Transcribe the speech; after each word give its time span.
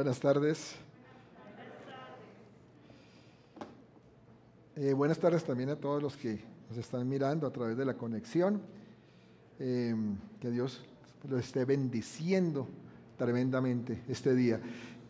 Buenas 0.00 0.18
tardes. 0.18 0.76
Eh, 4.76 4.94
buenas 4.94 5.18
tardes 5.18 5.44
también 5.44 5.68
a 5.68 5.76
todos 5.76 6.02
los 6.02 6.16
que 6.16 6.42
nos 6.70 6.78
están 6.78 7.06
mirando 7.06 7.46
a 7.46 7.52
través 7.52 7.76
de 7.76 7.84
la 7.84 7.92
conexión. 7.92 8.62
Eh, 9.58 9.94
que 10.40 10.50
Dios 10.50 10.80
lo 11.28 11.38
esté 11.38 11.66
bendiciendo 11.66 12.66
tremendamente 13.18 14.02
este 14.08 14.34
día. 14.34 14.58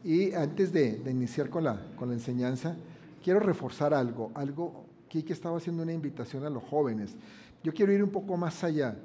Y 0.03 0.33
antes 0.33 0.73
de, 0.73 1.01
iniciar 1.09 1.51
con 1.51 1.63
la, 1.63 1.81
con 1.95 2.09
la 2.09 2.15
enseñanza, 2.15 2.75
quiero 3.23 3.39
reforzar 3.39 3.95
algo, 3.95 4.33
algo 4.35 4.87
que 5.09 5.21
estaba 5.21 5.59
haciendo 5.59 5.85
una 5.85 5.93
invitación 5.93 6.45
a 6.45 6.51
los 6.51 6.65
jóvenes. 6.65 7.15
Yo 7.63 7.73
quiero 7.73 7.93
ir 7.93 8.03
un 8.03 8.11
poco 8.11 8.37
más 8.37 8.65
allá, 8.65 8.97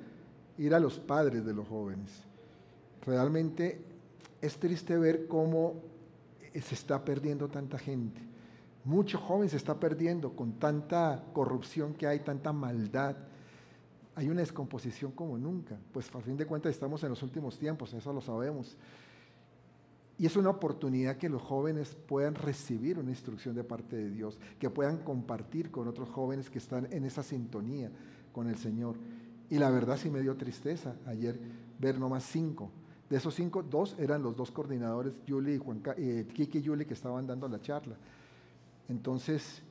ir 0.58 0.74
a 0.74 0.80
los 0.80 0.98
padres 0.98 1.46
de 1.46 1.54
los 1.54 1.68
jóvenes. 1.68 2.10
Realmente 3.06 3.95
es 4.42 4.58
triste 4.58 4.98
ver 4.98 5.28
cómo 5.28 5.82
se 6.54 6.76
está 6.76 7.04
perdiendo 7.04 7.48
tanta 7.50 7.78
gente 7.78 8.22
mucho 8.86 9.18
joven 9.18 9.50
se 9.50 9.58
está 9.58 9.80
perdiendo 9.80 10.36
con 10.36 10.54
tanta 10.60 11.24
corrupción 11.34 11.96
que 11.96 12.06
hay, 12.06 12.20
tanta 12.20 12.54
maldad. 12.54 13.18
Hay 14.14 14.30
una 14.30 14.42
descomposición 14.42 15.12
como 15.12 15.38
nunca. 15.40 15.76
Pues 15.92 16.14
a 16.14 16.22
fin 16.22 16.38
de 16.38 16.46
cuentas 16.46 16.70
estamos 16.70 17.04
en 17.04 17.10
los 17.10 17.24
últimos 17.24 17.58
tiempos, 17.58 17.94
eso 17.94 18.14
lo 18.14 18.22
sabemos. 18.22 18.78
Y 20.20 20.28
es 20.28 20.38
una 20.38 20.52
oportunidad 20.52 21.18
que 21.18 21.28
los 21.28 21.42
jóvenes 21.42 21.98
puedan 22.08 22.36
recibir 22.36 23.00
una 23.00 23.10
instrucción 23.10 23.56
de 23.56 23.64
parte 23.64 23.98
de 23.98 24.10
Dios, 24.12 24.38
que 24.60 24.70
puedan 24.70 25.00
compartir 25.00 25.72
con 25.72 25.88
otros 25.88 26.08
jóvenes 26.10 26.50
que 26.50 26.60
están 26.60 26.88
en 26.94 27.06
esa 27.06 27.24
sintonía 27.24 27.92
con 28.32 28.48
el 28.48 28.58
Señor. 28.58 28.98
Y 29.50 29.58
la 29.58 29.72
verdad 29.72 29.98
sí 29.98 30.12
me 30.12 30.22
dio 30.22 30.38
tristeza 30.38 30.96
ayer 31.08 31.40
ver 31.80 32.00
nomás 32.00 32.24
cinco. 32.24 32.70
De 33.16 33.20
esos 33.20 33.34
cinco, 33.34 33.64
dos 33.64 33.96
eran 33.98 34.22
los 34.22 34.36
dos 34.36 34.52
coordinadores, 34.52 35.14
Julie 35.26 35.56
y 35.56 35.58
Juan, 35.58 35.82
eh, 35.96 36.28
Kiki 36.34 36.58
y 36.58 36.66
Julie, 36.66 36.86
que 36.86 36.96
estaban 36.96 37.26
dando 37.26 37.48
la 37.48 37.62
charla. 37.62 37.96
Entonces, 38.90 39.62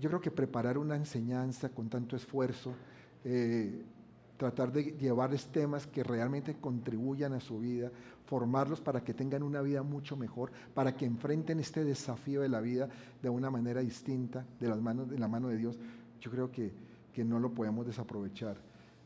yo 0.00 0.08
creo 0.08 0.20
que 0.20 0.32
preparar 0.32 0.76
una 0.76 0.96
enseñanza 0.96 1.68
con 1.68 1.88
tanto 1.88 2.16
esfuerzo, 2.16 2.74
eh, 3.24 3.84
tratar 4.36 4.72
de 4.72 4.96
llevarles 4.98 5.46
temas 5.46 5.86
que 5.86 6.02
realmente 6.02 6.56
contribuyan 6.56 7.34
a 7.34 7.38
su 7.38 7.60
vida, 7.60 7.92
formarlos 8.26 8.80
para 8.80 9.04
que 9.04 9.14
tengan 9.14 9.44
una 9.44 9.62
vida 9.62 9.84
mucho 9.84 10.16
mejor, 10.16 10.50
para 10.74 10.96
que 10.96 11.06
enfrenten 11.06 11.60
este 11.60 11.84
desafío 11.84 12.40
de 12.40 12.48
la 12.48 12.60
vida 12.60 12.88
de 13.22 13.28
una 13.28 13.48
manera 13.48 13.80
distinta, 13.80 14.44
de, 14.58 14.66
las 14.66 14.80
manos, 14.80 15.08
de 15.08 15.20
la 15.20 15.28
mano 15.28 15.50
de 15.50 15.56
Dios, 15.56 15.78
yo 16.20 16.32
creo 16.32 16.50
que, 16.50 16.72
que 17.12 17.22
no 17.22 17.38
lo 17.38 17.52
podemos 17.52 17.86
desaprovechar. 17.86 18.56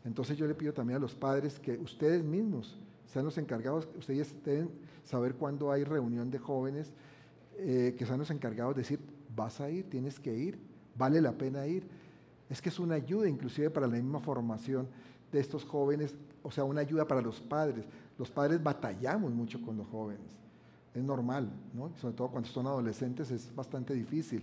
Entonces 0.07 0.39
yo 0.39 0.47
le 0.47 0.55
pido 0.55 0.73
también 0.73 0.97
a 0.97 1.01
los 1.01 1.15
padres 1.15 1.59
que 1.59 1.77
ustedes 1.77 2.25
mismos 2.25 2.79
sean 3.07 3.25
los 3.25 3.39
encargados, 3.39 3.89
ustedes 3.97 4.35
deben 4.45 4.71
saber 5.05 5.35
cuándo 5.35 5.71
hay 5.71 5.85
reunión 5.85 6.31
de 6.31 6.39
jóvenes, 6.39 6.93
eh, 7.59 7.95
que 7.97 8.05
sean 8.05 8.19
los 8.19 8.31
encargados 8.31 8.75
de 8.75 8.83
decir, 8.83 9.01
vas 9.35 9.61
a 9.61 9.71
ir, 9.71 9.89
tienes 9.89 10.19
que 10.19 10.37
ir, 10.37 10.59
vale 10.97 11.21
la 11.21 11.33
pena 11.33 11.67
ir. 11.67 11.87
Es 12.51 12.61
que 12.61 12.69
es 12.69 12.79
una 12.79 12.97
ayuda 12.97 13.29
inclusive 13.29 13.71
para 13.71 13.87
la 13.87 13.95
misma 13.95 14.21
formación 14.21 14.89
de 15.33 15.41
estos 15.41 15.65
jóvenes, 15.65 16.15
o 16.43 16.50
sea, 16.50 16.65
una 16.65 16.81
ayuda 16.81 17.06
para 17.06 17.21
los 17.21 17.41
padres. 17.41 17.84
Los 18.19 18.31
padres 18.31 18.62
batallamos 18.62 19.33
mucho 19.33 19.61
con 19.61 19.77
los 19.77 19.87
jóvenes, 19.88 20.27
es 20.94 21.03
normal, 21.03 21.50
¿no? 21.75 21.91
sobre 22.00 22.15
todo 22.15 22.28
cuando 22.28 22.49
son 22.49 22.67
adolescentes 22.67 23.31
es 23.31 23.55
bastante 23.55 23.94
difícil. 23.94 24.43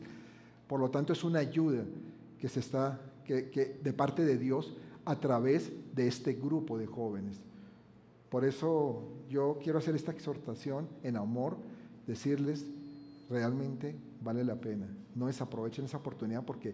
Por 0.68 0.80
lo 0.80 0.90
tanto, 0.90 1.14
es 1.14 1.24
una 1.24 1.40
ayuda 1.40 1.84
que 2.40 2.48
se 2.48 2.60
está, 2.60 3.00
que 3.26 3.80
de 3.82 3.94
parte 3.94 4.24
de 4.24 4.38
Dios 4.38 4.74
a 5.06 5.20
través 5.20 5.72
de 5.94 6.08
este 6.08 6.34
grupo 6.34 6.78
de 6.78 6.88
jóvenes. 6.88 7.42
Por 8.34 8.46
eso 8.46 9.04
yo 9.30 9.60
quiero 9.62 9.78
hacer 9.78 9.94
esta 9.94 10.12
exhortación 10.12 10.88
en 11.04 11.18
amor, 11.18 11.56
decirles 12.08 12.66
realmente 13.30 13.96
vale 14.24 14.44
la 14.44 14.56
pena. 14.56 14.88
No 15.14 15.28
desaprovechen 15.28 15.86
esa 15.86 15.98
oportunidad 15.98 16.44
porque 16.44 16.74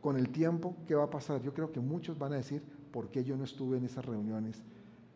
con 0.00 0.16
el 0.16 0.30
tiempo, 0.30 0.74
¿qué 0.84 0.96
va 0.96 1.04
a 1.04 1.10
pasar? 1.10 1.40
Yo 1.42 1.54
creo 1.54 1.70
que 1.70 1.78
muchos 1.78 2.18
van 2.18 2.32
a 2.32 2.36
decir, 2.38 2.60
¿por 2.90 3.08
qué 3.08 3.22
yo 3.22 3.36
no 3.36 3.44
estuve 3.44 3.78
en 3.78 3.84
esas 3.84 4.04
reuniones? 4.04 4.60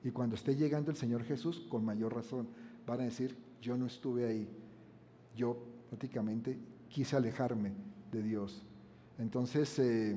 Y 0.05 0.13
cuando 0.13 0.37
esté 0.37 0.55
llegando 0.55 0.93
el 0.93 0.97
Señor 0.97 1.25
Jesús, 1.25 1.67
con 1.69 1.85
mayor 1.85 2.15
razón, 2.15 2.47
van 2.87 3.01
a 3.01 3.05
decir, 3.07 3.37
yo 3.61 3.77
no 3.77 3.87
estuve 3.87 4.29
ahí. 4.29 4.49
Yo 5.35 5.57
prácticamente 5.89 6.57
quise 6.89 7.17
alejarme 7.17 7.73
de 8.13 8.23
Dios. 8.23 8.63
Entonces, 9.19 9.77
eh, 9.81 10.17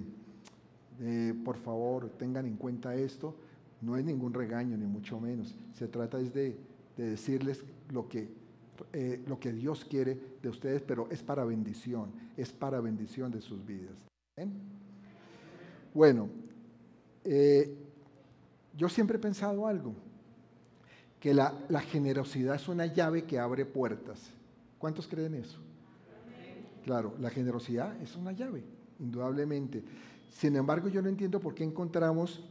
eh, 0.99 1.33
por 1.43 1.57
favor, 1.57 2.11
tengan 2.11 2.45
en 2.45 2.57
cuenta 2.57 2.93
esto. 2.93 3.35
No 3.83 3.97
es 3.97 4.05
ningún 4.05 4.33
regaño, 4.33 4.77
ni 4.77 4.85
mucho 4.85 5.19
menos. 5.19 5.55
Se 5.73 5.87
trata 5.87 6.19
es 6.19 6.33
de, 6.33 6.55
de 6.97 7.09
decirles 7.09 7.63
lo 7.91 8.07
que 8.07 8.43
eh, 8.91 9.23
lo 9.27 9.39
que 9.39 9.51
Dios 9.51 9.85
quiere 9.85 10.19
de 10.41 10.49
ustedes, 10.49 10.81
pero 10.81 11.07
es 11.09 11.21
para 11.21 11.45
bendición, 11.45 12.11
es 12.35 12.51
para 12.51 12.79
bendición 12.81 13.31
de 13.31 13.41
sus 13.41 13.65
vidas. 13.65 13.97
Bueno, 15.93 16.29
eh, 17.23 17.75
yo 18.75 18.89
siempre 18.89 19.17
he 19.17 19.19
pensado 19.19 19.67
algo, 19.67 19.93
que 21.19 21.33
la, 21.33 21.53
generosidad 21.81 22.55
es 22.55 22.67
una 22.67 22.87
llave 22.87 23.23
que 23.23 23.39
abre 23.39 23.65
puertas. 23.65 24.31
¿Cuántos 24.79 25.07
creen 25.07 25.35
eso? 25.35 25.59
Claro, 26.83 27.13
la 27.19 27.29
generosidad 27.29 27.99
es 28.01 28.15
una 28.15 28.31
llave, 28.33 28.63
indudablemente. 28.99 29.83
Sin 30.31 30.55
embargo, 30.55 30.89
yo 30.89 31.01
no 31.01 31.09
entiendo 31.09 31.39
por 31.39 31.53
qué 31.55 31.63
encontramos 31.63 32.43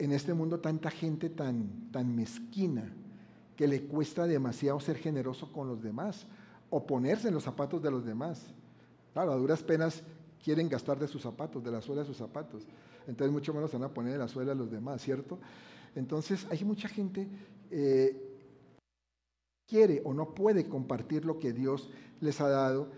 en 0.00 0.12
este 0.12 0.32
mundo 0.32 0.58
tanta 0.60 0.90
gente 0.90 1.28
tan, 1.28 1.90
tan 1.92 2.16
mezquina, 2.16 2.90
que 3.54 3.68
le 3.68 3.82
cuesta 3.82 4.26
demasiado 4.26 4.80
ser 4.80 4.96
generoso 4.96 5.52
con 5.52 5.68
los 5.68 5.82
demás 5.82 6.26
o 6.70 6.86
ponerse 6.86 7.28
en 7.28 7.34
los 7.34 7.44
zapatos 7.44 7.82
de 7.82 7.90
los 7.90 8.06
demás. 8.06 8.46
Claro, 9.12 9.32
a 9.32 9.36
duras 9.36 9.62
penas 9.62 10.02
quieren 10.42 10.70
gastar 10.70 10.98
de 10.98 11.06
sus 11.06 11.20
zapatos, 11.20 11.62
de 11.62 11.70
la 11.70 11.82
suela 11.82 12.00
de 12.00 12.06
sus 12.06 12.16
zapatos. 12.16 12.66
Entonces 13.06 13.30
mucho 13.30 13.52
menos 13.52 13.70
van 13.72 13.82
a 13.82 13.92
poner 13.92 14.14
en 14.14 14.20
la 14.20 14.28
suela 14.28 14.52
de 14.52 14.58
los 14.58 14.70
demás, 14.70 15.02
¿cierto? 15.02 15.38
Entonces 15.94 16.46
hay 16.50 16.64
mucha 16.64 16.88
gente 16.88 17.28
eh, 17.70 18.38
quiere 19.68 20.00
o 20.06 20.14
no 20.14 20.34
puede 20.34 20.66
compartir 20.66 21.26
lo 21.26 21.38
que 21.38 21.52
Dios 21.52 21.90
les 22.22 22.40
ha 22.40 22.48
dado. 22.48 22.88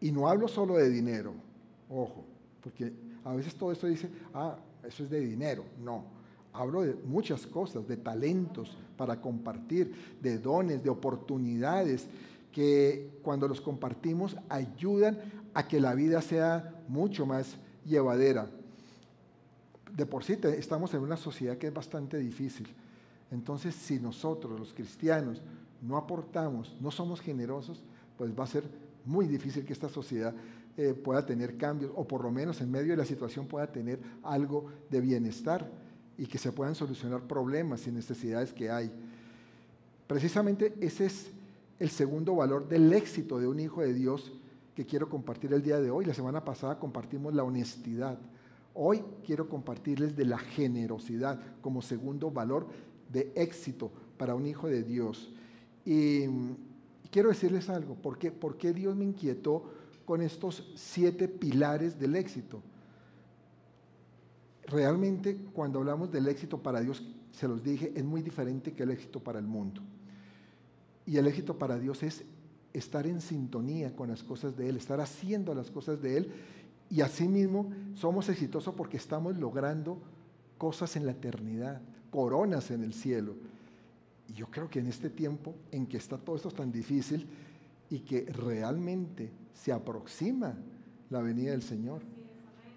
Y 0.00 0.10
no 0.10 0.28
hablo 0.28 0.48
solo 0.48 0.74
de 0.74 0.90
dinero, 0.90 1.34
ojo, 1.88 2.24
porque 2.60 2.92
a 3.24 3.34
veces 3.34 3.54
todo 3.54 3.70
esto 3.70 3.86
dice, 3.86 4.10
ah, 4.34 4.56
eso 4.82 5.04
es 5.04 5.10
de 5.10 5.20
dinero. 5.20 5.64
No, 5.78 6.17
Hablo 6.52 6.82
de 6.82 6.94
muchas 7.04 7.46
cosas, 7.46 7.86
de 7.86 7.96
talentos 7.96 8.76
para 8.96 9.20
compartir, 9.20 10.16
de 10.20 10.38
dones, 10.38 10.82
de 10.82 10.90
oportunidades 10.90 12.06
que 12.52 13.20
cuando 13.22 13.46
los 13.46 13.60
compartimos 13.60 14.36
ayudan 14.48 15.18
a 15.54 15.68
que 15.68 15.80
la 15.80 15.94
vida 15.94 16.20
sea 16.22 16.82
mucho 16.88 17.26
más 17.26 17.56
llevadera. 17.84 18.48
De 19.96 20.06
por 20.06 20.24
sí 20.24 20.38
estamos 20.56 20.94
en 20.94 21.00
una 21.00 21.16
sociedad 21.16 21.58
que 21.58 21.68
es 21.68 21.74
bastante 21.74 22.18
difícil. 22.18 22.68
Entonces, 23.30 23.74
si 23.74 23.98
nosotros, 24.00 24.58
los 24.58 24.72
cristianos, 24.72 25.42
no 25.82 25.96
aportamos, 25.96 26.76
no 26.80 26.90
somos 26.90 27.20
generosos, 27.20 27.82
pues 28.16 28.36
va 28.36 28.44
a 28.44 28.48
ser 28.48 28.64
muy 29.04 29.26
difícil 29.26 29.64
que 29.64 29.72
esta 29.72 29.88
sociedad 29.88 30.34
eh, 30.76 30.94
pueda 30.94 31.24
tener 31.24 31.56
cambios 31.56 31.92
o 31.94 32.06
por 32.06 32.22
lo 32.22 32.30
menos 32.30 32.60
en 32.60 32.70
medio 32.70 32.92
de 32.92 32.96
la 32.96 33.04
situación 33.04 33.46
pueda 33.46 33.66
tener 33.66 34.00
algo 34.22 34.66
de 34.90 35.00
bienestar 35.00 35.68
y 36.18 36.26
que 36.26 36.36
se 36.36 36.52
puedan 36.52 36.74
solucionar 36.74 37.22
problemas 37.22 37.86
y 37.86 37.92
necesidades 37.92 38.52
que 38.52 38.70
hay. 38.70 38.90
Precisamente 40.06 40.74
ese 40.80 41.06
es 41.06 41.30
el 41.78 41.90
segundo 41.90 42.34
valor 42.34 42.68
del 42.68 42.92
éxito 42.92 43.38
de 43.38 43.46
un 43.46 43.60
hijo 43.60 43.80
de 43.80 43.94
Dios 43.94 44.32
que 44.74 44.84
quiero 44.84 45.08
compartir 45.08 45.52
el 45.52 45.62
día 45.62 45.80
de 45.80 45.90
hoy. 45.90 46.04
La 46.04 46.14
semana 46.14 46.44
pasada 46.44 46.78
compartimos 46.78 47.34
la 47.34 47.44
honestidad. 47.44 48.18
Hoy 48.74 49.02
quiero 49.24 49.48
compartirles 49.48 50.16
de 50.16 50.24
la 50.24 50.38
generosidad 50.38 51.40
como 51.60 51.82
segundo 51.82 52.30
valor 52.30 52.66
de 53.12 53.32
éxito 53.36 53.90
para 54.16 54.34
un 54.34 54.46
hijo 54.46 54.66
de 54.68 54.82
Dios. 54.82 55.32
Y, 55.84 56.26
quiero 57.10 57.28
decirles 57.28 57.70
algo, 57.70 57.94
¿por 57.94 58.18
qué, 58.18 58.30
¿por 58.30 58.56
qué 58.56 58.72
Dios 58.72 58.96
me 58.96 59.04
inquietó 59.04 59.72
con 60.04 60.20
estos 60.20 60.70
siete 60.74 61.28
pilares 61.28 61.98
del 61.98 62.16
éxito? 62.16 62.60
Realmente 64.68 65.36
cuando 65.52 65.78
hablamos 65.78 66.12
del 66.12 66.28
éxito 66.28 66.58
para 66.62 66.80
Dios, 66.80 67.02
se 67.32 67.48
los 67.48 67.62
dije, 67.62 67.92
es 67.94 68.04
muy 68.04 68.22
diferente 68.22 68.72
que 68.72 68.82
el 68.82 68.90
éxito 68.90 69.20
para 69.20 69.38
el 69.38 69.46
mundo. 69.46 69.82
Y 71.06 71.16
el 71.16 71.26
éxito 71.26 71.58
para 71.58 71.78
Dios 71.78 72.02
es 72.02 72.24
estar 72.72 73.06
en 73.06 73.20
sintonía 73.20 73.94
con 73.96 74.08
las 74.08 74.22
cosas 74.22 74.56
de 74.56 74.68
Él, 74.68 74.76
estar 74.76 75.00
haciendo 75.00 75.54
las 75.54 75.70
cosas 75.70 76.00
de 76.02 76.18
Él. 76.18 76.32
Y 76.90 77.00
asimismo 77.00 77.70
somos 77.94 78.28
exitosos 78.28 78.74
porque 78.74 78.96
estamos 78.98 79.36
logrando 79.36 79.98
cosas 80.58 80.96
en 80.96 81.06
la 81.06 81.12
eternidad, 81.12 81.80
coronas 82.10 82.70
en 82.70 82.82
el 82.82 82.92
cielo. 82.92 83.36
Y 84.28 84.34
yo 84.34 84.46
creo 84.50 84.68
que 84.68 84.80
en 84.80 84.86
este 84.86 85.08
tiempo 85.08 85.54
en 85.72 85.86
que 85.86 85.96
está 85.96 86.18
todo 86.18 86.36
esto 86.36 86.50
tan 86.50 86.70
difícil 86.70 87.26
y 87.88 88.00
que 88.00 88.26
realmente 88.26 89.30
se 89.54 89.72
aproxima 89.72 90.54
la 91.08 91.22
venida 91.22 91.52
del 91.52 91.62
Señor. 91.62 92.02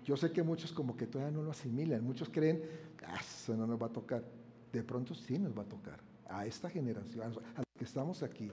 Yo 0.06 0.18
sé 0.18 0.32
que 0.32 0.44
muchos 0.44 0.72
como 0.72 0.98
que 0.98 1.08
todavía 1.08 1.36
no 1.36 1.44
lo 1.44 1.52
asimilan, 1.52 2.04
muchos 2.04 2.30
creen, 2.30 2.62
ah, 3.06 3.20
eso 3.20 3.56
no 3.56 3.68
nos 3.68 3.82
va 3.82 3.88
a 3.88 3.94
tocar. 3.94 4.24
De 4.72 4.84
pronto 4.84 5.14
sí 5.14 5.38
nos 5.38 5.58
va 5.58 5.64
a 5.64 5.66
tocar, 5.66 6.00
a 6.28 6.46
esta 6.46 6.70
generación, 6.70 7.24
a 7.24 7.28
los 7.30 7.66
que 7.78 7.84
estamos 7.84 8.24
aquí, 8.24 8.50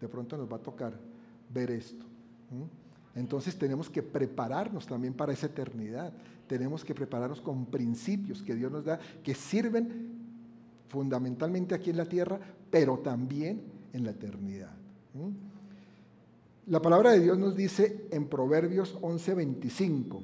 de 0.00 0.08
pronto 0.08 0.36
nos 0.36 0.50
va 0.50 0.56
a 0.56 0.62
tocar 0.62 0.94
ver 1.52 1.70
esto. 1.70 2.04
Entonces 3.14 3.56
tenemos 3.56 3.90
que 3.90 4.02
prepararnos 4.02 4.86
también 4.86 5.14
para 5.14 5.32
esa 5.32 5.46
eternidad. 5.46 6.12
Tenemos 6.46 6.84
que 6.84 6.94
prepararnos 6.94 7.40
con 7.40 7.66
principios 7.66 8.42
que 8.42 8.54
Dios 8.54 8.72
nos 8.72 8.84
da, 8.84 8.98
que 9.22 9.34
sirven 9.34 10.18
fundamentalmente 10.88 11.74
aquí 11.74 11.90
en 11.90 11.96
la 11.96 12.06
tierra, 12.06 12.40
pero 12.70 12.98
también 12.98 13.62
en 13.92 14.04
la 14.04 14.10
eternidad. 14.10 14.72
La 16.66 16.80
palabra 16.80 17.10
de 17.10 17.20
Dios 17.20 17.38
nos 17.38 17.56
dice 17.56 18.06
en 18.10 18.26
Proverbios 18.28 18.96
11:25, 19.00 20.22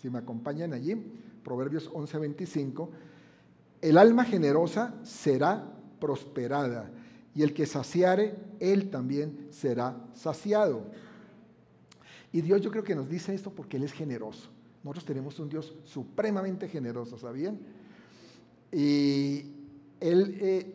si 0.00 0.08
me 0.08 0.18
acompañan 0.18 0.72
allí, 0.72 0.94
Proverbios 1.44 1.90
11:25, 1.90 2.88
el 3.82 3.98
alma 3.98 4.24
generosa 4.24 4.94
será 5.02 5.72
prosperada 5.98 6.90
y 7.34 7.42
el 7.42 7.54
que 7.54 7.66
saciare, 7.66 8.36
él 8.58 8.90
también 8.90 9.48
será 9.50 9.96
saciado. 10.14 10.84
Y 12.32 12.40
Dios 12.40 12.60
yo 12.60 12.70
creo 12.70 12.84
que 12.84 12.94
nos 12.94 13.08
dice 13.08 13.34
esto 13.34 13.50
porque 13.50 13.76
Él 13.76 13.84
es 13.84 13.92
generoso. 13.92 14.48
Nosotros 14.82 15.04
tenemos 15.04 15.38
un 15.38 15.48
Dios 15.48 15.74
supremamente 15.84 16.68
generoso, 16.68 17.18
¿sabían? 17.18 17.58
Y 18.72 19.46
Él 20.00 20.38
eh, 20.40 20.74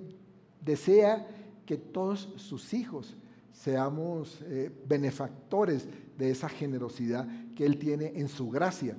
desea 0.64 1.28
que 1.66 1.78
todos 1.78 2.30
sus 2.36 2.74
hijos 2.74 3.16
seamos 3.54 4.42
eh, 4.44 4.72
benefactores 4.88 5.88
de 6.18 6.30
esa 6.30 6.50
generosidad 6.50 7.28
que 7.56 7.66
Él 7.66 7.78
tiene 7.78 8.14
en 8.16 8.28
su 8.28 8.50
gracia. 8.50 8.98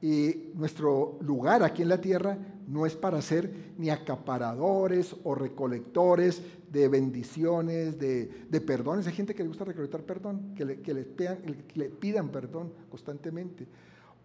Y 0.00 0.52
nuestro 0.54 1.18
lugar 1.22 1.62
aquí 1.62 1.82
en 1.82 1.88
la 1.88 2.00
tierra 2.00 2.38
no 2.68 2.86
es 2.86 2.94
para 2.94 3.20
ser 3.20 3.72
ni 3.78 3.90
acaparadores 3.90 5.16
o 5.24 5.34
recolectores 5.34 6.40
de 6.70 6.86
bendiciones, 6.88 7.98
de, 7.98 8.62
perdones. 8.64 9.06
Hay 9.06 9.14
gente 9.14 9.34
que 9.34 9.42
le 9.42 9.48
gusta 9.48 9.64
recolectar 9.64 10.02
perdón, 10.02 10.54
que 10.54 10.64
le, 10.64 10.80
que 10.80 10.94
le 11.74 11.88
pidan 11.88 12.28
perdón 12.28 12.72
constantemente. 12.90 13.66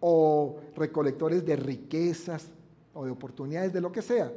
O 0.00 0.60
recolectores 0.76 1.44
de 1.44 1.56
riquezas 1.56 2.50
o 2.92 3.04
de 3.04 3.10
oportunidades, 3.10 3.72
de 3.72 3.80
lo 3.80 3.90
que 3.90 4.02
sea. 4.02 4.32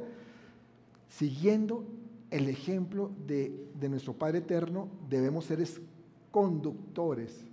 Siguiendo 1.08 1.84
el 2.30 2.48
ejemplo 2.48 3.10
de, 3.26 3.68
de 3.78 3.88
nuestro 3.88 4.12
Padre 4.12 4.38
Eterno, 4.38 4.88
debemos 5.08 5.44
ser 5.44 5.64
conductores, 6.30 7.44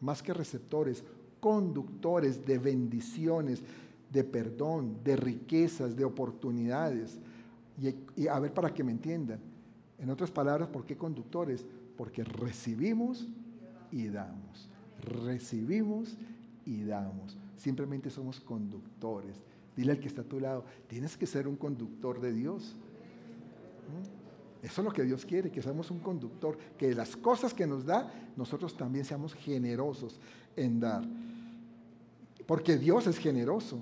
más 0.00 0.22
que 0.22 0.34
receptores, 0.34 1.02
conductores 1.42 2.46
de 2.46 2.56
bendiciones, 2.56 3.64
de 4.12 4.22
perdón, 4.22 4.98
de 5.02 5.16
riquezas, 5.16 5.96
de 5.96 6.04
oportunidades. 6.04 7.18
Y, 8.16 8.28
a 8.28 8.38
ver 8.38 8.54
para 8.54 8.72
que 8.72 8.84
me 8.84 8.92
entiendan. 8.92 9.40
En 9.98 10.08
otras 10.08 10.30
palabras, 10.30 10.68
¿por 10.68 10.86
qué 10.86 10.96
conductores? 10.96 11.66
Porque 11.96 12.22
recibimos 12.22 13.26
y 13.90 14.06
damos. 14.06 14.68
Recibimos 15.00 16.16
y 16.64 16.84
damos. 16.84 17.36
Simplemente 17.56 18.08
somos 18.08 18.38
conductores. 18.38 19.34
Dile 19.76 19.90
al 19.90 19.98
que 19.98 20.06
está 20.06 20.20
a 20.20 20.24
tu 20.24 20.38
lado, 20.38 20.64
tienes 20.86 21.16
que 21.16 21.26
ser 21.26 21.48
un 21.48 21.56
conductor 21.56 22.20
de 22.20 22.32
Dios. 22.32 22.76
¿Mm? 23.88 24.64
Eso 24.64 24.80
es 24.80 24.84
lo 24.84 24.92
que 24.92 25.02
Dios 25.02 25.26
quiere, 25.26 25.50
que 25.50 25.60
seamos 25.60 25.90
un 25.90 25.98
conductor, 25.98 26.56
que 26.78 26.94
las 26.94 27.16
cosas 27.16 27.52
que 27.52 27.66
nos 27.66 27.84
da, 27.84 28.12
nosotros 28.36 28.76
también 28.76 29.04
seamos 29.04 29.34
generosos 29.34 30.20
en 30.54 30.78
dar. 30.78 31.02
Porque 32.46 32.76
Dios 32.76 33.06
es 33.06 33.18
generoso. 33.18 33.78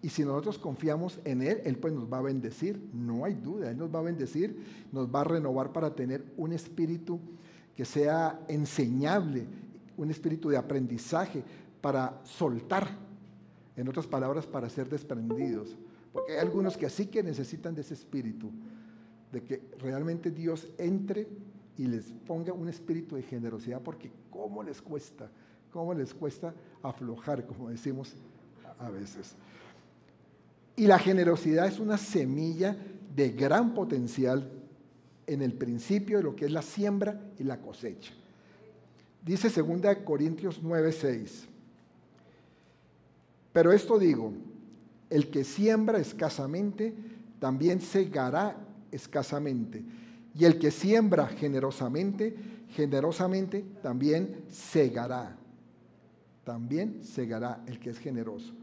Y 0.00 0.10
si 0.10 0.24
nosotros 0.24 0.58
confiamos 0.58 1.18
en 1.24 1.42
Él, 1.42 1.60
Él 1.64 1.76
pues 1.76 1.92
nos 1.92 2.10
va 2.10 2.18
a 2.18 2.22
bendecir, 2.22 2.80
no 2.92 3.24
hay 3.24 3.34
duda, 3.34 3.70
Él 3.70 3.78
nos 3.78 3.92
va 3.92 3.98
a 3.98 4.02
bendecir, 4.02 4.86
nos 4.92 5.12
va 5.12 5.22
a 5.22 5.24
renovar 5.24 5.72
para 5.72 5.94
tener 5.94 6.24
un 6.36 6.52
espíritu 6.52 7.18
que 7.74 7.84
sea 7.84 8.40
enseñable, 8.48 9.46
un 9.96 10.10
espíritu 10.10 10.50
de 10.50 10.56
aprendizaje 10.56 11.42
para 11.80 12.20
soltar, 12.24 12.88
en 13.76 13.88
otras 13.88 14.06
palabras, 14.06 14.46
para 14.46 14.68
ser 14.68 14.88
desprendidos. 14.88 15.76
Porque 16.12 16.32
hay 16.32 16.38
algunos 16.38 16.76
que 16.76 16.86
así 16.86 17.06
que 17.06 17.22
necesitan 17.22 17.74
de 17.74 17.82
ese 17.82 17.94
espíritu, 17.94 18.50
de 19.32 19.42
que 19.42 19.62
realmente 19.78 20.30
Dios 20.30 20.68
entre 20.78 21.28
y 21.76 21.86
les 21.86 22.06
ponga 22.26 22.52
un 22.52 22.68
espíritu 22.68 23.14
de 23.14 23.22
generosidad, 23.22 23.80
porque 23.80 24.10
¿cómo 24.30 24.62
les 24.62 24.82
cuesta? 24.82 25.30
¿Cómo 25.72 25.94
les 25.94 26.14
cuesta 26.14 26.54
aflojar, 26.82 27.46
como 27.46 27.68
decimos 27.68 28.14
a 28.78 28.90
veces? 28.90 29.34
Y 30.76 30.86
la 30.86 30.98
generosidad 30.98 31.66
es 31.66 31.78
una 31.78 31.98
semilla 31.98 32.76
de 33.14 33.30
gran 33.30 33.74
potencial 33.74 34.50
en 35.26 35.42
el 35.42 35.52
principio 35.52 36.18
de 36.18 36.24
lo 36.24 36.36
que 36.36 36.46
es 36.46 36.52
la 36.52 36.62
siembra 36.62 37.20
y 37.38 37.44
la 37.44 37.60
cosecha. 37.60 38.12
Dice 39.24 39.50
2 39.50 39.96
Corintios 40.04 40.62
9:6. 40.62 41.46
Pero 43.52 43.72
esto 43.72 43.98
digo, 43.98 44.32
el 45.10 45.30
que 45.30 45.44
siembra 45.44 45.98
escasamente, 45.98 46.94
también 47.40 47.80
segará 47.80 48.56
escasamente. 48.90 49.82
Y 50.34 50.44
el 50.44 50.58
que 50.58 50.70
siembra 50.70 51.26
generosamente, 51.26 52.36
generosamente 52.70 53.64
también 53.82 54.44
segará 54.50 55.37
también 56.48 57.04
segará 57.04 57.62
el 57.66 57.78
que 57.78 57.90
es 57.90 57.98
generoso. 57.98 58.54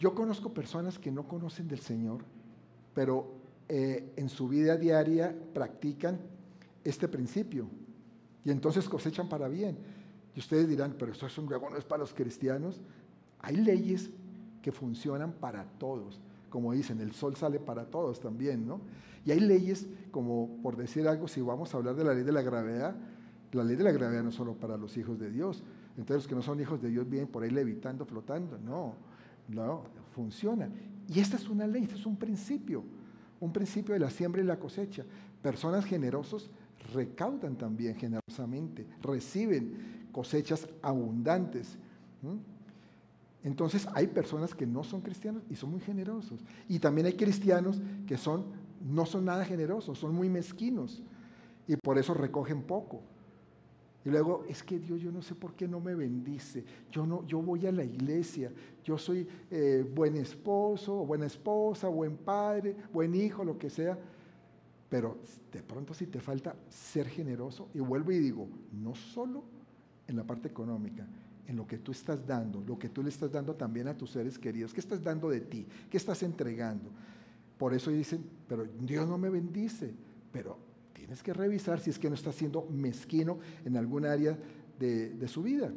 Yo 0.00 0.16
conozco 0.16 0.52
personas 0.52 0.98
que 0.98 1.12
no 1.12 1.28
conocen 1.28 1.68
del 1.68 1.78
Señor, 1.78 2.24
pero 2.92 3.34
eh, 3.68 4.12
en 4.16 4.28
su 4.28 4.48
vida 4.48 4.76
diaria 4.76 5.32
practican 5.54 6.18
este 6.82 7.06
principio 7.06 7.68
y 8.44 8.50
entonces 8.50 8.88
cosechan 8.88 9.28
para 9.28 9.46
bien. 9.46 9.78
Y 10.34 10.40
ustedes 10.40 10.68
dirán, 10.68 10.96
pero 10.98 11.12
eso 11.12 11.24
es 11.24 11.38
un 11.38 11.46
no 11.46 11.76
es 11.78 11.84
para 11.84 12.00
los 12.00 12.12
cristianos. 12.12 12.80
Hay 13.38 13.54
leyes 13.54 14.10
que 14.60 14.72
funcionan 14.72 15.34
para 15.34 15.62
todos. 15.78 16.20
Como 16.48 16.72
dicen, 16.72 17.00
el 17.00 17.12
sol 17.12 17.36
sale 17.36 17.60
para 17.60 17.84
todos 17.84 18.18
también, 18.18 18.66
¿no? 18.66 18.80
Y 19.24 19.30
hay 19.30 19.38
leyes, 19.38 19.86
como 20.10 20.58
por 20.64 20.76
decir 20.76 21.06
algo, 21.06 21.28
si 21.28 21.40
vamos 21.42 21.72
a 21.72 21.76
hablar 21.76 21.94
de 21.94 22.02
la 22.02 22.12
ley 22.12 22.24
de 22.24 22.32
la 22.32 22.42
gravedad, 22.42 22.96
la 23.52 23.62
ley 23.62 23.76
de 23.76 23.84
la 23.84 23.92
gravedad 23.92 24.24
no 24.24 24.30
es 24.30 24.34
solo 24.34 24.54
para 24.54 24.76
los 24.76 24.96
hijos 24.96 25.16
de 25.20 25.30
Dios, 25.30 25.62
entonces 26.00 26.24
los 26.24 26.28
que 26.28 26.34
no 26.34 26.40
son 26.40 26.58
hijos 26.60 26.80
de 26.80 26.88
Dios 26.88 27.06
vienen 27.06 27.28
por 27.28 27.42
ahí 27.42 27.50
levitando, 27.50 28.06
flotando. 28.06 28.58
No, 28.58 28.94
no, 29.48 29.84
funciona. 30.14 30.66
Y 31.06 31.20
esta 31.20 31.36
es 31.36 31.46
una 31.46 31.66
ley, 31.66 31.82
este 31.82 31.96
es 31.96 32.06
un 32.06 32.16
principio, 32.16 32.82
un 33.38 33.52
principio 33.52 33.92
de 33.92 34.00
la 34.00 34.08
siembra 34.08 34.40
y 34.40 34.46
la 34.46 34.58
cosecha. 34.58 35.04
Personas 35.42 35.84
generosos 35.84 36.50
recaudan 36.94 37.54
también 37.56 37.94
generosamente, 37.96 38.86
reciben 39.02 40.08
cosechas 40.10 40.66
abundantes. 40.80 41.76
Entonces 43.44 43.86
hay 43.92 44.06
personas 44.06 44.54
que 44.54 44.66
no 44.66 44.82
son 44.82 45.02
cristianos 45.02 45.42
y 45.50 45.54
son 45.54 45.70
muy 45.70 45.80
generosos. 45.80 46.40
Y 46.66 46.78
también 46.78 47.08
hay 47.08 47.14
cristianos 47.14 47.82
que 48.06 48.16
son, 48.16 48.46
no 48.90 49.04
son 49.04 49.26
nada 49.26 49.44
generosos, 49.44 49.98
son 49.98 50.14
muy 50.14 50.30
mezquinos 50.30 51.02
y 51.68 51.76
por 51.76 51.98
eso 51.98 52.14
recogen 52.14 52.62
poco. 52.62 53.02
Y 54.04 54.08
luego, 54.08 54.44
es 54.48 54.62
que 54.62 54.78
Dios, 54.78 55.00
yo 55.00 55.12
no 55.12 55.20
sé 55.20 55.34
por 55.34 55.54
qué 55.54 55.68
no 55.68 55.78
me 55.78 55.94
bendice. 55.94 56.64
Yo, 56.90 57.06
no, 57.06 57.26
yo 57.26 57.42
voy 57.42 57.66
a 57.66 57.72
la 57.72 57.84
iglesia, 57.84 58.50
yo 58.82 58.96
soy 58.96 59.28
eh, 59.50 59.86
buen 59.94 60.16
esposo, 60.16 61.04
buena 61.04 61.26
esposa, 61.26 61.88
buen 61.88 62.16
padre, 62.16 62.74
buen 62.92 63.14
hijo, 63.14 63.44
lo 63.44 63.58
que 63.58 63.68
sea. 63.68 63.98
Pero 64.88 65.18
de 65.52 65.62
pronto 65.62 65.92
si 65.92 66.06
te 66.06 66.18
falta 66.18 66.56
ser 66.68 67.08
generoso, 67.08 67.68
y 67.74 67.80
vuelvo 67.80 68.10
y 68.12 68.18
digo, 68.18 68.48
no 68.72 68.94
solo 68.94 69.44
en 70.08 70.16
la 70.16 70.24
parte 70.24 70.48
económica, 70.48 71.06
en 71.46 71.56
lo 71.56 71.66
que 71.66 71.78
tú 71.78 71.92
estás 71.92 72.26
dando, 72.26 72.62
lo 72.66 72.78
que 72.78 72.88
tú 72.88 73.02
le 73.02 73.10
estás 73.10 73.30
dando 73.30 73.54
también 73.54 73.86
a 73.88 73.96
tus 73.96 74.10
seres 74.10 74.38
queridos. 74.38 74.72
¿Qué 74.72 74.80
estás 74.80 75.02
dando 75.02 75.28
de 75.28 75.40
ti? 75.40 75.66
¿Qué 75.90 75.96
estás 75.96 76.22
entregando? 76.22 76.90
Por 77.58 77.74
eso 77.74 77.90
dicen, 77.90 78.24
pero 78.48 78.64
Dios 78.80 79.06
no 79.06 79.18
me 79.18 79.28
bendice. 79.28 79.92
Pero 80.32 80.69
Tienes 81.00 81.22
que 81.22 81.32
revisar 81.32 81.80
si 81.80 81.88
es 81.88 81.98
que 81.98 82.10
no 82.10 82.14
está 82.14 82.30
siendo 82.30 82.66
mezquino 82.70 83.38
en 83.64 83.78
algún 83.78 84.04
área 84.04 84.36
de, 84.78 85.26
su 85.28 85.42
vida. 85.42 85.72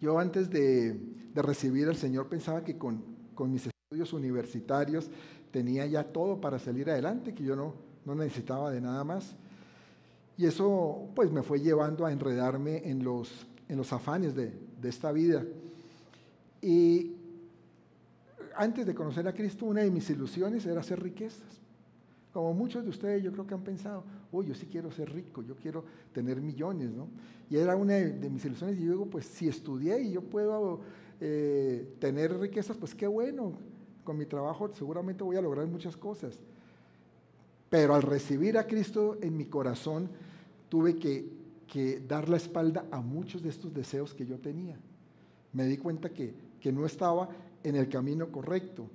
Yo 0.00 0.18
antes 0.18 0.48
de, 0.48 0.98
recibir 1.34 1.88
al 1.88 1.96
Señor 1.96 2.26
pensaba 2.26 2.64
que 2.64 2.78
con, 2.78 3.04
mis 3.48 3.66
estudios 3.66 4.14
universitarios 4.14 5.10
tenía 5.50 5.84
ya 5.84 6.04
todo 6.04 6.40
para 6.40 6.58
salir 6.58 6.88
adelante, 6.88 7.34
que 7.34 7.44
yo 7.44 7.54
no, 7.54 7.74
no 8.06 8.14
necesitaba 8.14 8.70
de 8.70 8.80
nada 8.80 9.04
más. 9.04 9.36
Y 10.38 10.46
eso 10.46 11.10
pues 11.14 11.30
me 11.30 11.42
fue 11.42 11.60
llevando 11.60 12.06
a 12.06 12.12
enredarme 12.12 12.88
en 12.88 13.04
los, 13.04 13.46
en 13.68 13.76
los 13.76 13.92
afanes 13.92 14.34
de, 14.34 14.58
de 14.80 14.88
esta 14.88 15.12
vida. 15.12 15.44
Y 16.62 17.12
antes 18.56 18.86
de 18.86 18.94
conocer 18.94 19.28
a 19.28 19.34
Cristo, 19.34 19.66
una 19.66 19.82
de 19.82 19.90
mis 19.90 20.08
ilusiones 20.08 20.64
era 20.64 20.80
hacer 20.80 21.02
riquezas. 21.02 21.61
Como 22.32 22.54
muchos 22.54 22.82
de 22.82 22.90
ustedes 22.90 23.22
yo 23.22 23.30
creo 23.30 23.46
que 23.46 23.54
han 23.54 23.62
pensado, 23.62 24.04
uy, 24.30 24.46
yo 24.46 24.54
sí 24.54 24.66
quiero 24.66 24.90
ser 24.90 25.12
rico, 25.12 25.42
yo 25.42 25.54
quiero 25.54 25.84
tener 26.12 26.40
millones, 26.40 26.90
¿no? 26.90 27.08
Y 27.50 27.56
era 27.56 27.76
una 27.76 27.94
de, 27.94 28.30
mis 28.30 28.44
ilusiones 28.44 28.78
y 28.78 28.84
yo 28.84 28.92
digo, 28.92 29.06
pues 29.06 29.26
si 29.26 29.48
estudié 29.48 30.00
y 30.00 30.12
yo 30.12 30.22
puedo 30.22 30.80
eh, 31.20 31.94
tener 31.98 32.38
riquezas, 32.38 32.76
pues 32.78 32.94
qué 32.94 33.06
bueno, 33.06 33.52
con 34.02 34.16
mi 34.16 34.24
trabajo 34.24 34.70
seguramente 34.72 35.22
voy 35.22 35.36
a 35.36 35.42
lograr 35.42 35.66
muchas 35.66 35.96
cosas. 35.96 36.38
Pero 37.68 37.94
al 37.94 38.02
recibir 38.02 38.56
a 38.56 38.66
Cristo 38.66 39.18
en 39.20 39.36
mi 39.36 39.44
corazón, 39.44 40.08
tuve 40.70 40.96
que, 40.96 41.26
que 41.66 42.00
dar 42.00 42.30
la 42.30 42.38
espalda 42.38 42.86
a 42.90 43.00
muchos 43.00 43.42
de 43.42 43.50
estos 43.50 43.74
deseos 43.74 44.14
que 44.14 44.24
yo 44.24 44.38
tenía. 44.38 44.78
Me 45.52 45.66
di 45.66 45.76
cuenta 45.76 46.08
que, 46.08 46.34
que 46.60 46.72
no 46.72 46.86
estaba 46.86 47.28
en 47.62 47.76
el 47.76 47.88
camino 47.90 48.30
correcto. 48.30 48.88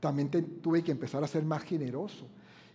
También 0.00 0.30
tuve 0.60 0.82
que 0.82 0.92
empezar 0.92 1.22
a 1.24 1.26
ser 1.26 1.44
más 1.44 1.62
generoso 1.62 2.26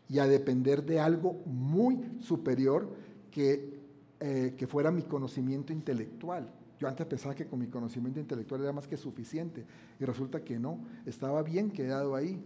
y 0.09 0.19
a 0.19 0.27
depender 0.27 0.83
de 0.83 0.99
algo 0.99 1.41
muy 1.45 2.19
superior 2.19 2.89
que, 3.31 3.79
eh, 4.19 4.55
que 4.57 4.67
fuera 4.67 4.91
mi 4.91 5.03
conocimiento 5.03 5.71
intelectual. 5.71 6.49
Yo 6.79 6.87
antes 6.87 7.05
pensaba 7.05 7.33
que 7.33 7.45
con 7.45 7.59
mi 7.59 7.67
conocimiento 7.67 8.19
intelectual 8.19 8.61
era 8.61 8.73
más 8.73 8.87
que 8.87 8.97
suficiente 8.97 9.63
y 9.99 10.05
resulta 10.05 10.43
que 10.43 10.59
no, 10.59 10.79
estaba 11.05 11.41
bien 11.41 11.71
quedado 11.71 12.15
ahí. 12.15 12.43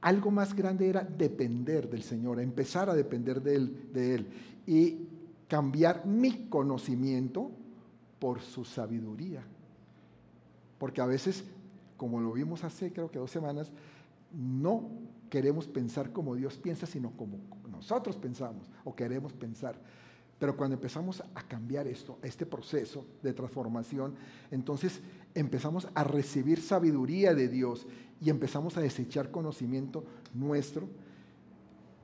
Algo 0.00 0.30
más 0.30 0.54
grande 0.54 0.88
era 0.88 1.02
depender 1.02 1.88
del 1.88 2.02
Señor, 2.02 2.40
empezar 2.40 2.90
a 2.90 2.94
depender 2.94 3.40
de 3.40 3.56
él, 3.56 3.88
de 3.92 4.14
él 4.16 4.26
y 4.66 5.08
cambiar 5.48 6.06
mi 6.06 6.48
conocimiento 6.48 7.50
por 8.18 8.40
su 8.40 8.64
sabiduría. 8.64 9.42
Porque 10.78 11.00
a 11.00 11.06
veces, 11.06 11.44
como 11.96 12.20
lo 12.20 12.32
vimos 12.32 12.64
hace 12.64 12.92
creo 12.92 13.10
que 13.10 13.18
dos 13.18 13.30
semanas, 13.30 13.70
no 14.32 14.90
queremos 15.30 15.66
pensar 15.66 16.12
como 16.12 16.34
Dios 16.34 16.56
piensa, 16.56 16.86
sino 16.86 17.10
como 17.12 17.38
nosotros 17.70 18.16
pensamos 18.16 18.70
o 18.84 18.94
queremos 18.94 19.32
pensar. 19.32 19.76
Pero 20.38 20.56
cuando 20.56 20.74
empezamos 20.74 21.22
a 21.34 21.42
cambiar 21.42 21.86
esto, 21.86 22.18
este 22.22 22.44
proceso 22.44 23.06
de 23.22 23.32
transformación, 23.32 24.14
entonces 24.50 25.00
empezamos 25.34 25.88
a 25.94 26.04
recibir 26.04 26.60
sabiduría 26.60 27.34
de 27.34 27.48
Dios 27.48 27.86
y 28.20 28.30
empezamos 28.30 28.76
a 28.76 28.80
desechar 28.80 29.30
conocimiento 29.30 30.04
nuestro. 30.34 30.88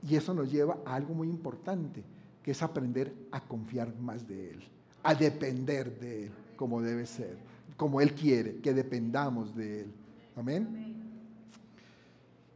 Y 0.08 0.14
eso 0.14 0.32
nos 0.32 0.50
lleva 0.50 0.78
a 0.86 0.94
algo 0.94 1.12
muy 1.12 1.28
importante, 1.28 2.02
que 2.42 2.52
es 2.52 2.62
aprender 2.62 3.12
a 3.32 3.40
confiar 3.40 3.94
más 3.96 4.26
de 4.26 4.50
Él, 4.52 4.62
a 5.02 5.14
depender 5.14 5.98
de 5.98 6.24
Él 6.24 6.32
como 6.60 6.82
debe 6.82 7.06
ser, 7.06 7.38
como 7.80 8.02
Él 8.02 8.12
quiere, 8.12 8.56
que 8.56 8.74
dependamos 8.74 9.56
de 9.56 9.80
Él. 9.80 9.92
Amén. 10.36 10.96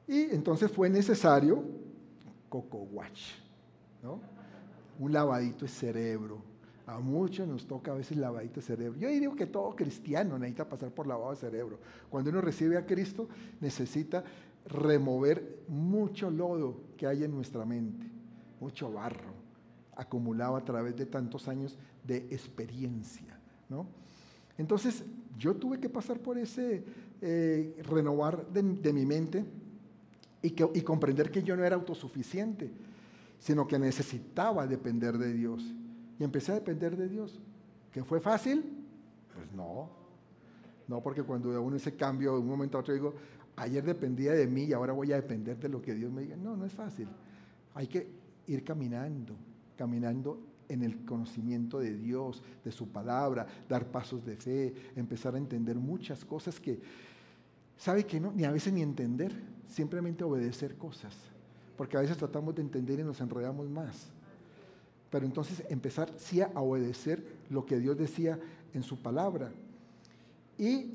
Y 0.07 0.21
entonces 0.25 0.71
fue 0.71 0.90
necesario 0.90 1.64
Coco 2.50 2.87
Watch, 2.93 3.33
¿no? 4.02 4.21
Un 4.99 5.14
lavadito 5.14 5.64
de 5.64 5.71
cerebro. 5.71 6.43
A 6.87 6.99
muchos 6.99 7.49
nos 7.49 7.66
toca 7.66 7.93
a 7.93 7.95
veces 7.95 8.19
lavadito 8.19 8.57
de 8.57 8.66
cerebro. 8.66 9.00
Yo 9.00 9.09
digo 9.09 9.35
que 9.35 9.47
todo 9.47 9.75
cristiano 9.75 10.38
necesita 10.38 10.69
pasar 10.69 10.90
por 10.90 11.07
lavado 11.07 11.31
de 11.31 11.37
cerebro. 11.37 11.78
Cuando 12.11 12.28
uno 12.28 12.43
recibe 12.43 12.76
a 12.76 12.85
Cristo, 12.85 13.26
necesita 13.62 14.23
remover 14.66 15.61
mucho 15.69 16.31
lodo 16.31 16.83
que 16.99 17.07
hay 17.07 17.25
en 17.25 17.31
nuestra 17.31 17.64
mente, 17.64 18.07
mucho 18.61 18.93
barro 18.93 19.33
acumulado 19.97 20.57
a 20.57 20.64
través 20.66 20.95
de 20.97 21.07
tantos 21.07 21.49
años 21.49 21.78
de 22.07 22.19
experiencia, 22.31 23.38
¿no? 23.71 24.03
Entonces, 24.58 25.04
yo 25.38 25.56
tuve 25.56 25.80
que 25.80 25.88
pasar 25.88 26.20
por 26.20 26.38
ese 26.38 26.84
eh, 27.20 27.82
renovar 27.84 28.46
de 28.52 28.92
mi 28.92 29.06
mente 29.06 29.44
y, 30.44 30.82
comprender 30.82 31.30
que 31.30 31.42
yo 31.42 31.56
no 31.56 31.64
era 31.64 31.76
autosuficiente, 31.76 32.70
sino 33.38 33.66
que 33.66 33.78
necesitaba 33.78 34.66
depender 34.66 35.16
de 35.16 35.32
Dios. 35.32 35.64
Y 36.18 36.25
empecé 36.25 36.52
a 36.52 36.56
depender 36.56 36.96
de 36.96 37.08
Dios. 37.08 37.40
¿Que 37.90 38.04
fue 38.04 38.20
fácil? 38.20 38.62
Pues 39.34 39.50
no. 39.52 39.88
No, 40.87 41.02
porque 41.02 41.23
cuando 41.23 41.62
uno 41.62 41.76
ese 41.76 41.96
cambio 41.96 42.34
de 42.34 42.40
un 42.40 42.46
momento 42.46 42.76
a 42.76 42.82
otro 42.82 42.92
digo, 42.92 43.14
ayer 43.56 43.82
dependía 43.82 44.32
de 44.32 44.46
mí 44.46 44.64
y 44.64 44.75
ahora 44.75 44.92
voy 44.92 45.12
a 45.12 45.16
depender 45.16 45.58
de 45.58 45.70
lo 45.70 45.80
que 45.80 45.94
Dios 45.94 46.12
me 46.12 46.23
diga. 46.23 46.37
No, 46.37 46.56
no 46.56 46.66
es 46.66 46.75
fácil. 46.75 47.08
Hay 47.75 47.87
que 47.87 48.06
ir 48.46 48.62
caminando, 48.64 49.34
caminando 49.78 50.38
en 50.68 50.83
el 50.83 51.04
conocimiento 51.04 51.78
de 51.78 51.97
Dios, 51.97 52.42
de 52.64 52.73
su 52.73 52.88
palabra, 52.88 53.47
dar 53.68 53.90
pasos 53.90 54.25
de 54.25 54.37
fe, 54.37 54.75
empezar 54.97 55.35
a 55.35 55.38
entender 55.38 55.76
muchas 55.76 56.25
cosas 56.25 56.59
que, 56.61 56.80
¿sabe 57.76 58.04
que 58.04 58.21
no? 58.21 58.33
Ni 58.33 58.44
a 58.44 58.50
veces 58.50 58.73
ni 58.73 58.83
entender 58.83 59.33
simplemente 59.68 60.25
obedecer 60.25 60.76
cosas, 60.76 61.14
porque 61.76 61.97
a 61.97 62.00
veces 62.00 62.16
tratamos 62.16 62.54
de 62.54 62.62
entender 62.62 63.00
y 63.00 63.04
nos 63.04 63.21
enredamos 63.21 63.68
más. 63.68 64.09
Pero 65.11 65.26
entonces 65.26 65.62
empezar 65.68 66.12
sí 66.16 66.40
a 66.40 66.49
obedecer 66.54 67.25
lo 67.50 67.64
que 67.66 67.78
Dios 67.78 67.97
decía 67.97 68.38
en 68.73 68.83
su 68.83 69.00
palabra. 69.00 69.52
Y 70.59 70.90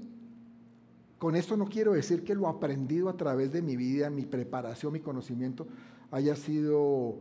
con 1.18 1.36
esto 1.36 1.58
no 1.58 1.66
quiero 1.66 1.94
decir 1.94 2.24
que 2.24 2.36
lo 2.36 2.48
aprendido 2.48 3.10
a 3.10 3.18
través 3.18 3.52
de 3.52 3.62
mi 3.62 3.76
vida, 3.76 4.10
mi 4.10 4.26
preparación, 4.26 4.94
mi 4.94 5.02
conocimiento, 5.02 5.68
haya 6.12 6.36
sido 6.36 7.18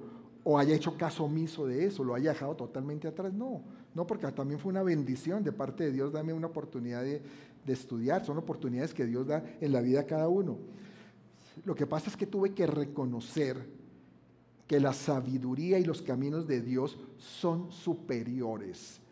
o 0.51 0.57
haya 0.57 0.75
hecho 0.75 0.97
caso 0.97 1.25
omiso 1.25 1.67
de 1.67 1.85
eso, 1.85 2.03
lo 2.03 2.15
haya 2.15 2.31
dejado 2.33 2.57
totalmente 2.57 3.07
atrás. 3.07 3.35
No, 3.35 3.61
no, 3.95 4.07
porque 4.07 4.27
también 4.33 4.59
fue 4.59 4.71
una 4.71 4.83
bendición 4.83 5.45
de 5.45 5.53
parte 5.53 5.85
de 5.85 5.93
Dios, 5.93 6.11
dame 6.11 6.33
una 6.33 6.47
oportunidad 6.47 7.03
de, 7.03 7.21
de 7.67 7.73
estudiar, 7.75 8.25
son 8.25 8.39
oportunidades 8.39 8.95
que 8.95 9.05
Dios 9.05 9.27
da 9.27 9.45
en 9.61 9.73
la 9.73 9.83
vida 9.83 10.01
a 10.01 10.07
cada 10.07 10.27
uno. 10.27 10.57
Lo 11.67 11.75
que 11.75 11.87
pasa 11.87 12.09
es 12.09 12.17
que 12.17 12.27
tuve 12.27 12.55
que 12.55 12.67
reconocer 12.67 13.63
que 14.67 14.81
la 14.81 14.95
sabiduría 14.95 15.79
y 15.79 15.85
los 15.85 16.01
caminos 16.01 16.49
de 16.49 16.63
Dios 16.63 16.97
son 17.19 17.71
superiores, 17.71 19.03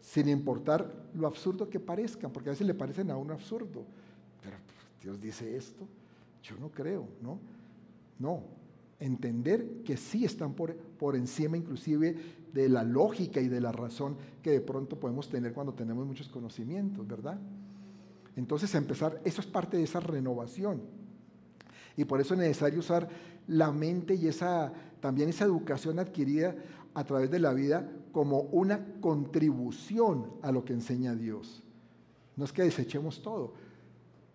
sin 0.00 0.28
importar 0.28 0.92
lo 1.14 1.28
absurdo 1.28 1.70
que 1.70 1.78
parezcan, 1.78 2.32
porque 2.32 2.48
a 2.48 2.52
veces 2.52 2.66
le 2.66 2.74
parecen 2.74 3.12
a 3.12 3.16
uno 3.16 3.32
absurdo. 3.32 3.84
Pero 4.42 4.56
pues, 4.66 5.04
Dios 5.04 5.20
dice 5.20 5.56
esto, 5.56 5.86
yo 6.42 6.56
no 6.56 6.68
creo, 6.72 7.06
¿no? 7.22 7.38
No, 8.18 8.63
entender 9.00 9.82
que 9.84 9.96
sí 9.96 10.24
están 10.24 10.54
por, 10.54 10.74
por 10.76 11.16
encima 11.16 11.56
inclusive 11.56 12.16
de 12.52 12.68
la 12.68 12.84
lógica 12.84 13.40
y 13.40 13.48
de 13.48 13.60
la 13.60 13.72
razón 13.72 14.16
que 14.42 14.50
de 14.50 14.60
pronto 14.60 14.98
podemos 14.98 15.28
tener 15.28 15.52
cuando 15.52 15.74
tenemos 15.74 16.06
muchos 16.06 16.28
conocimientos, 16.28 17.06
¿verdad? 17.06 17.38
Entonces 18.36 18.74
empezar, 18.74 19.20
eso 19.24 19.40
es 19.40 19.46
parte 19.46 19.76
de 19.76 19.84
esa 19.84 20.00
renovación. 20.00 20.82
Y 21.96 22.04
por 22.04 22.20
eso 22.20 22.34
es 22.34 22.40
necesario 22.40 22.80
usar 22.80 23.08
la 23.46 23.70
mente 23.70 24.14
y 24.14 24.26
esa, 24.26 24.72
también 25.00 25.28
esa 25.28 25.44
educación 25.44 25.98
adquirida 25.98 26.56
a 26.94 27.04
través 27.04 27.30
de 27.30 27.40
la 27.40 27.52
vida 27.52 27.90
como 28.12 28.40
una 28.40 28.84
contribución 29.00 30.30
a 30.42 30.52
lo 30.52 30.64
que 30.64 30.72
enseña 30.72 31.14
Dios. 31.14 31.62
No 32.36 32.44
es 32.44 32.52
que 32.52 32.62
desechemos 32.62 33.22
todo. 33.22 33.54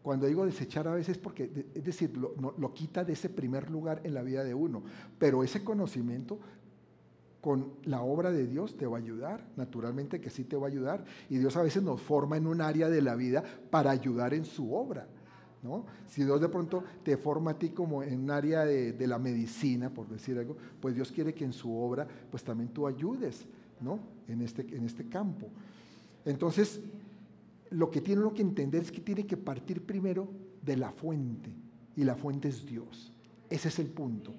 Cuando 0.02 0.28
digo 0.28 0.46
desechar 0.46 0.88
a 0.88 0.94
veces 0.94 1.18
porque, 1.18 1.68
es 1.74 1.84
decir, 1.84 2.16
lo, 2.18 2.34
lo 2.58 2.74
quita 2.74 3.04
de 3.04 3.14
ese 3.14 3.30
primer 3.30 3.70
lugar 3.70 4.02
en 4.04 4.14
la 4.14 4.22
vida 4.22 4.44
de 4.44 4.54
uno. 4.54 4.84
Pero 5.18 5.44
ese 5.44 5.64
conocimiento 5.64 6.40
con 7.42 7.74
la 7.86 8.02
obra 8.02 8.32
de 8.32 8.48
Dios 8.48 8.76
te 8.76 8.86
va 8.86 8.98
a 8.98 9.02
ayudar, 9.02 9.46
naturalmente 9.56 10.20
que 10.20 10.30
sí 10.30 10.44
te 10.44 10.56
va 10.56 10.68
a 10.68 10.70
ayudar. 10.70 11.06
Y 11.30 11.38
Dios 11.38 11.56
a 11.58 11.62
veces 11.62 11.84
nos 11.84 12.02
forma 12.02 12.38
en 12.38 12.48
un 12.48 12.62
área 12.62 12.90
de 12.90 13.02
la 13.02 13.16
vida 13.16 13.44
para 13.70 13.92
ayudar 13.92 14.34
en 14.34 14.46
su 14.46 14.74
obra. 14.74 15.08
Si 16.08 16.24
Dios 16.24 16.40
de 16.40 16.48
pronto 16.48 16.84
te 17.04 17.18
forma 17.18 17.52
a 17.52 17.60
ti 17.60 17.70
como 17.70 18.02
en 18.02 18.22
un 18.22 18.32
área 18.32 18.66
de, 18.66 19.08
la 19.08 19.20
medicina, 19.20 19.90
por 19.90 20.08
decir 20.08 20.38
algo, 20.38 20.56
pues 20.80 20.96
Dios 20.96 21.12
quiere 21.12 21.34
que 21.34 21.44
en 21.44 21.52
su 21.52 21.76
obra, 21.76 22.08
pues 22.32 22.44
también 22.44 22.70
tú 22.70 22.88
ayudes, 22.88 23.46
¿no? 23.82 24.00
En 24.28 24.42
este, 24.42 24.62
en 24.62 24.86
este 24.86 25.10
campo. 25.10 25.48
Entonces, 26.24 26.80
lo 27.72 27.90
que 27.92 28.02
tiene 28.02 28.22
uno 28.22 28.34
que 28.34 28.42
entender 28.42 28.82
es 28.82 28.92
que 28.92 29.02
tiene 29.02 29.26
que 29.26 29.38
partir 29.38 29.86
primero 29.86 30.28
de 30.62 30.78
la 30.78 30.92
fuente, 30.92 31.54
y 31.96 32.04
la 32.04 32.16
fuente 32.16 32.48
es 32.48 32.66
Dios. 32.66 33.12
Ese 33.50 33.68
es 33.68 33.80
el 33.80 33.88
punto 33.88 34.34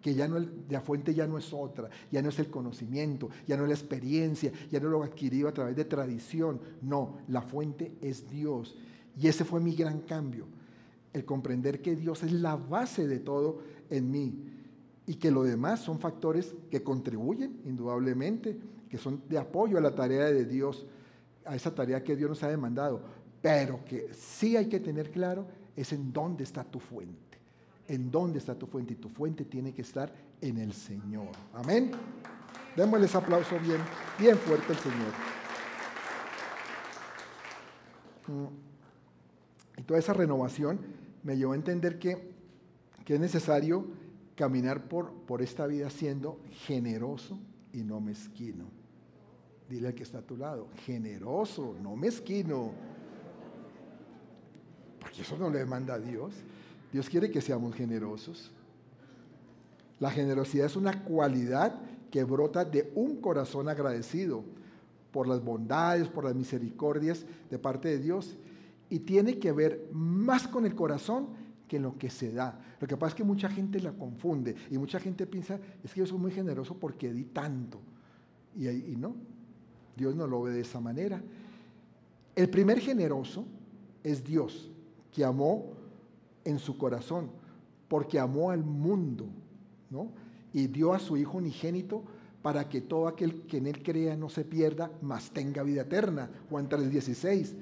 que 0.00 0.14
ya 0.14 0.26
no 0.26 0.38
la 0.68 0.80
fuente 0.80 1.14
ya 1.14 1.26
no 1.26 1.36
es 1.36 1.52
otra, 1.52 1.90
ya 2.10 2.22
no 2.22 2.30
es 2.30 2.38
el 2.38 2.48
conocimiento, 2.48 3.28
ya 3.46 3.56
no 3.56 3.64
es 3.64 3.68
la 3.68 3.74
experiencia, 3.74 4.50
ya 4.70 4.80
no 4.80 4.88
lo 4.88 5.02
adquirido 5.02 5.48
a 5.48 5.52
través 5.52 5.76
de 5.76 5.84
tradición, 5.84 6.60
no, 6.80 7.18
la 7.28 7.42
fuente 7.42 7.92
es 8.00 8.30
Dios. 8.30 8.76
Y 9.18 9.28
ese 9.28 9.44
fue 9.44 9.60
mi 9.60 9.74
gran 9.74 10.00
cambio 10.00 10.46
el 11.12 11.24
comprender 11.24 11.82
que 11.82 11.96
Dios 11.96 12.22
es 12.22 12.32
la 12.32 12.56
base 12.56 13.06
de 13.08 13.18
todo 13.18 13.58
en 13.90 14.10
mí 14.10 14.44
y 15.06 15.16
que 15.16 15.30
lo 15.30 15.42
demás 15.42 15.80
son 15.80 15.98
factores 15.98 16.54
que 16.70 16.82
contribuyen 16.82 17.60
indudablemente, 17.64 18.56
que 18.88 18.96
son 18.98 19.22
de 19.28 19.38
apoyo 19.38 19.76
a 19.76 19.80
la 19.80 19.94
tarea 19.94 20.26
de 20.26 20.44
Dios, 20.44 20.86
a 21.50 21.56
esa 21.56 21.74
tarea 21.74 22.04
que 22.04 22.14
Dios 22.14 22.30
nos 22.30 22.42
ha 22.44 22.48
demandado, 22.48 23.02
pero 23.42 23.84
que 23.84 24.14
sí 24.14 24.56
hay 24.56 24.68
que 24.68 24.78
tener 24.78 25.10
claro 25.10 25.48
es 25.74 25.92
en 25.92 26.12
dónde 26.12 26.44
está 26.44 26.62
tu 26.62 26.78
fuente, 26.78 27.38
en 27.88 28.08
dónde 28.08 28.38
está 28.38 28.54
tu 28.54 28.68
fuente 28.68 28.92
y 28.92 28.96
tu 28.96 29.08
fuente 29.08 29.44
tiene 29.44 29.74
que 29.74 29.82
estar 29.82 30.12
en 30.40 30.58
el 30.58 30.72
Señor. 30.72 31.30
Amén. 31.52 31.90
Démosles 32.76 33.16
aplauso 33.16 33.58
bien, 33.58 33.80
bien 34.16 34.38
fuerte 34.38 34.72
al 34.72 34.78
Señor. 34.78 35.12
Mm. 38.28 39.80
Y 39.80 39.82
toda 39.82 39.98
esa 39.98 40.12
renovación 40.12 40.78
me 41.24 41.36
llevó 41.36 41.54
a 41.54 41.56
entender 41.56 41.98
que, 41.98 42.30
que 43.04 43.14
es 43.14 43.20
necesario 43.20 43.88
caminar 44.36 44.84
por, 44.84 45.12
por 45.26 45.42
esta 45.42 45.66
vida 45.66 45.90
siendo 45.90 46.38
generoso 46.64 47.40
y 47.72 47.82
no 47.82 48.00
mezquino. 48.00 48.79
Dile 49.70 49.86
al 49.86 49.94
que 49.94 50.02
está 50.02 50.18
a 50.18 50.22
tu 50.22 50.36
lado, 50.36 50.66
generoso, 50.84 51.76
no 51.80 51.94
mezquino. 51.94 52.72
Porque 54.98 55.22
eso 55.22 55.38
no 55.38 55.48
le 55.48 55.64
manda 55.64 55.94
a 55.94 55.98
Dios. 56.00 56.34
Dios 56.92 57.08
quiere 57.08 57.30
que 57.30 57.40
seamos 57.40 57.76
generosos. 57.76 58.50
La 60.00 60.10
generosidad 60.10 60.66
es 60.66 60.74
una 60.74 61.04
cualidad 61.04 61.80
que 62.10 62.24
brota 62.24 62.64
de 62.64 62.90
un 62.96 63.20
corazón 63.20 63.68
agradecido 63.68 64.42
por 65.12 65.28
las 65.28 65.40
bondades, 65.44 66.08
por 66.08 66.24
las 66.24 66.34
misericordias 66.34 67.24
de 67.48 67.58
parte 67.60 67.90
de 67.90 67.98
Dios. 67.98 68.36
Y 68.88 68.98
tiene 68.98 69.38
que 69.38 69.52
ver 69.52 69.88
más 69.92 70.48
con 70.48 70.66
el 70.66 70.74
corazón 70.74 71.28
que 71.68 71.76
en 71.76 71.84
lo 71.84 71.96
que 71.96 72.10
se 72.10 72.32
da. 72.32 72.60
Lo 72.80 72.88
que 72.88 72.96
pasa 72.96 73.10
es 73.10 73.14
que 73.14 73.24
mucha 73.24 73.48
gente 73.48 73.78
la 73.78 73.92
confunde 73.92 74.56
y 74.68 74.78
mucha 74.78 74.98
gente 74.98 75.28
piensa, 75.28 75.60
es 75.84 75.94
que 75.94 76.00
yo 76.00 76.06
soy 76.06 76.18
muy 76.18 76.32
generoso 76.32 76.76
porque 76.76 77.12
di 77.12 77.26
tanto. 77.26 77.80
Y, 78.56 78.66
y 78.66 78.96
no, 78.96 79.14
Dios 80.00 80.16
no 80.16 80.26
lo 80.26 80.40
ve 80.40 80.52
de 80.52 80.62
esa 80.62 80.80
manera. 80.80 81.22
El 82.34 82.48
primer 82.48 82.80
generoso 82.80 83.44
es 84.02 84.24
Dios, 84.24 84.70
que 85.12 85.22
amó 85.22 85.74
en 86.42 86.58
su 86.58 86.78
corazón, 86.78 87.30
porque 87.86 88.18
amó 88.18 88.50
al 88.50 88.64
mundo, 88.64 89.26
¿no? 89.90 90.10
Y 90.54 90.68
dio 90.68 90.94
a 90.94 90.98
su 90.98 91.18
Hijo 91.18 91.36
unigénito 91.36 92.02
para 92.40 92.66
que 92.66 92.80
todo 92.80 93.08
aquel 93.08 93.42
que 93.42 93.58
en 93.58 93.66
Él 93.66 93.82
crea 93.82 94.16
no 94.16 94.30
se 94.30 94.42
pierda, 94.42 94.90
mas 95.02 95.30
tenga 95.32 95.62
vida 95.62 95.82
eterna. 95.82 96.30
Juan 96.48 96.66
3:16. 96.66 97.54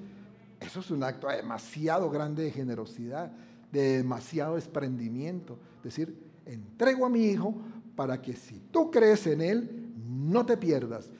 Eso 0.61 0.79
es 0.79 0.91
un 0.93 1.03
acto 1.03 1.27
demasiado 1.27 2.09
grande 2.09 2.45
de 2.45 2.53
generosidad, 2.53 3.33
de 3.73 3.97
demasiado 3.97 4.55
desprendimiento. 4.55 5.59
Es 5.79 5.97
decir, 5.97 6.17
entrego 6.47 7.05
a 7.05 7.11
mi 7.11 7.25
Hijo 7.25 7.53
para 7.97 8.23
que 8.23 8.35
si 8.37 8.61
tú 8.71 8.93
crees 8.93 9.27
en 9.27 9.41
Él, 9.41 9.89
no 10.07 10.47
te 10.47 10.57
pierdas, 10.57 11.11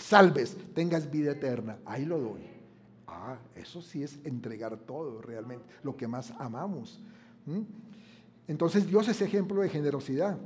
salves, 0.00 0.56
tengas 0.74 1.10
vida 1.10 1.32
eterna. 1.32 1.78
Ahí 1.84 2.04
lo 2.04 2.18
doy. 2.18 2.42
Ah, 3.06 3.38
eso 3.54 3.82
sí 3.82 4.02
es 4.02 4.18
entregar 4.24 4.76
todo 4.78 5.20
realmente, 5.20 5.64
lo 5.82 5.96
que 5.96 6.08
más 6.08 6.32
amamos. 6.38 7.00
Entonces 8.46 8.86
Dios 8.86 9.08
es 9.08 9.20
ejemplo 9.20 9.60
de 9.60 9.68
generosidad 9.68 10.38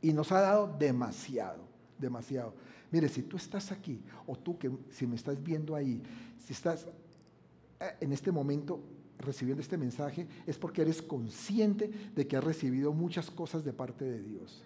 y 0.00 0.12
nos 0.12 0.32
ha 0.32 0.40
dado 0.40 0.76
demasiado, 0.78 1.60
demasiado. 1.98 2.54
Mire, 2.90 3.08
si 3.08 3.22
tú 3.22 3.36
estás 3.36 3.70
aquí 3.70 4.02
o 4.26 4.36
tú 4.36 4.58
que 4.58 4.70
si 4.90 5.06
me 5.06 5.16
estás 5.16 5.42
viendo 5.42 5.74
ahí, 5.74 6.02
si 6.38 6.52
estás 6.52 6.86
eh, 7.80 7.96
en 8.00 8.12
este 8.12 8.32
momento 8.32 8.80
recibiendo 9.18 9.60
este 9.60 9.76
mensaje, 9.76 10.26
es 10.46 10.56
porque 10.56 10.82
eres 10.82 11.02
consciente 11.02 11.90
de 12.14 12.26
que 12.26 12.36
has 12.36 12.44
recibido 12.44 12.92
muchas 12.92 13.30
cosas 13.30 13.64
de 13.64 13.72
parte 13.72 14.04
de 14.04 14.22
Dios. 14.22 14.62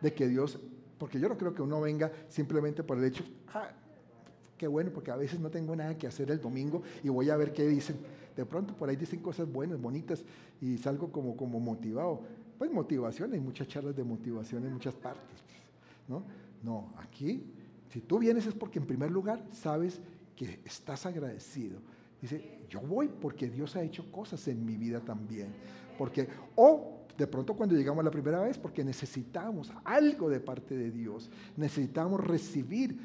De 0.00 0.12
que 0.12 0.28
Dios, 0.28 0.58
porque 1.02 1.18
yo 1.18 1.28
no 1.28 1.36
creo 1.36 1.52
que 1.52 1.62
uno 1.62 1.80
venga 1.80 2.12
simplemente 2.28 2.84
por 2.84 2.96
el 2.96 3.02
hecho, 3.02 3.24
ah, 3.54 3.68
qué 4.56 4.68
bueno, 4.68 4.92
porque 4.94 5.10
a 5.10 5.16
veces 5.16 5.40
no 5.40 5.50
tengo 5.50 5.74
nada 5.74 5.98
que 5.98 6.06
hacer 6.06 6.30
el 6.30 6.40
domingo 6.40 6.80
y 7.02 7.08
voy 7.08 7.28
a 7.28 7.36
ver 7.36 7.52
qué 7.52 7.66
dicen. 7.66 7.96
De 8.36 8.46
pronto 8.46 8.72
por 8.76 8.88
ahí 8.88 8.94
dicen 8.94 9.18
cosas 9.18 9.50
buenas, 9.50 9.80
bonitas 9.80 10.24
y 10.60 10.78
salgo 10.78 11.10
como, 11.10 11.36
como 11.36 11.58
motivado. 11.58 12.20
Pues 12.56 12.70
motivación, 12.70 13.32
hay 13.32 13.40
muchas 13.40 13.66
charlas 13.66 13.96
de 13.96 14.04
motivación 14.04 14.64
en 14.64 14.74
muchas 14.74 14.94
partes. 14.94 15.42
¿no? 16.06 16.22
no, 16.62 16.92
aquí, 16.98 17.52
si 17.88 18.00
tú 18.00 18.20
vienes 18.20 18.46
es 18.46 18.54
porque 18.54 18.78
en 18.78 18.86
primer 18.86 19.10
lugar 19.10 19.44
sabes 19.50 20.00
que 20.36 20.60
estás 20.64 21.04
agradecido. 21.04 21.80
Dice, 22.20 22.60
yo 22.68 22.80
voy 22.80 23.08
porque 23.08 23.50
Dios 23.50 23.74
ha 23.74 23.82
hecho 23.82 24.08
cosas 24.12 24.46
en 24.46 24.64
mi 24.64 24.76
vida 24.76 25.00
también. 25.00 25.48
Porque, 25.98 26.28
o 26.54 27.01
de 27.16 27.26
pronto 27.26 27.54
cuando 27.54 27.74
llegamos 27.74 28.04
la 28.04 28.10
primera 28.10 28.40
vez, 28.40 28.58
porque 28.58 28.84
necesitamos 28.84 29.72
algo 29.84 30.28
de 30.28 30.40
parte 30.40 30.76
de 30.76 30.90
Dios. 30.90 31.30
Necesitamos 31.56 32.20
recibir 32.20 32.98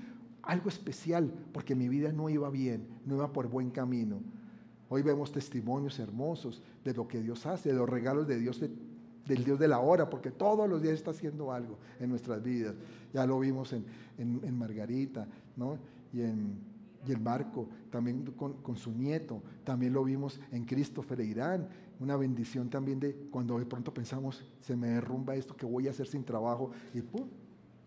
algo 0.47 0.69
especial, 0.69 1.31
porque 1.51 1.75
mi 1.75 1.89
vida 1.89 2.11
no 2.11 2.29
iba 2.29 2.49
bien, 2.49 2.87
no 3.05 3.15
iba 3.15 3.31
por 3.31 3.47
buen 3.47 3.69
camino. 3.69 4.21
Hoy 4.89 5.01
vemos 5.01 5.31
testimonios 5.31 5.99
hermosos 5.99 6.61
de 6.85 6.93
lo 6.93 7.07
que 7.07 7.21
Dios 7.21 7.45
hace, 7.45 7.69
de 7.69 7.75
los 7.75 7.89
regalos 7.89 8.27
de 8.27 8.39
Dios, 8.39 8.61
del 8.61 9.43
Dios 9.43 9.59
de 9.59 9.67
la 9.67 9.79
hora, 9.79 10.09
porque 10.09 10.31
todos 10.31 10.69
los 10.69 10.81
días 10.81 10.93
está 10.93 11.11
haciendo 11.11 11.51
algo 11.51 11.77
en 11.99 12.09
nuestras 12.09 12.41
vidas. 12.41 12.75
Ya 13.13 13.25
lo 13.25 13.39
vimos 13.39 13.73
en, 13.73 14.57
Margarita, 14.57 15.27
¿no? 15.57 15.77
Y 16.13 16.21
en, 16.21 16.77
Marco, 17.21 17.69
también 17.89 18.33
con, 18.35 18.77
su 18.77 18.91
nieto, 18.91 19.41
también 19.63 19.93
lo 19.93 20.03
vimos 20.03 20.39
en 20.51 20.65
Christopher 20.65 21.19
Irán, 21.21 21.67
una 21.99 22.15
bendición 22.15 22.69
también 22.69 22.99
de 22.99 23.15
cuando 23.31 23.57
de 23.57 23.65
pronto 23.65 23.93
pensamos, 23.93 24.43
se 24.61 24.75
me 24.75 24.89
derrumba 24.89 25.35
esto 25.35 25.55
que 25.55 25.65
voy 25.65 25.87
a 25.87 25.91
hacer 25.91 26.07
sin 26.07 26.23
trabajo, 26.23 26.71
y 26.93 27.01
¡pum! 27.01 27.27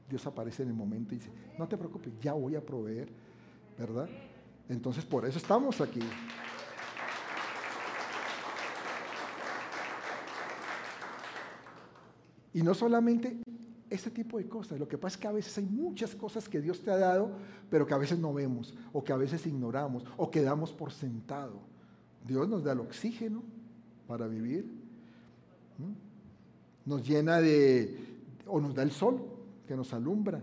Dios 0.09 0.27
aparece 0.27 0.65
en 0.65 0.71
el 0.71 0.75
momento 0.75 1.15
y 1.15 1.19
dice, 1.19 1.31
no 1.57 1.69
te 1.69 1.77
preocupes, 1.77 2.13
ya 2.21 2.33
voy 2.33 2.57
a 2.57 2.65
proveer, 2.65 3.09
¿verdad? 3.79 4.09
Entonces 4.69 5.05
por 5.05 5.25
eso 5.25 5.39
estamos 5.39 5.81
aquí. 5.81 6.01
Y 12.53 12.63
no 12.63 12.75
solamente 12.75 13.39
este 13.89 14.11
tipo 14.11 14.39
de 14.39 14.49
cosas, 14.49 14.81
lo 14.81 14.89
que 14.89 14.99
pasa 14.99 15.15
es 15.15 15.21
que 15.21 15.29
a 15.29 15.33
veces 15.33 15.57
hay 15.59 15.67
muchas 15.67 16.17
cosas 16.17 16.49
que 16.49 16.61
Dios 16.61 16.81
te 16.83 16.91
ha 16.91 16.97
dado, 16.97 17.31
pero 17.71 17.87
que 17.87 17.95
a 17.95 17.99
veces 17.99 18.19
no 18.19 18.35
vemos, 18.35 18.75
o 18.93 19.05
que 19.05 19.13
a 19.13 19.17
veces 19.17 19.47
ignoramos, 19.47 20.05
o 20.17 20.29
que 20.29 20.43
damos 20.43 20.73
por 20.73 20.91
sentado. 20.91 21.61
Dios 22.27 22.49
nos 22.49 22.65
da 22.65 22.73
el 22.73 22.81
oxígeno 22.81 23.43
para 24.11 24.27
vivir, 24.27 24.69
nos 26.85 27.07
llena 27.07 27.41
de, 27.41 27.97
o 28.45 28.61
nos 28.61 28.75
da 28.75 28.83
el 28.83 28.91
sol, 28.91 29.23
que 29.69 29.77
nos 29.77 29.95
alumbra. 29.95 30.43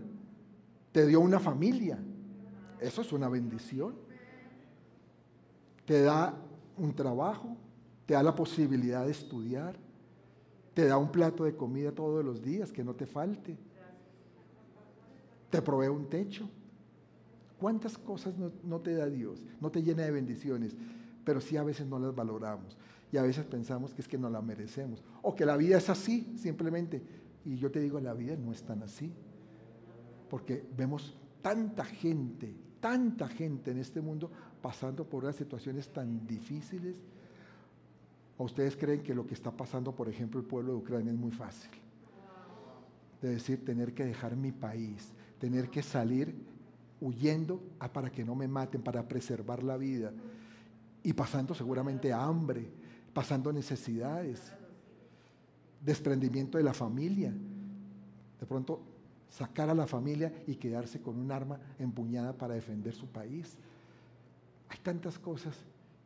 Te 0.90 1.06
dio 1.06 1.20
una 1.20 1.38
familia. 1.38 1.98
Eso 2.80 3.02
es 3.02 3.12
una 3.12 3.28
bendición. 3.28 3.94
Te 5.84 6.00
da 6.00 6.34
un 6.78 6.94
trabajo, 6.94 7.58
te 8.06 8.14
da 8.14 8.22
la 8.22 8.34
posibilidad 8.34 9.04
de 9.04 9.10
estudiar, 9.10 9.76
te 10.72 10.86
da 10.86 10.96
un 10.96 11.12
plato 11.12 11.44
de 11.44 11.54
comida 11.54 11.92
todos 11.92 12.24
los 12.24 12.42
días 12.42 12.72
que 12.72 12.82
no 12.82 12.94
te 12.94 13.04
falte, 13.04 13.54
te 15.50 15.60
provee 15.60 15.88
un 15.88 16.08
techo. 16.08 16.48
¿Cuántas 17.60 17.98
cosas 17.98 18.32
no, 18.64 18.80
te 18.80 18.94
da 18.94 19.10
Dios? 19.10 19.42
No 19.60 19.70
te 19.70 19.82
llena 19.82 20.04
de 20.04 20.10
bendiciones, 20.10 20.74
pero 21.22 21.42
sí 21.42 21.58
a 21.58 21.64
veces 21.64 21.86
no 21.86 21.98
las 21.98 22.14
valoramos 22.14 22.78
y 23.10 23.16
a 23.16 23.22
veces 23.22 23.44
pensamos 23.46 23.94
que 23.94 24.02
es 24.02 24.08
que 24.08 24.18
no 24.18 24.28
la 24.28 24.42
merecemos 24.42 25.02
o 25.22 25.34
que 25.34 25.46
la 25.46 25.56
vida 25.56 25.78
es 25.78 25.88
así 25.88 26.34
simplemente. 26.36 27.02
Y 27.44 27.56
yo 27.56 27.70
te 27.70 27.80
digo, 27.80 28.00
la 28.00 28.12
vida 28.12 28.36
no 28.36 28.52
es 28.52 28.62
tan 28.62 28.82
así. 28.82 29.10
Porque 30.28 30.66
vemos 30.76 31.16
tanta 31.40 31.84
gente, 31.84 32.54
tanta 32.80 33.28
gente 33.28 33.70
en 33.70 33.78
este 33.78 34.02
mundo 34.02 34.30
pasando 34.60 35.08
por 35.08 35.24
unas 35.24 35.36
situaciones 35.36 35.88
tan 35.88 36.26
difíciles. 36.26 36.96
¿O 38.36 38.44
ustedes 38.44 38.76
creen 38.76 39.02
que 39.02 39.14
lo 39.14 39.26
que 39.26 39.34
está 39.34 39.50
pasando, 39.50 39.94
por 39.94 40.08
ejemplo, 40.08 40.38
el 40.38 40.46
pueblo 40.46 40.72
de 40.72 40.78
Ucrania 40.78 41.10
es 41.10 41.18
muy 41.18 41.30
fácil? 41.30 41.70
De 43.22 43.30
decir, 43.30 43.64
tener 43.64 43.94
que 43.94 44.04
dejar 44.04 44.36
mi 44.36 44.52
país, 44.52 45.12
tener 45.40 45.70
que 45.70 45.82
salir 45.82 46.34
huyendo 47.00 47.60
para 47.92 48.10
que 48.10 48.24
no 48.24 48.34
me 48.34 48.46
maten, 48.46 48.82
para 48.82 49.08
preservar 49.08 49.62
la 49.62 49.76
vida. 49.78 50.12
Y 51.02 51.14
pasando 51.14 51.54
seguramente 51.54 52.12
hambre, 52.12 52.70
pasando 53.12 53.52
necesidades 53.52 54.52
desprendimiento 55.80 56.58
de 56.58 56.64
la 56.64 56.74
familia. 56.74 57.32
De 58.40 58.46
pronto 58.46 58.82
sacar 59.28 59.68
a 59.68 59.74
la 59.74 59.86
familia 59.86 60.32
y 60.46 60.56
quedarse 60.56 61.00
con 61.00 61.18
un 61.18 61.30
arma 61.30 61.58
empuñada 61.78 62.32
para 62.32 62.54
defender 62.54 62.94
su 62.94 63.06
país. 63.06 63.58
Hay 64.68 64.78
tantas 64.78 65.18
cosas 65.18 65.54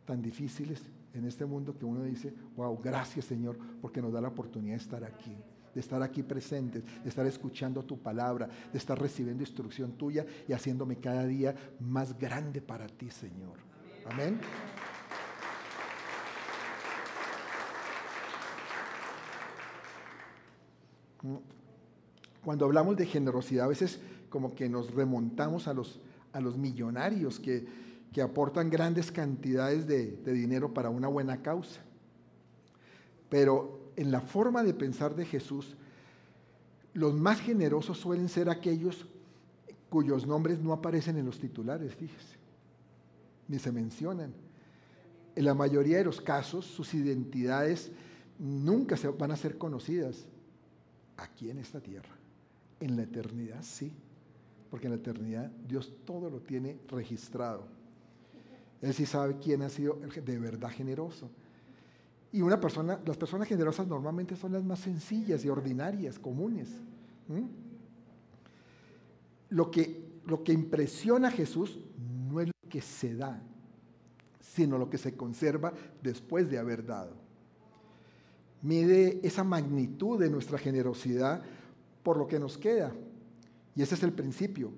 tan 0.04 0.20
difíciles 0.20 0.82
en 1.14 1.26
este 1.26 1.44
mundo 1.44 1.76
que 1.76 1.84
uno 1.84 2.02
dice, 2.02 2.32
wow, 2.56 2.78
gracias 2.82 3.26
Señor, 3.26 3.58
porque 3.80 4.00
nos 4.00 4.12
da 4.12 4.20
la 4.20 4.28
oportunidad 4.28 4.76
de 4.76 4.82
estar 4.82 5.04
aquí, 5.04 5.36
de 5.74 5.80
estar 5.80 6.02
aquí 6.02 6.22
presentes, 6.22 6.82
de 7.02 7.08
estar 7.08 7.26
escuchando 7.26 7.84
tu 7.84 7.98
palabra, 7.98 8.48
de 8.72 8.78
estar 8.78 8.98
recibiendo 8.98 9.42
instrucción 9.42 9.92
tuya 9.92 10.26
y 10.48 10.52
haciéndome 10.52 10.96
cada 10.96 11.26
día 11.26 11.54
más 11.80 12.18
grande 12.18 12.60
para 12.60 12.86
ti, 12.86 13.10
Señor. 13.10 13.58
Amén. 14.06 14.40
Cuando 22.44 22.64
hablamos 22.64 22.96
de 22.96 23.06
generosidad, 23.06 23.66
a 23.66 23.68
veces 23.68 24.00
como 24.28 24.54
que 24.54 24.68
nos 24.68 24.92
remontamos 24.94 25.68
a 25.68 25.74
los, 25.74 26.00
a 26.32 26.40
los 26.40 26.56
millonarios 26.56 27.38
que, 27.38 27.66
que 28.12 28.22
aportan 28.22 28.70
grandes 28.70 29.12
cantidades 29.12 29.86
de, 29.86 30.12
de 30.12 30.32
dinero 30.32 30.74
para 30.74 30.90
una 30.90 31.08
buena 31.08 31.42
causa. 31.42 31.80
Pero 33.28 33.80
en 33.96 34.10
la 34.10 34.20
forma 34.20 34.62
de 34.62 34.74
pensar 34.74 35.14
de 35.14 35.24
Jesús, 35.24 35.76
los 36.94 37.14
más 37.14 37.40
generosos 37.40 37.98
suelen 37.98 38.28
ser 38.28 38.50
aquellos 38.50 39.06
cuyos 39.88 40.26
nombres 40.26 40.58
no 40.58 40.72
aparecen 40.72 41.18
en 41.18 41.26
los 41.26 41.38
titulares, 41.38 41.94
fíjese, 41.94 42.36
ni 43.48 43.58
se 43.58 43.70
mencionan. 43.70 44.32
En 45.36 45.44
la 45.44 45.54
mayoría 45.54 45.98
de 45.98 46.04
los 46.04 46.20
casos, 46.20 46.66
sus 46.66 46.94
identidades 46.94 47.90
nunca 48.38 48.96
se 48.96 49.08
van 49.08 49.30
a 49.30 49.36
ser 49.36 49.58
conocidas 49.58 50.26
aquí 51.16 51.50
en 51.50 51.58
esta 51.58 51.80
tierra. 51.80 52.14
En 52.80 52.96
la 52.96 53.02
eternidad 53.02 53.62
sí, 53.62 53.92
porque 54.70 54.86
en 54.86 54.92
la 54.92 54.98
eternidad 54.98 55.50
Dios 55.68 55.92
todo 56.04 56.30
lo 56.30 56.40
tiene 56.40 56.78
registrado. 56.88 57.64
Él 58.80 58.92
sí 58.92 59.06
sabe 59.06 59.36
quién 59.38 59.62
ha 59.62 59.68
sido 59.68 59.94
de 59.94 60.38
verdad 60.38 60.70
generoso. 60.70 61.30
Y 62.32 62.40
una 62.40 62.58
persona, 62.58 62.98
las 63.04 63.16
personas 63.16 63.46
generosas 63.46 63.86
normalmente 63.86 64.34
son 64.34 64.52
las 64.52 64.64
más 64.64 64.80
sencillas 64.80 65.44
y 65.44 65.48
ordinarias, 65.48 66.18
comunes. 66.18 66.68
Lo, 69.50 69.70
que, 69.70 70.20
lo 70.26 70.42
que 70.42 70.52
impresiona 70.52 71.28
a 71.28 71.30
Jesús 71.30 71.78
no 72.30 72.40
es 72.40 72.48
lo 72.48 72.70
que 72.70 72.80
se 72.80 73.14
da, 73.14 73.40
sino 74.40 74.78
lo 74.78 74.88
que 74.88 74.98
se 74.98 75.14
conserva 75.14 75.72
después 76.02 76.50
de 76.50 76.58
haber 76.58 76.84
dado. 76.84 77.21
Mide 78.62 79.20
esa 79.26 79.44
magnitud 79.44 80.18
de 80.18 80.30
nuestra 80.30 80.56
generosidad 80.56 81.42
por 82.02 82.16
lo 82.16 82.26
que 82.26 82.38
nos 82.38 82.58
queda. 82.58 82.92
Y 83.74 83.82
ese 83.82 83.94
es 83.94 84.02
el 84.02 84.12
principio. 84.12 84.72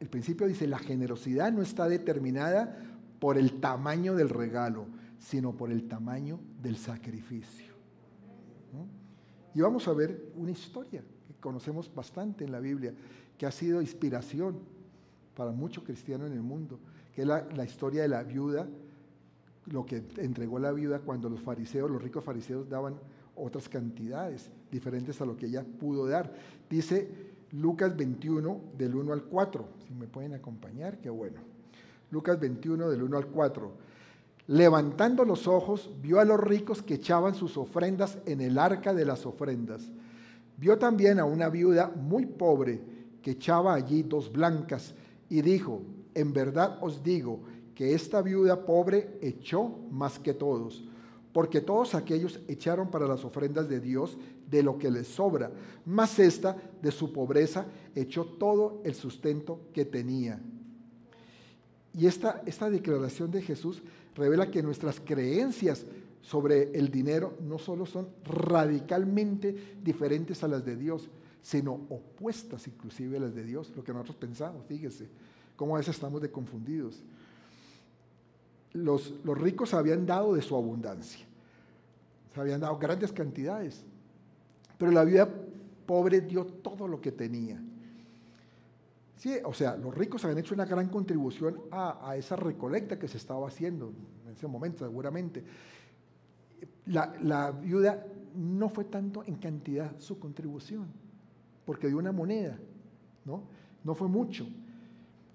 El 0.00 0.08
principio 0.08 0.46
dice, 0.46 0.66
la 0.66 0.78
generosidad 0.78 1.52
no 1.52 1.62
está 1.62 1.88
determinada 1.88 2.76
por 3.20 3.38
el 3.38 3.60
tamaño 3.60 4.14
del 4.14 4.30
regalo, 4.30 4.86
sino 5.18 5.56
por 5.56 5.70
el 5.70 5.86
tamaño 5.86 6.40
del 6.60 6.76
sacrificio. 6.76 7.72
Y 9.54 9.60
vamos 9.60 9.86
a 9.86 9.92
ver 9.92 10.32
una 10.36 10.50
historia 10.50 11.02
que 11.26 11.34
conocemos 11.34 11.94
bastante 11.94 12.44
en 12.44 12.52
la 12.52 12.60
Biblia, 12.60 12.94
que 13.36 13.46
ha 13.46 13.52
sido 13.52 13.80
inspiración 13.80 14.58
para 15.36 15.52
muchos 15.52 15.84
cristianos 15.84 16.28
en 16.28 16.34
el 16.34 16.42
mundo, 16.42 16.78
que 17.14 17.22
es 17.22 17.28
la, 17.28 17.46
la 17.54 17.64
historia 17.64 18.02
de 18.02 18.08
la 18.08 18.22
viuda, 18.22 18.66
lo 19.66 19.86
que 19.86 20.02
entregó 20.18 20.58
la 20.58 20.72
viuda 20.72 21.00
cuando 21.00 21.28
los 21.28 21.40
fariseos, 21.40 21.90
los 21.90 22.02
ricos 22.02 22.24
fariseos 22.24 22.68
daban 22.68 22.94
otras 23.36 23.68
cantidades 23.68 24.50
diferentes 24.70 25.20
a 25.20 25.24
lo 25.24 25.36
que 25.36 25.46
ella 25.46 25.64
pudo 25.64 26.06
dar. 26.06 26.32
Dice 26.68 27.08
Lucas 27.52 27.96
21 27.96 28.60
del 28.76 28.94
1 28.94 29.12
al 29.12 29.24
4, 29.24 29.68
si 29.86 29.94
me 29.94 30.06
pueden 30.06 30.34
acompañar, 30.34 30.98
qué 30.98 31.10
bueno. 31.10 31.40
Lucas 32.10 32.38
21 32.38 32.90
del 32.90 33.02
1 33.02 33.16
al 33.16 33.26
4. 33.26 33.72
Levantando 34.48 35.24
los 35.24 35.46
ojos, 35.46 35.90
vio 36.02 36.18
a 36.20 36.24
los 36.24 36.40
ricos 36.40 36.82
que 36.82 36.94
echaban 36.94 37.34
sus 37.34 37.56
ofrendas 37.56 38.18
en 38.26 38.40
el 38.40 38.58
arca 38.58 38.92
de 38.92 39.04
las 39.04 39.24
ofrendas. 39.24 39.90
Vio 40.56 40.78
también 40.78 41.20
a 41.20 41.24
una 41.24 41.48
viuda 41.48 41.90
muy 41.94 42.26
pobre 42.26 42.80
que 43.22 43.32
echaba 43.32 43.74
allí 43.74 44.02
dos 44.02 44.32
blancas 44.32 44.94
y 45.28 45.40
dijo, 45.40 45.82
en 46.14 46.32
verdad 46.32 46.78
os 46.82 47.02
digo 47.02 47.40
que 47.82 47.94
esta 47.94 48.22
viuda 48.22 48.64
pobre 48.64 49.18
echó 49.20 49.68
más 49.90 50.16
que 50.16 50.34
todos, 50.34 50.84
porque 51.32 51.60
todos 51.60 51.96
aquellos 51.96 52.38
echaron 52.46 52.92
para 52.92 53.08
las 53.08 53.24
ofrendas 53.24 53.68
de 53.68 53.80
Dios 53.80 54.16
de 54.48 54.62
lo 54.62 54.78
que 54.78 54.88
les 54.88 55.08
sobra, 55.08 55.50
mas 55.84 56.16
esta 56.20 56.56
de 56.80 56.92
su 56.92 57.12
pobreza 57.12 57.66
echó 57.96 58.24
todo 58.24 58.82
el 58.84 58.94
sustento 58.94 59.62
que 59.72 59.84
tenía. 59.84 60.38
Y 61.92 62.06
esta, 62.06 62.44
esta 62.46 62.70
declaración 62.70 63.32
de 63.32 63.42
Jesús 63.42 63.82
revela 64.14 64.48
que 64.48 64.62
nuestras 64.62 65.00
creencias 65.00 65.84
sobre 66.20 66.70
el 66.78 66.88
dinero 66.88 67.36
no 67.40 67.58
solo 67.58 67.84
son 67.84 68.10
radicalmente 68.24 69.74
diferentes 69.82 70.44
a 70.44 70.46
las 70.46 70.64
de 70.64 70.76
Dios, 70.76 71.10
sino 71.42 71.80
opuestas 71.88 72.64
inclusive 72.68 73.16
a 73.16 73.22
las 73.22 73.34
de 73.34 73.42
Dios, 73.42 73.72
lo 73.74 73.82
que 73.82 73.92
nosotros 73.92 74.18
pensamos, 74.18 74.66
fíjese, 74.66 75.08
cómo 75.56 75.74
a 75.74 75.78
veces 75.80 75.96
estamos 75.96 76.22
de 76.22 76.30
confundidos. 76.30 77.02
Los, 78.72 79.14
los 79.24 79.38
ricos 79.38 79.74
habían 79.74 80.06
dado 80.06 80.34
de 80.34 80.42
su 80.42 80.56
abundancia, 80.56 81.24
se 82.32 82.40
habían 82.40 82.60
dado 82.60 82.78
grandes 82.78 83.12
cantidades, 83.12 83.84
pero 84.78 84.90
la 84.90 85.04
vida 85.04 85.28
pobre 85.86 86.20
dio 86.22 86.46
todo 86.46 86.88
lo 86.88 87.00
que 87.00 87.12
tenía. 87.12 87.60
Sí, 89.22 89.36
o 89.44 89.54
sea, 89.54 89.76
los 89.76 89.94
ricos 89.94 90.24
habían 90.24 90.38
hecho 90.38 90.52
una 90.52 90.64
gran 90.64 90.88
contribución 90.88 91.60
a, 91.70 92.16
esa 92.16 92.34
recolecta 92.34 92.98
que 92.98 93.06
se 93.06 93.18
estaba 93.18 93.46
haciendo 93.46 93.92
en 94.26 94.32
ese 94.32 94.48
momento, 94.48 94.84
seguramente. 94.84 95.44
La, 96.86 97.52
viuda 97.52 98.04
no 98.34 98.68
fue 98.68 98.82
tanto 98.82 99.22
en 99.24 99.36
cantidad 99.36 99.96
su 100.00 100.18
contribución, 100.18 100.86
porque 101.64 101.86
dio 101.86 101.98
una 101.98 102.10
moneda, 102.10 102.58
¿no? 103.24 103.44
No 103.84 103.94
fue 103.94 104.08
mucho. 104.08 104.44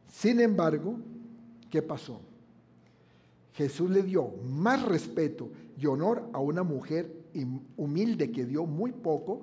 Sin 0.10 0.42
embargo, 0.42 0.98
¿qué 1.70 1.82
pasó? 1.82 2.20
Jesús 3.58 3.90
le 3.90 4.04
dio 4.04 4.36
más 4.44 4.84
respeto 4.84 5.50
y 5.80 5.88
honor 5.88 6.30
a 6.32 6.40
una 6.40 6.62
mujer 6.62 7.12
humilde 7.76 8.32
que 8.32 8.46
dio 8.46 8.68
muy 8.68 8.92
poco 8.92 9.42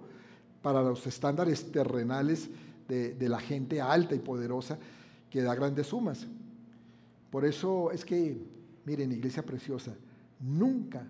para 0.63 0.83
los 0.83 1.05
estándares 1.09 1.73
terrenales 1.73 2.49
de, 2.87 3.29
la 3.29 3.41
gente 3.41 3.81
alta 3.81 4.15
y 4.15 4.21
poderosa 4.21 4.79
que 5.29 5.43
da 5.43 5.53
grandes 5.57 5.89
sumas. 5.89 6.29
Por 7.29 7.45
eso 7.45 7.91
es 7.91 8.05
que, 8.05 8.41
miren, 8.85 9.11
iglesia 9.11 9.45
preciosa, 9.45 9.97
nunca, 10.39 11.05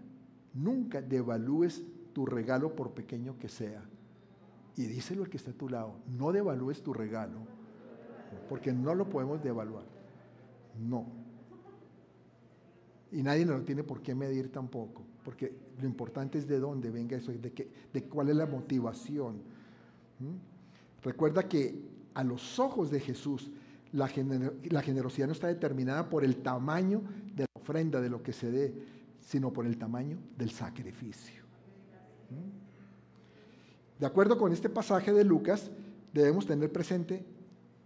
nunca 0.55 1.03
devalúes 1.03 1.83
tu 2.15 2.25
regalo 2.25 2.75
por 2.75 2.93
pequeño 2.93 3.39
que 3.39 3.51
sea. 3.51 3.83
Y 4.79 4.87
díselo 4.87 5.25
el 5.25 5.29
que 5.29 5.37
está 5.37 5.51
a 5.51 5.55
tu 5.55 5.69
lado, 5.69 5.97
no 6.09 6.33
devalúes 6.33 6.83
tu 6.83 6.95
regalo, 6.95 7.37
porque 8.49 8.73
no 8.73 8.95
lo 8.95 9.11
podemos 9.11 9.43
devaluar. 9.43 9.85
No. 10.81 11.24
Y 13.13 13.23
nadie 13.23 13.45
lo 13.45 13.61
tiene 13.63 13.85
por 13.85 14.03
qué 14.03 14.15
medir 14.15 14.51
tampoco, 14.51 15.03
porque 15.25 15.53
lo 15.81 15.87
importante 15.87 16.39
es 16.39 16.49
de 16.49 16.59
dónde 16.59 16.91
venga 16.91 17.17
eso, 17.17 17.33
de, 17.33 17.53
qué, 17.53 17.69
de 17.93 18.05
cuál 18.05 18.31
es 18.31 18.37
la 18.37 18.47
motivación. 18.47 19.43
Recuerda 21.03 21.49
que 21.49 21.81
a 22.15 22.25
los 22.25 22.59
ojos 22.59 22.91
de 22.91 23.01
Jesús 23.01 23.51
la, 23.93 24.09
generosidad 24.09 25.27
no 25.29 25.33
está 25.33 25.47
determinada 25.47 26.09
por 26.09 26.25
el 26.25 26.37
tamaño 26.43 27.03
de 27.35 27.45
la 27.45 27.61
ofrenda, 27.61 28.01
de 28.01 28.11
lo 28.11 28.23
que 28.23 28.33
se 28.33 28.51
dé, 28.51 28.75
sino 29.21 29.53
por 29.53 29.67
el 29.67 29.79
tamaño 29.79 30.19
del 30.37 30.51
sacrificio. 30.51 31.45
De 34.01 34.07
acuerdo 34.07 34.37
con 34.37 34.53
este 34.53 34.69
pasaje 34.69 35.13
de 35.13 35.25
Lucas, 35.25 35.71
debemos 36.13 36.45
tener 36.47 36.73
presente 36.73 37.25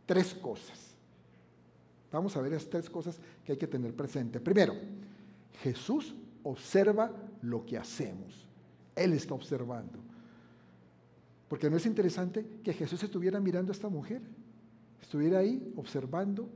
tres 0.07 0.35
cosas. 0.35 0.88
Vamos 2.11 2.37
a 2.37 2.40
ver 2.40 2.53
esas 2.53 2.71
tres 2.71 2.88
cosas 2.88 3.21
que 3.44 3.53
hay 3.53 3.59
que 3.59 3.66
tener 3.66 3.94
presente. 3.94 4.40
Primero, 4.40 4.75
Jesús 5.62 6.14
observa 6.42 7.12
lo 7.42 7.64
que 7.66 7.77
hacemos. 7.77 8.47
Él 8.97 9.12
está 9.12 9.35
observando. 9.35 9.99
Porque 11.49 11.71
no 11.71 11.77
es 11.77 11.87
interesante 11.87 12.44
que 12.62 12.73
Jesús 12.73 13.03
estuviera 13.03 13.40
mirando 13.40 13.73
a 13.73 13.75
esta 13.75 13.88
mujer, 13.88 14.21
estuviera 15.01 15.38
ahí 15.38 15.73
observando. 15.77 16.49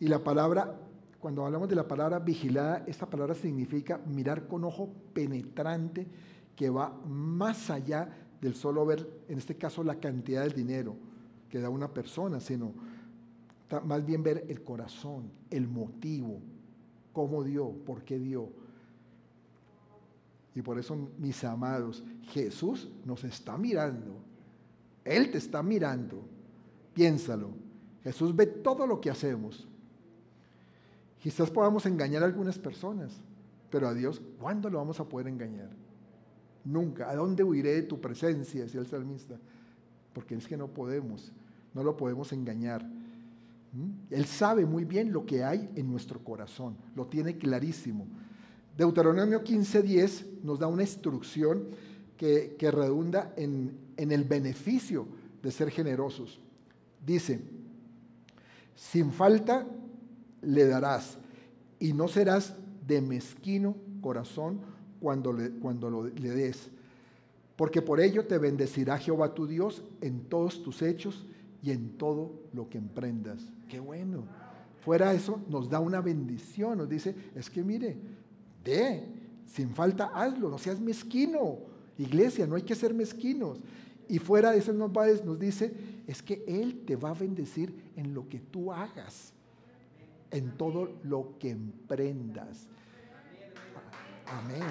Y 0.00 0.08
la 0.08 0.22
palabra, 0.22 0.76
cuando 1.20 1.44
hablamos 1.44 1.68
de 1.68 1.76
la 1.76 1.86
palabra 1.86 2.18
vigilada, 2.18 2.84
esta 2.86 3.06
palabra 3.06 3.34
significa 3.34 3.98
mirar 4.06 4.46
con 4.46 4.64
ojo 4.64 4.90
penetrante 5.12 6.06
que 6.56 6.70
va 6.70 6.90
más 7.06 7.70
allá 7.70 8.08
del 8.40 8.54
solo 8.54 8.84
ver, 8.86 9.08
en 9.28 9.38
este 9.38 9.56
caso, 9.56 9.82
la 9.84 9.96
cantidad 9.96 10.42
del 10.42 10.52
dinero 10.52 10.96
que 11.48 11.60
da 11.60 11.70
una 11.70 11.88
persona, 11.88 12.40
sino 12.40 12.72
más 13.84 14.04
bien 14.04 14.22
ver 14.22 14.44
el 14.48 14.62
corazón, 14.62 15.30
el 15.50 15.68
motivo, 15.68 16.40
cómo 17.12 17.44
dio, 17.44 17.70
por 17.84 18.02
qué 18.02 18.18
dio 18.18 18.50
y 20.58 20.62
por 20.62 20.76
eso, 20.76 20.96
mis 21.18 21.44
amados, 21.44 22.02
Jesús 22.32 22.88
nos 23.04 23.22
está 23.22 23.56
mirando. 23.56 24.16
Él 25.04 25.30
te 25.30 25.38
está 25.38 25.62
mirando. 25.62 26.20
Piénsalo. 26.94 27.50
Jesús 28.02 28.34
ve 28.34 28.46
todo 28.46 28.84
lo 28.84 29.00
que 29.00 29.08
hacemos. 29.08 29.68
Quizás 31.22 31.48
podamos 31.48 31.86
engañar 31.86 32.24
a 32.24 32.26
algunas 32.26 32.58
personas, 32.58 33.20
pero 33.70 33.86
a 33.86 33.94
Dios, 33.94 34.20
¿cuándo 34.40 34.68
lo 34.68 34.78
vamos 34.78 34.98
a 34.98 35.04
poder 35.04 35.28
engañar? 35.28 35.70
Nunca. 36.64 37.08
¿A 37.08 37.14
dónde 37.14 37.44
huiré 37.44 37.74
de 37.74 37.82
tu 37.82 38.00
presencia? 38.00 38.62
Decía 38.62 38.80
el 38.80 38.88
salmista. 38.88 39.36
Porque 40.12 40.34
es 40.34 40.48
que 40.48 40.56
no 40.56 40.66
podemos, 40.66 41.30
no 41.72 41.84
lo 41.84 41.96
podemos 41.96 42.32
engañar. 42.32 42.84
¿Mm? 43.72 43.90
Él 44.10 44.24
sabe 44.24 44.64
muy 44.64 44.84
bien 44.84 45.12
lo 45.12 45.26
que 45.26 45.44
hay 45.44 45.68
en 45.74 45.90
nuestro 45.90 46.22
corazón, 46.22 46.76
lo 46.94 47.06
tiene 47.06 47.36
clarísimo. 47.36 48.06
Deuteronomio 48.76 49.42
15:10 49.42 50.42
nos 50.44 50.58
da 50.58 50.68
una 50.68 50.82
instrucción 50.82 51.66
que, 52.16 52.56
redunda 52.70 53.32
en, 53.36 53.76
el 53.96 54.24
beneficio 54.24 55.06
de 55.42 55.50
ser 55.50 55.70
generosos. 55.70 56.40
Dice, 57.04 57.40
sin 58.74 59.12
falta 59.12 59.66
le 60.42 60.66
darás 60.66 61.18
y 61.80 61.92
no 61.92 62.08
serás 62.08 62.54
de 62.86 63.00
mezquino 63.00 63.76
corazón 64.00 64.60
cuando 65.00 65.32
le, 65.32 65.50
cuando 65.50 65.90
lo, 65.90 66.04
le 66.06 66.30
des, 66.30 66.70
porque 67.56 67.82
por 67.82 68.00
ello 68.00 68.26
te 68.26 68.38
bendecirá 68.38 68.98
Jehová 68.98 69.34
tu 69.34 69.46
Dios 69.46 69.82
en 70.00 70.20
todos 70.28 70.62
tus 70.62 70.82
hechos 70.82 71.26
y 71.62 71.70
en 71.70 71.98
todo 71.98 72.32
lo 72.52 72.68
que 72.68 72.78
emprendas. 72.78 73.40
Qué 73.68 73.78
bueno. 73.80 74.24
Fuera 74.80 75.12
eso, 75.12 75.40
nos 75.48 75.68
da 75.68 75.80
una 75.80 76.00
bendición, 76.00 76.78
nos 76.78 76.88
dice, 76.88 77.14
es 77.34 77.50
que 77.50 77.62
mire, 77.62 77.96
de, 78.64 79.04
sin 79.44 79.70
falta 79.74 80.06
hazlo, 80.14 80.48
no 80.48 80.58
seas 80.58 80.80
mezquino. 80.80 81.58
Iglesia, 81.98 82.46
no 82.46 82.54
hay 82.54 82.62
que 82.62 82.74
ser 82.74 82.94
mezquinos. 82.94 83.60
Y 84.08 84.18
fuera 84.18 84.52
de 84.52 84.58
eso 84.58 84.72
nos, 84.72 84.90
nos 85.24 85.38
dice, 85.38 85.74
es 86.06 86.22
que 86.22 86.44
Él 86.46 86.84
te 86.86 86.96
va 86.96 87.10
a 87.10 87.14
bendecir 87.14 87.92
en 87.96 88.14
lo 88.14 88.28
que 88.28 88.38
tú 88.40 88.72
hagas, 88.72 89.34
en 90.30 90.56
todo 90.56 90.98
lo 91.02 91.36
que 91.38 91.50
emprendas. 91.50 92.66
Amén. 94.26 94.62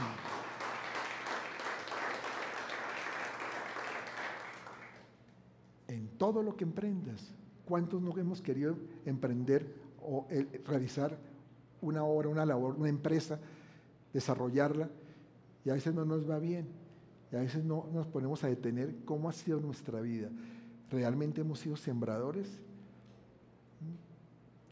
En 5.88 6.08
todo 6.18 6.42
lo 6.42 6.56
que 6.56 6.64
emprendas. 6.64 7.32
¿Cuántos 7.68 8.02
no 8.02 8.18
hemos 8.18 8.42
querido 8.42 8.78
emprender 9.06 9.68
o 10.02 10.26
realizar 10.66 11.18
una 11.82 12.04
obra, 12.04 12.30
una 12.30 12.46
labor, 12.46 12.76
una 12.78 12.90
empresa, 12.90 13.40
desarrollarla 14.14 14.90
y 15.66 15.70
a 15.70 15.74
veces 15.74 15.94
no 15.94 16.06
nos 16.06 16.30
va 16.30 16.40
bien? 16.40 16.68
Y 17.32 17.36
a 17.36 17.40
veces 17.40 17.64
no 17.64 17.90
nos 17.94 18.08
ponemos 18.08 18.44
a 18.44 18.48
detener 18.48 18.96
cómo 19.04 19.28
ha 19.28 19.34
sido 19.34 19.60
nuestra 19.60 20.00
vida. 20.00 20.30
¿Realmente 20.90 21.42
hemos 21.42 21.60
sido 21.60 21.76
sembradores? 21.76 22.48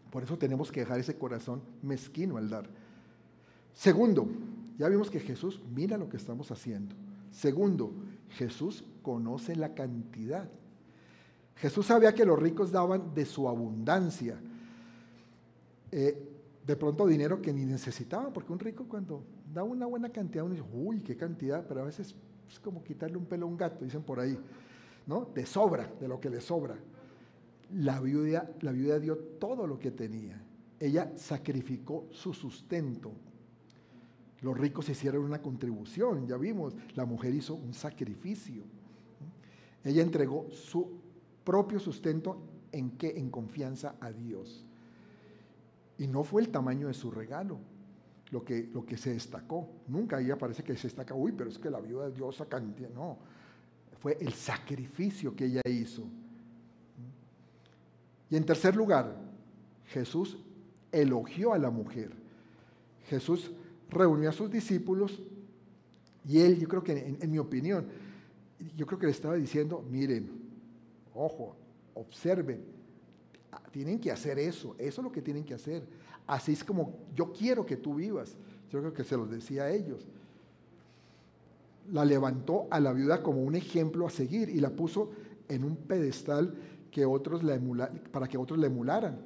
Por 0.09 0.23
eso 0.23 0.37
tenemos 0.37 0.71
que 0.71 0.79
dejar 0.79 0.99
ese 0.99 1.17
corazón 1.17 1.61
mezquino 1.81 2.37
al 2.37 2.49
dar. 2.49 2.69
Segundo, 3.73 4.25
ya 4.77 4.87
vimos 4.87 5.09
que 5.09 5.19
Jesús 5.19 5.61
mira 5.75 5.97
lo 5.97 6.07
que 6.07 6.15
estamos 6.15 6.49
haciendo. 6.51 6.95
Segundo, 7.29 7.91
Jesús 8.29 8.85
conoce 9.01 9.57
la 9.57 9.73
cantidad. 9.73 10.49
Jesús 11.55 11.85
sabía 11.85 12.13
que 12.13 12.25
los 12.25 12.37
ricos 12.37 12.71
daban 12.71 13.13
de 13.13 13.25
su 13.25 13.47
abundancia. 13.47 14.39
Eh, 15.91 16.31
de 16.65 16.75
pronto 16.75 17.05
dinero 17.05 17.41
que 17.41 17.53
ni 17.53 17.63
necesitaban, 17.63 18.33
porque 18.33 18.51
un 18.51 18.59
rico 18.59 18.85
cuando 18.87 19.23
da 19.53 19.63
una 19.63 19.85
buena 19.85 20.09
cantidad, 20.09 20.43
uno 20.43 20.55
dice, 20.55 20.67
uy, 20.73 21.01
qué 21.01 21.15
cantidad, 21.15 21.65
pero 21.67 21.81
a 21.81 21.85
veces 21.85 22.15
es 22.49 22.59
como 22.59 22.83
quitarle 22.83 23.17
un 23.17 23.25
pelo 23.25 23.45
a 23.45 23.49
un 23.49 23.57
gato, 23.57 23.85
dicen 23.85 24.01
por 24.01 24.19
ahí, 24.19 24.37
¿no? 25.05 25.25
De 25.33 25.45
sobra, 25.45 25.91
de 25.99 26.07
lo 26.07 26.19
que 26.19 26.29
le 26.29 26.41
sobra. 26.41 26.75
La 27.73 27.99
viuda, 27.99 28.49
la 28.61 28.71
viuda 28.71 28.99
dio 28.99 29.17
todo 29.17 29.67
lo 29.67 29.77
que 29.77 29.91
tenía. 29.91 30.41
Ella 30.79 31.11
sacrificó 31.15 32.07
su 32.11 32.33
sustento. 32.33 33.11
Los 34.41 34.57
ricos 34.57 34.89
hicieron 34.89 35.23
una 35.23 35.41
contribución, 35.41 36.27
ya 36.27 36.37
vimos, 36.37 36.75
la 36.95 37.05
mujer 37.05 37.33
hizo 37.33 37.55
un 37.55 37.73
sacrificio. 37.73 38.63
Ella 39.83 40.01
entregó 40.01 40.47
su 40.51 41.04
propio 41.45 41.79
sustento 41.79 42.41
en 42.71 42.91
qué? 42.97 43.17
En 43.17 43.29
confianza 43.29 43.95
a 44.01 44.11
Dios. 44.11 44.65
Y 45.97 46.07
no 46.07 46.25
fue 46.25 46.41
el 46.41 46.49
tamaño 46.49 46.87
de 46.87 46.93
su 46.93 47.09
regalo, 47.09 47.57
lo 48.31 48.43
que, 48.43 48.69
lo 48.73 48.85
que 48.85 48.97
se 48.97 49.13
destacó. 49.13 49.69
Nunca 49.87 50.17
ahí 50.17 50.29
aparece 50.31 50.63
que 50.63 50.75
se 50.75 50.87
destaca, 50.87 51.13
uy, 51.13 51.31
pero 51.31 51.49
es 51.49 51.57
que 51.57 51.69
la 51.69 51.79
viuda 51.79 52.09
de 52.09 52.15
Dios 52.15 52.43
cantidad. 52.49 52.89
No, 52.89 53.17
fue 53.99 54.17
el 54.19 54.33
sacrificio 54.33 55.33
que 55.33 55.45
ella 55.45 55.61
hizo. 55.65 56.03
Y 58.29 58.35
en 58.35 58.45
tercer 58.45 58.75
lugar, 58.75 59.15
Jesús 59.85 60.37
elogió 60.91 61.53
a 61.53 61.57
la 61.57 61.69
mujer. 61.69 62.11
Jesús 63.07 63.51
reunió 63.89 64.29
a 64.29 64.33
sus 64.33 64.49
discípulos 64.49 65.21
y 66.27 66.39
él, 66.39 66.59
yo 66.59 66.67
creo 66.67 66.83
que 66.83 67.17
en, 67.19 67.31
mi 67.31 67.37
opinión, 67.37 67.85
yo 68.75 68.85
creo 68.85 68.97
que 68.97 69.05
le 69.05 69.11
estaba 69.11 69.35
diciendo, 69.35 69.85
miren, 69.89 70.44
ojo, 71.15 71.55
observen, 71.93 72.63
tienen 73.71 73.99
que 73.99 74.11
hacer 74.11 74.37
eso, 74.37 74.75
eso 74.77 75.01
es 75.01 75.03
lo 75.03 75.11
que 75.11 75.21
tienen 75.21 75.43
que 75.43 75.53
hacer. 75.53 75.83
Así 76.27 76.53
es 76.53 76.63
como 76.63 76.93
yo 77.15 77.31
quiero 77.31 77.65
que 77.65 77.77
tú 77.77 77.95
vivas. 77.95 78.35
Yo 78.71 78.79
creo 78.79 78.93
que 78.93 79.03
se 79.03 79.17
los 79.17 79.29
decía 79.29 79.63
a 79.63 79.71
ellos. 79.71 80.05
La 81.91 82.03
levantó 82.03 82.67
a 82.71 82.79
la 82.79 82.93
viuda 82.93 83.21
como 83.21 83.43
un 83.43 83.55
ejemplo 83.55 84.07
a 84.07 84.09
seguir 84.09 84.49
y 84.49 84.59
la 84.59 84.71
puso 84.71 85.11
en 85.47 85.63
un 85.63 85.75
pedestal 85.75 86.55
que 86.91 87.05
otros 87.05 87.43
la 87.43 87.59
para 88.11 88.27
que 88.27 88.37
otros 88.37 88.59
la 88.59 88.67
emularan. 88.67 89.17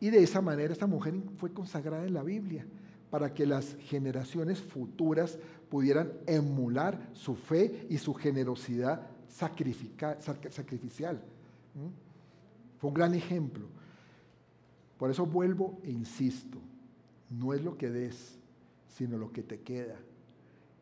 Y 0.00 0.10
de 0.10 0.22
esa 0.22 0.40
manera 0.40 0.72
esta 0.72 0.86
mujer 0.86 1.14
fue 1.38 1.52
consagrada 1.52 2.04
en 2.04 2.14
la 2.14 2.22
Biblia 2.22 2.66
para 3.10 3.32
que 3.32 3.46
las 3.46 3.76
generaciones 3.76 4.60
futuras 4.60 5.38
pudieran 5.70 6.12
emular 6.26 7.10
su 7.12 7.36
fe 7.36 7.86
y 7.88 7.98
su 7.98 8.12
generosidad 8.12 9.13
sacrificial. 9.34 11.20
Fue 12.78 12.88
un 12.88 12.94
gran 12.94 13.14
ejemplo. 13.14 13.66
Por 14.98 15.10
eso 15.10 15.26
vuelvo 15.26 15.78
e 15.82 15.90
insisto, 15.90 16.58
no 17.30 17.52
es 17.52 17.64
lo 17.64 17.76
que 17.76 17.90
des, 17.90 18.38
sino 18.88 19.18
lo 19.18 19.32
que 19.32 19.42
te 19.42 19.60
queda. 19.60 19.96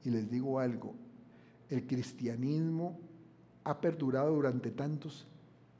Y 0.04 0.10
les 0.10 0.30
digo 0.30 0.58
algo, 0.58 0.94
el 1.70 1.86
cristianismo 1.86 2.98
ha 3.64 3.80
perdurado 3.80 4.34
durante 4.34 4.70
tantos 4.70 5.26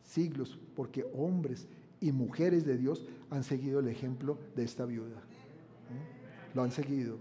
siglos 0.05 0.59
porque 0.75 1.05
hombres 1.15 1.67
y 2.01 2.13
mujeres 2.13 2.65
de 2.65 2.79
Dios 2.79 3.05
han 3.31 3.45
seguido 3.45 3.81
el 3.81 3.89
ejemplo 3.89 4.39
de 4.57 4.65
esta 4.65 4.87
viuda. 4.87 5.21
Lo 6.55 6.63
han 6.63 6.73
seguido. 6.73 7.17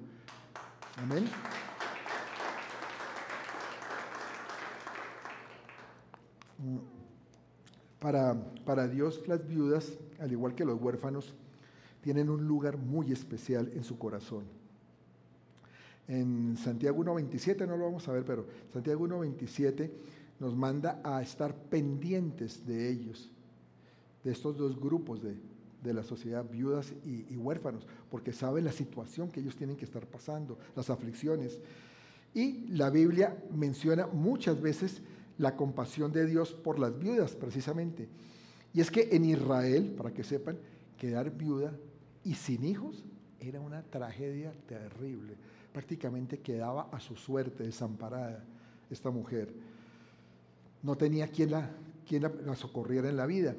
Amén. 0.98 1.26
Para, 8.00 8.36
para 8.66 8.88
Dios 8.88 9.28
las 9.28 9.48
viudas, 9.48 9.94
al 10.20 10.32
igual 10.32 10.56
que 10.56 10.66
los 10.66 10.82
huérfanos, 10.82 11.34
tienen 12.02 12.30
un 12.30 12.48
lugar 12.48 12.78
muy 12.78 13.12
especial 13.12 13.72
en 13.76 13.84
su 13.84 13.98
corazón. 13.98 14.44
En 16.08 16.58
Santiago 16.58 17.04
1.27, 17.04 17.68
no 17.68 17.78
lo 17.78 17.86
vamos 17.86 18.08
a 18.08 18.12
ver, 18.12 18.26
pero 18.26 18.46
Santiago 18.74 19.08
1.27 19.08 19.90
nos 20.40 20.56
manda 20.56 21.00
a 21.04 21.22
estar 21.22 21.56
pendientes 21.56 22.66
de 22.66 22.90
ellos, 22.90 23.30
de 24.24 24.32
estos 24.32 24.58
dos 24.58 24.80
grupos 24.80 25.22
de, 25.22 25.36
la 25.94 26.04
sociedad, 26.04 26.46
viudas 26.50 26.94
y, 27.06 27.34
y, 27.34 27.38
huérfanos, 27.38 27.88
porque 28.10 28.34
sabe 28.34 28.62
la 28.62 28.72
situación 28.72 29.30
que 29.30 29.40
ellos 29.40 29.56
tienen 29.56 29.76
que 29.78 29.86
estar 29.86 30.06
pasando, 30.06 30.58
las 30.76 30.90
aflicciones. 30.90 31.60
Y 32.34 32.68
la 32.70 32.90
Biblia 32.90 33.38
menciona 33.52 34.08
muchas 34.08 34.62
veces 34.62 35.02
la 35.38 35.56
compasión 35.56 36.12
de 36.12 36.26
Dios 36.26 36.54
por 36.54 36.80
las 36.80 36.98
viudas, 36.98 37.36
precisamente. 37.36 38.08
Y 38.74 38.82
es 38.82 38.92
que 38.92 39.10
en 39.12 39.26
Israel, 39.26 39.94
para 39.98 40.14
que 40.14 40.24
sepan, 40.24 40.58
quedar 40.98 41.36
viuda 41.36 41.74
y 42.24 42.36
sin 42.36 42.64
hijos 42.64 43.04
era 43.40 43.60
una 43.60 43.82
tragedia 43.84 44.54
terrible. 44.68 45.36
Prácticamente 45.74 46.40
quedaba 46.40 46.90
a 46.92 47.00
su 47.00 47.16
suerte 47.16 47.64
desamparada 47.64 48.44
esta 48.90 49.10
mujer. 49.10 49.54
No 50.84 50.96
tenía 50.96 51.28
quien 51.28 51.52
la, 51.52 51.70
la, 52.10 52.56
socorriera 52.56 53.10
en 53.10 53.18
la 53.18 53.26
vida. 53.26 53.56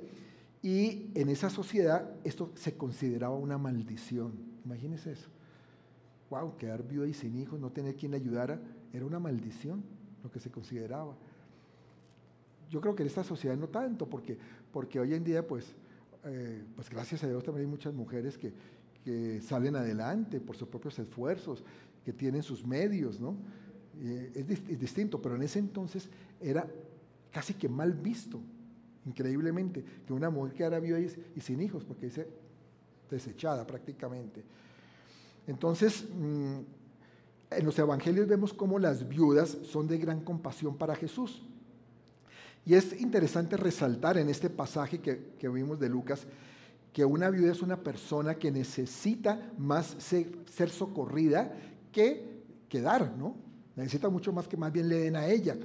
Y 0.62 1.10
en 1.14 1.28
esa 1.28 1.50
sociedad 1.50 2.10
esto 2.22 2.52
se 2.54 2.76
consideraba 2.76 3.34
una 3.34 3.58
maldición. 3.58 4.32
Imagínense 4.64 5.12
eso. 5.12 5.28
Wow, 6.30 6.56
quedar 6.56 6.86
viuda 6.86 7.08
y 7.08 7.14
sin 7.14 7.36
hijos, 7.36 7.58
no 7.58 7.70
tener 7.70 7.96
quien 7.96 8.12
la 8.12 8.18
ayudara, 8.18 8.60
era 8.92 9.04
una 9.04 9.18
maldición 9.18 9.82
lo 10.22 10.30
que 10.30 10.40
se 10.40 10.50
consideraba. 10.50 11.16
Yo 12.72 12.80
creo 12.80 12.94
que 12.94 13.02
en 13.02 13.08
esta 13.08 13.22
sociedad 13.22 13.54
no 13.54 13.68
tanto, 13.68 14.08
porque, 14.08 14.38
porque 14.72 14.98
hoy 14.98 15.12
en 15.12 15.22
día, 15.22 15.46
pues, 15.46 15.74
eh, 16.24 16.64
pues 16.74 16.88
gracias 16.88 17.22
a 17.22 17.28
Dios 17.28 17.44
también 17.44 17.66
hay 17.66 17.70
muchas 17.70 17.92
mujeres 17.92 18.38
que, 18.38 18.52
salen 19.42 19.74
adelante 19.74 20.40
por 20.40 20.56
sus 20.56 20.68
propios 20.68 20.96
esfuerzos, 20.98 21.64
que 22.04 22.12
tienen 22.12 22.42
sus 22.42 22.64
medios, 22.64 23.20
¿no? 23.20 23.36
es, 24.00 24.78
distinto, 24.78 25.20
pero 25.20 25.34
en 25.34 25.42
ese 25.42 25.58
entonces 25.58 26.08
era 26.40 26.68
casi 27.32 27.54
que 27.54 27.68
mal 27.68 27.92
visto, 27.92 28.40
increíblemente, 29.04 29.84
que 30.06 30.12
una 30.12 30.30
mujer 30.30 30.54
quedara 30.54 30.78
viuda 30.78 31.00
y, 31.00 31.12
y 31.34 31.40
sin 31.40 31.60
hijos, 31.60 31.84
porque 31.84 32.06
dice 32.06 32.28
desechada 33.10 33.66
prácticamente. 33.66 34.44
Entonces, 35.48 36.06
mm, 36.08 36.58
en 37.50 37.66
los 37.66 37.76
evangelios 37.76 38.28
vemos 38.28 38.54
cómo 38.54 38.78
las 38.78 39.08
viudas 39.08 39.58
son 39.64 39.88
de 39.88 39.98
gran 39.98 40.20
compasión 40.20 40.78
para 40.78 40.94
Jesús. 40.94 41.42
Y 42.64 42.74
es 42.74 43.00
interesante 43.00 43.56
resaltar 43.56 44.18
en 44.18 44.28
este 44.28 44.48
pasaje 44.48 45.00
que, 45.00 45.48
vimos 45.48 45.80
de 45.80 45.88
Lucas 45.88 46.26
que 46.92 47.04
una 47.04 47.30
viuda 47.30 47.52
es 47.52 47.62
una 47.62 47.78
persona 47.78 48.34
que 48.34 48.52
necesita 48.52 49.52
más 49.58 49.96
ser, 49.98 50.70
socorrida 50.70 51.52
que, 51.90 52.42
que, 52.68 52.80
dar, 52.80 53.16
¿no? 53.16 53.34
Necesita 53.74 54.10
mucho 54.10 54.32
más 54.32 54.46
que 54.46 54.58
más 54.58 54.70
bien 54.70 54.88
le 54.88 54.98
den 54.98 55.16
a 55.16 55.26
ella. 55.26 55.56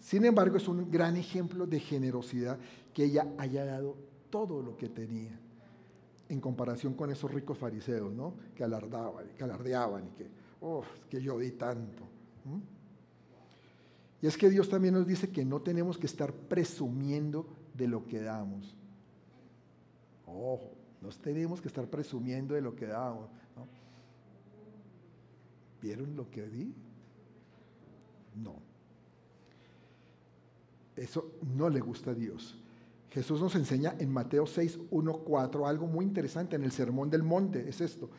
Sin 0.00 0.24
embargo, 0.24 0.56
es 0.56 0.66
un 0.66 0.90
gran 0.90 1.16
ejemplo 1.16 1.66
de 1.66 1.78
generosidad 1.78 2.58
que 2.94 3.04
ella 3.04 3.28
haya 3.36 3.66
dado 3.66 3.96
todo 4.30 4.62
lo 4.62 4.76
que 4.76 4.88
tenía 4.88 5.38
en 6.30 6.40
comparación 6.40 6.94
con 6.94 7.10
esos 7.10 7.30
ricos 7.30 7.58
fariseos, 7.58 8.12
¿no? 8.12 8.34
Que 8.54 8.64
alardaban, 8.64 9.26
que 9.36 9.44
alardeaban 9.44 10.06
y 10.06 10.10
que, 10.10 10.26
oh, 10.62 10.82
que 11.10 11.20
yo 11.20 11.38
di 11.38 11.50
tanto. 11.50 12.04
Y 14.22 14.26
es 14.26 14.36
que 14.36 14.50
Dios 14.50 14.68
también 14.68 14.94
nos 14.94 15.06
dice 15.06 15.30
que 15.30 15.44
no 15.44 15.62
tenemos 15.62 15.96
que 15.96 16.06
estar 16.06 16.32
presumiendo 16.32 17.46
de 17.74 17.88
lo 17.88 18.06
que 18.06 18.20
damos. 18.20 18.74
Ojo, 20.26 20.72
no 21.00 21.08
tenemos 21.08 21.60
que 21.60 21.68
estar 21.68 21.86
presumiendo 21.88 22.54
de 22.54 22.60
lo 22.60 22.76
que 22.76 22.86
damos. 22.86 23.30
¿Vieron 25.80 26.14
lo 26.14 26.30
que 26.30 26.46
di? 26.46 26.74
No. 28.36 28.56
Eso 30.94 31.32
no 31.56 31.70
le 31.70 31.80
gusta 31.80 32.10
a 32.10 32.14
Dios. 32.14 32.58
Jesús 33.10 33.40
nos 33.40 33.54
enseña 33.56 33.96
en 33.98 34.12
Mateo 34.12 34.46
6, 34.46 34.78
1, 34.90 35.12
4 35.18 35.66
algo 35.66 35.86
muy 35.86 36.04
interesante 36.04 36.56
en 36.56 36.62
el 36.62 36.72
Sermón 36.72 37.10
del 37.10 37.22
Monte, 37.22 37.68
es 37.68 37.80
esto, 37.80 38.10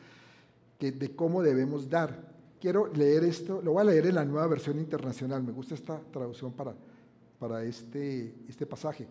que 0.78 0.92
de 0.92 1.14
cómo 1.14 1.42
debemos 1.42 1.88
dar 1.88 2.31
quiero 2.62 2.86
leer 2.94 3.24
esto, 3.24 3.60
lo 3.60 3.72
voy 3.72 3.80
a 3.80 3.84
leer 3.86 4.06
en 4.06 4.14
la 4.14 4.24
nueva 4.24 4.46
versión 4.46 4.78
internacional, 4.78 5.42
me 5.42 5.50
gusta 5.50 5.74
esta 5.74 5.98
traducción 6.12 6.52
para, 6.52 6.72
para 7.40 7.64
este, 7.64 8.32
este 8.48 8.66
pasaje. 8.66 9.08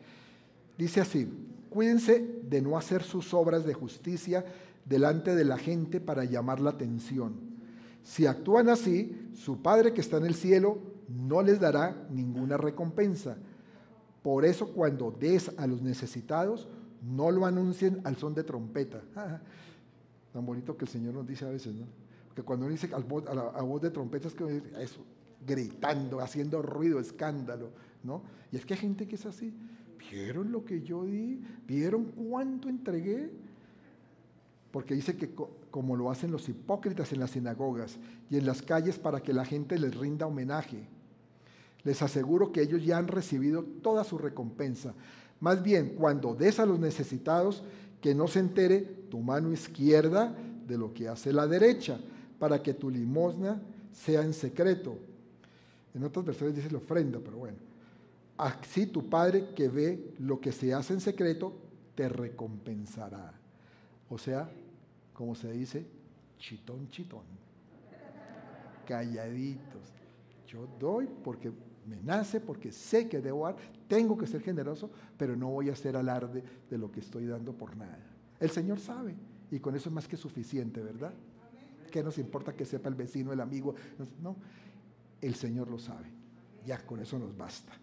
Dice 0.77 1.01
así, 1.01 1.27
cuídense 1.69 2.25
de 2.43 2.61
no 2.61 2.77
hacer 2.77 3.03
sus 3.03 3.33
obras 3.33 3.65
de 3.65 3.73
justicia 3.73 4.45
delante 4.85 5.35
de 5.35 5.43
la 5.43 5.57
gente 5.57 5.99
para 5.99 6.23
llamar 6.23 6.61
la 6.61 6.69
atención. 6.69 7.33
Si 8.03 8.25
actúan 8.25 8.69
así, 8.69 9.29
su 9.35 9.61
Padre 9.61 9.93
que 9.93 9.99
está 9.99 10.15
en 10.15 10.27
el 10.27 10.35
cielo 10.35 10.79
no 11.09 11.41
les 11.41 11.59
dará 11.59 12.07
ninguna 12.09 12.55
recompensa. 12.55 13.35
Por 14.23 14.45
eso 14.45 14.71
cuando 14.71 15.11
des 15.11 15.51
a 15.57 15.67
los 15.67 15.81
necesitados, 15.81 16.69
no 17.01 17.29
lo 17.31 17.45
anuncien 17.45 17.99
al 18.05 18.15
son 18.15 18.33
de 18.33 18.45
trompeta. 18.45 19.01
Tan 20.31 20.45
bonito 20.45 20.77
que 20.77 20.85
el 20.85 20.89
Señor 20.89 21.15
nos 21.15 21.27
dice 21.27 21.43
a 21.43 21.49
veces, 21.49 21.75
¿no? 21.75 21.85
Que 22.35 22.43
cuando 22.43 22.65
uno 22.65 22.73
dice 22.73 22.89
a, 22.93 22.99
voz, 22.99 23.81
de 23.81 23.91
trompetas, 23.91 24.33
que 24.33 24.63
eso, 24.79 25.03
gritando, 25.45 26.19
haciendo 26.19 26.61
ruido, 26.61 26.99
escándalo, 26.99 27.71
¿no? 28.03 28.23
Y 28.51 28.57
es 28.57 28.65
que 28.65 28.73
hay 28.73 28.79
gente 28.79 29.07
que 29.07 29.15
es 29.15 29.25
así. 29.25 29.53
¿Vieron 30.09 30.51
lo 30.51 30.65
que 30.65 30.81
yo 30.81 31.03
di? 31.05 31.41
¿Vieron 31.67 32.05
cuánto 32.05 32.69
entregué? 32.69 33.31
Porque 34.71 34.95
dice 34.95 35.17
que 35.17 35.33
como 35.69 35.95
lo 35.95 36.09
hacen 36.09 36.31
los 36.31 36.47
hipócritas 36.49 37.11
en 37.11 37.19
las 37.19 37.31
sinagogas 37.31 37.97
y 38.29 38.37
en 38.37 38.45
las 38.45 38.61
calles 38.61 38.97
para 38.97 39.21
que 39.21 39.33
la 39.33 39.45
gente 39.45 39.77
les 39.77 39.95
rinda 39.95 40.27
homenaje. 40.27 40.87
Les 41.83 42.01
aseguro 42.01 42.51
que 42.51 42.61
ellos 42.61 42.83
ya 42.83 42.97
han 42.97 43.07
recibido 43.07 43.63
toda 43.81 44.03
su 44.03 44.17
recompensa. 44.17 44.93
Más 45.39 45.63
bien, 45.63 45.95
cuando 45.97 46.35
des 46.35 46.59
a 46.59 46.65
los 46.65 46.79
necesitados, 46.79 47.63
que 48.01 48.15
no 48.15 48.27
se 48.27 48.39
entere 48.39 48.79
tu 49.09 49.19
mano 49.19 49.51
izquierda 49.51 50.35
de 50.67 50.77
lo 50.77 50.93
que 50.93 51.07
hace 51.07 51.31
la 51.31 51.47
derecha, 51.47 51.99
para 52.41 52.63
que 52.63 52.73
tu 52.73 52.89
limosna 52.89 53.61
sea 53.93 54.23
en 54.23 54.33
secreto. 54.33 54.97
En 55.93 56.03
otras 56.03 56.25
versiones 56.25 56.55
dice 56.55 56.71
la 56.71 56.79
ofrenda, 56.79 57.19
pero 57.23 57.37
bueno. 57.37 57.57
Así 58.35 58.87
tu 58.87 59.07
Padre 59.07 59.49
que 59.55 59.69
ve 59.69 60.15
lo 60.17 60.41
que 60.41 60.51
se 60.51 60.73
hace 60.73 60.93
en 60.93 61.01
secreto, 61.01 61.53
te 61.93 62.09
recompensará. 62.09 63.31
O 64.09 64.17
sea, 64.17 64.49
como 65.13 65.35
se 65.35 65.51
dice, 65.51 65.85
chitón, 66.39 66.89
chitón. 66.89 67.21
Calladitos. 68.87 69.93
Yo 70.47 70.67
doy 70.79 71.07
porque 71.23 71.51
me 71.85 72.01
nace, 72.01 72.39
porque 72.39 72.71
sé 72.71 73.07
que 73.07 73.21
debo 73.21 73.45
dar, 73.45 73.55
tengo 73.87 74.17
que 74.17 74.25
ser 74.25 74.41
generoso, 74.41 74.89
pero 75.15 75.35
no 75.35 75.49
voy 75.49 75.69
a 75.69 75.73
hacer 75.73 75.95
alarde 75.95 76.43
de 76.67 76.77
lo 76.79 76.91
que 76.91 77.01
estoy 77.01 77.27
dando 77.27 77.53
por 77.53 77.77
nada. 77.77 77.99
El 78.39 78.49
Señor 78.49 78.79
sabe 78.79 79.13
y 79.51 79.59
con 79.59 79.75
eso 79.75 79.89
es 79.89 79.93
más 79.93 80.07
que 80.07 80.17
suficiente, 80.17 80.81
¿verdad? 80.81 81.13
¿Qué 81.91 82.01
nos 82.01 82.17
importa 82.17 82.53
que 82.53 82.65
sepa 82.65 82.89
el 82.89 82.95
vecino, 82.95 83.33
el 83.33 83.41
amigo? 83.41 83.75
No, 84.21 84.35
el 85.21 85.35
Señor 85.35 85.69
lo 85.69 85.77
sabe. 85.77 86.07
Ya 86.65 86.79
con 86.85 86.99
eso 87.01 87.19
nos 87.19 87.37
basta. 87.37 87.73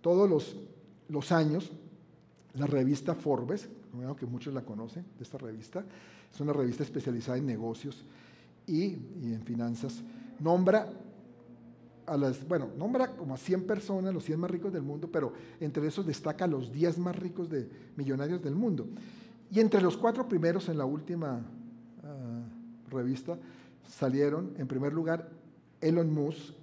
Todos 0.00 0.28
los, 0.28 0.56
los 1.08 1.32
años, 1.32 1.72
la 2.54 2.66
revista 2.66 3.14
Forbes, 3.14 3.68
que 4.18 4.26
muchos 4.26 4.52
la 4.52 4.62
conocen, 4.62 5.04
de 5.16 5.22
esta 5.22 5.38
revista, 5.38 5.84
es 6.32 6.40
una 6.40 6.52
revista 6.52 6.82
especializada 6.82 7.38
en 7.38 7.46
negocios 7.46 8.04
y, 8.66 8.94
en 8.94 9.42
finanzas, 9.44 10.02
nombra 10.40 10.92
a 12.06 12.16
las, 12.16 12.46
bueno, 12.46 12.68
nombra 12.76 13.16
como 13.16 13.34
a 13.34 13.38
100 13.38 13.66
personas, 13.66 14.12
los 14.12 14.24
100 14.24 14.40
más 14.40 14.50
ricos 14.50 14.72
del 14.72 14.82
mundo, 14.82 15.08
pero 15.10 15.32
entre 15.60 15.86
esos 15.86 16.04
destaca 16.04 16.44
a 16.44 16.48
los 16.48 16.70
10 16.72 16.98
más 16.98 17.16
ricos 17.16 17.48
de 17.48 17.68
millonarios 17.96 18.42
del 18.42 18.54
mundo. 18.54 18.86
Y 19.50 19.60
entre 19.60 19.80
los 19.80 19.96
cuatro 19.96 20.28
primeros 20.28 20.68
en 20.68 20.76
la 20.76 20.84
última 20.84 21.40
revista 22.94 23.38
salieron, 23.88 24.54
en 24.56 24.66
primer 24.66 24.92
lugar, 24.92 25.30
Elon 25.80 26.12
Musk, 26.12 26.54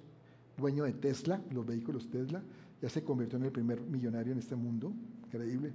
dueño 0.56 0.84
de 0.84 0.92
Tesla, 0.92 1.40
los 1.50 1.66
vehículos 1.66 2.10
Tesla, 2.10 2.42
ya 2.80 2.88
se 2.88 3.04
convirtió 3.04 3.38
en 3.38 3.44
el 3.44 3.52
primer 3.52 3.80
millonario 3.80 4.32
en 4.32 4.38
este 4.38 4.56
mundo, 4.56 4.92
increíble. 5.26 5.72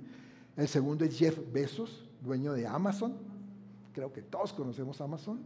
El 0.56 0.68
segundo 0.68 1.06
es 1.06 1.18
Jeff 1.18 1.40
Bezos, 1.54 2.06
dueño 2.24 2.54
de 2.54 2.68
Amazon, 2.68 3.14
creo 3.94 4.12
que 4.12 4.22
todos 4.22 4.54
conocemos 4.54 5.00
Amazon. 5.02 5.40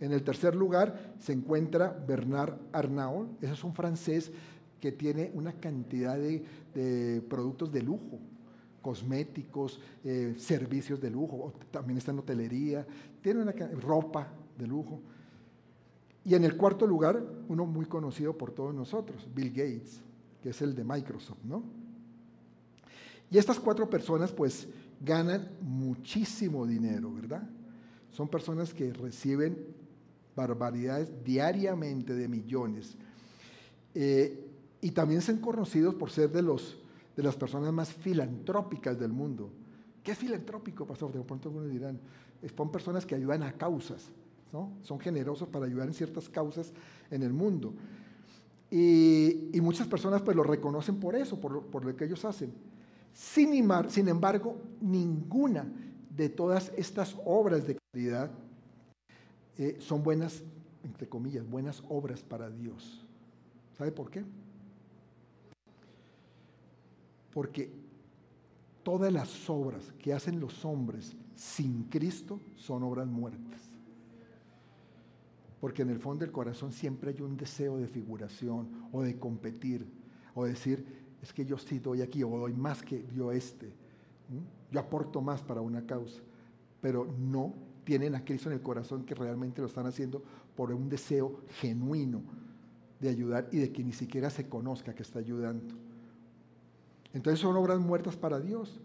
En 0.00 0.12
el 0.12 0.24
tercer 0.24 0.56
lugar 0.56 1.14
se 1.20 1.32
encuentra 1.32 1.90
Bernard 2.06 2.54
Arnault, 2.72 3.42
ese 3.42 3.52
es 3.52 3.62
un 3.62 3.74
francés 3.74 4.32
que 4.80 4.90
tiene 4.90 5.30
una 5.34 5.52
cantidad 5.52 6.18
de, 6.18 7.22
productos 7.28 7.70
de 7.70 7.82
lujo, 7.82 8.18
cosméticos, 8.80 9.80
eh, 10.02 10.34
servicios 10.38 11.00
de 11.00 11.10
lujo, 11.10 11.52
también 11.70 11.98
está 11.98 12.10
en 12.10 12.18
hotelería, 12.18 12.84
tiene 13.20 13.42
una 13.42 13.52
ropa, 13.80 14.26
de 14.58 14.66
lujo. 14.66 15.00
Y 16.24 16.34
en 16.34 16.44
el 16.44 16.56
cuarto 16.56 16.86
lugar, 16.86 17.22
uno 17.48 17.66
muy 17.66 17.86
conocido 17.86 18.36
por 18.36 18.52
todos 18.52 18.74
nosotros, 18.74 19.28
Bill 19.34 19.50
Gates, 19.50 20.00
que 20.42 20.50
es 20.50 20.62
el 20.62 20.74
de 20.74 20.84
Microsoft, 20.84 21.42
¿no? 21.44 21.62
Y 23.30 23.38
estas 23.38 23.58
cuatro 23.58 23.88
personas 23.88 24.30
pues 24.30 24.68
ganan 25.00 25.48
muchísimo 25.62 26.66
dinero, 26.66 27.12
¿verdad? 27.12 27.42
Son 28.12 28.28
personas 28.28 28.74
que 28.74 28.92
reciben 28.92 29.56
barbaridades 30.36 31.10
diariamente 31.24 32.14
de 32.14 32.28
millones. 32.28 32.94
Eh, 33.94 34.48
y 34.80 34.90
también 34.90 35.22
son 35.22 35.38
conocidos 35.38 35.94
por 35.94 36.10
ser 36.10 36.30
de, 36.30 36.42
los, 36.42 36.76
de 37.16 37.22
las 37.22 37.36
personas 37.36 37.72
más 37.72 37.92
filantrópicas 37.92 38.98
del 38.98 39.12
mundo. 39.12 39.50
¿Qué 40.02 40.12
es 40.12 40.18
filantrópico, 40.18 40.86
pastor? 40.86 41.12
De 41.12 41.20
pronto 41.22 41.48
algunos 41.48 41.70
dirán, 41.70 41.98
son 42.56 42.70
personas 42.70 43.06
que 43.06 43.14
ayudan 43.14 43.42
a 43.44 43.52
causas, 43.52 44.10
son 44.82 45.00
generosos 45.00 45.48
para 45.48 45.66
ayudar 45.66 45.88
en 45.88 45.94
ciertas 45.94 46.28
causas 46.28 46.72
en 47.10 47.22
el 47.22 47.32
mundo. 47.32 47.72
Y, 48.70 49.50
muchas 49.60 49.86
personas 49.86 50.22
pues 50.22 50.36
lo 50.36 50.42
reconocen 50.42 50.98
por 50.98 51.14
eso, 51.14 51.40
por 51.40 51.84
lo, 51.84 51.96
que 51.96 52.04
ellos 52.04 52.24
hacen. 52.24 52.52
Sin, 53.12 53.68
sin 53.88 54.08
embargo, 54.08 54.56
ninguna 54.80 55.70
de 56.14 56.28
todas 56.28 56.72
estas 56.76 57.16
obras 57.24 57.66
de 57.66 57.78
caridad 57.92 58.30
eh, 59.58 59.76
son 59.80 60.02
buenas, 60.02 60.42
entre 60.84 61.08
comillas, 61.08 61.48
buenas 61.48 61.82
obras 61.88 62.22
para 62.22 62.50
Dios. 62.50 63.04
¿Sabe 63.76 63.92
por 63.92 64.10
qué? 64.10 64.24
Porque 67.32 67.70
todas 68.82 69.12
las 69.12 69.48
obras 69.48 69.92
que 69.98 70.12
hacen 70.12 70.40
los 70.40 70.64
hombres 70.64 71.14
sin 71.36 71.84
Cristo 71.84 72.40
son 72.56 72.82
obras 72.82 73.06
muertas 73.06 73.71
porque 75.62 75.82
en 75.82 75.90
el 75.90 76.00
fondo 76.00 76.24
del 76.24 76.32
corazón 76.32 76.72
siempre 76.72 77.12
hay 77.12 77.20
un 77.20 77.36
deseo 77.36 77.76
de 77.76 77.86
figuración 77.86 78.88
o 78.90 79.02
de 79.02 79.16
competir 79.16 79.86
o 80.34 80.44
decir, 80.44 80.84
es 81.22 81.32
que 81.32 81.44
yo 81.44 81.56
sí 81.56 81.78
doy 81.78 82.02
aquí 82.02 82.24
o 82.24 82.30
doy 82.30 82.52
más 82.52 82.82
que 82.82 83.06
yo 83.14 83.30
este. 83.30 83.72
Yo 84.72 84.80
aporto 84.80 85.20
más 85.20 85.40
para 85.40 85.60
una 85.60 85.86
causa, 85.86 86.20
pero 86.80 87.06
no 87.16 87.54
tienen 87.84 88.16
a 88.16 88.24
Cristo 88.24 88.48
en 88.48 88.56
el 88.56 88.60
corazón 88.60 89.04
que 89.04 89.14
realmente 89.14 89.60
lo 89.60 89.68
están 89.68 89.86
haciendo 89.86 90.20
por 90.56 90.72
un 90.72 90.88
deseo 90.88 91.42
genuino 91.60 92.22
de 92.98 93.10
ayudar 93.10 93.48
y 93.52 93.58
de 93.58 93.70
que 93.70 93.84
ni 93.84 93.92
siquiera 93.92 94.30
se 94.30 94.48
conozca 94.48 94.96
que 94.96 95.04
está 95.04 95.20
ayudando. 95.20 95.76
Entonces 97.14 97.38
son 97.38 97.54
obras 97.54 97.78
muertas 97.78 98.16
para 98.16 98.40
Dios. 98.40 98.80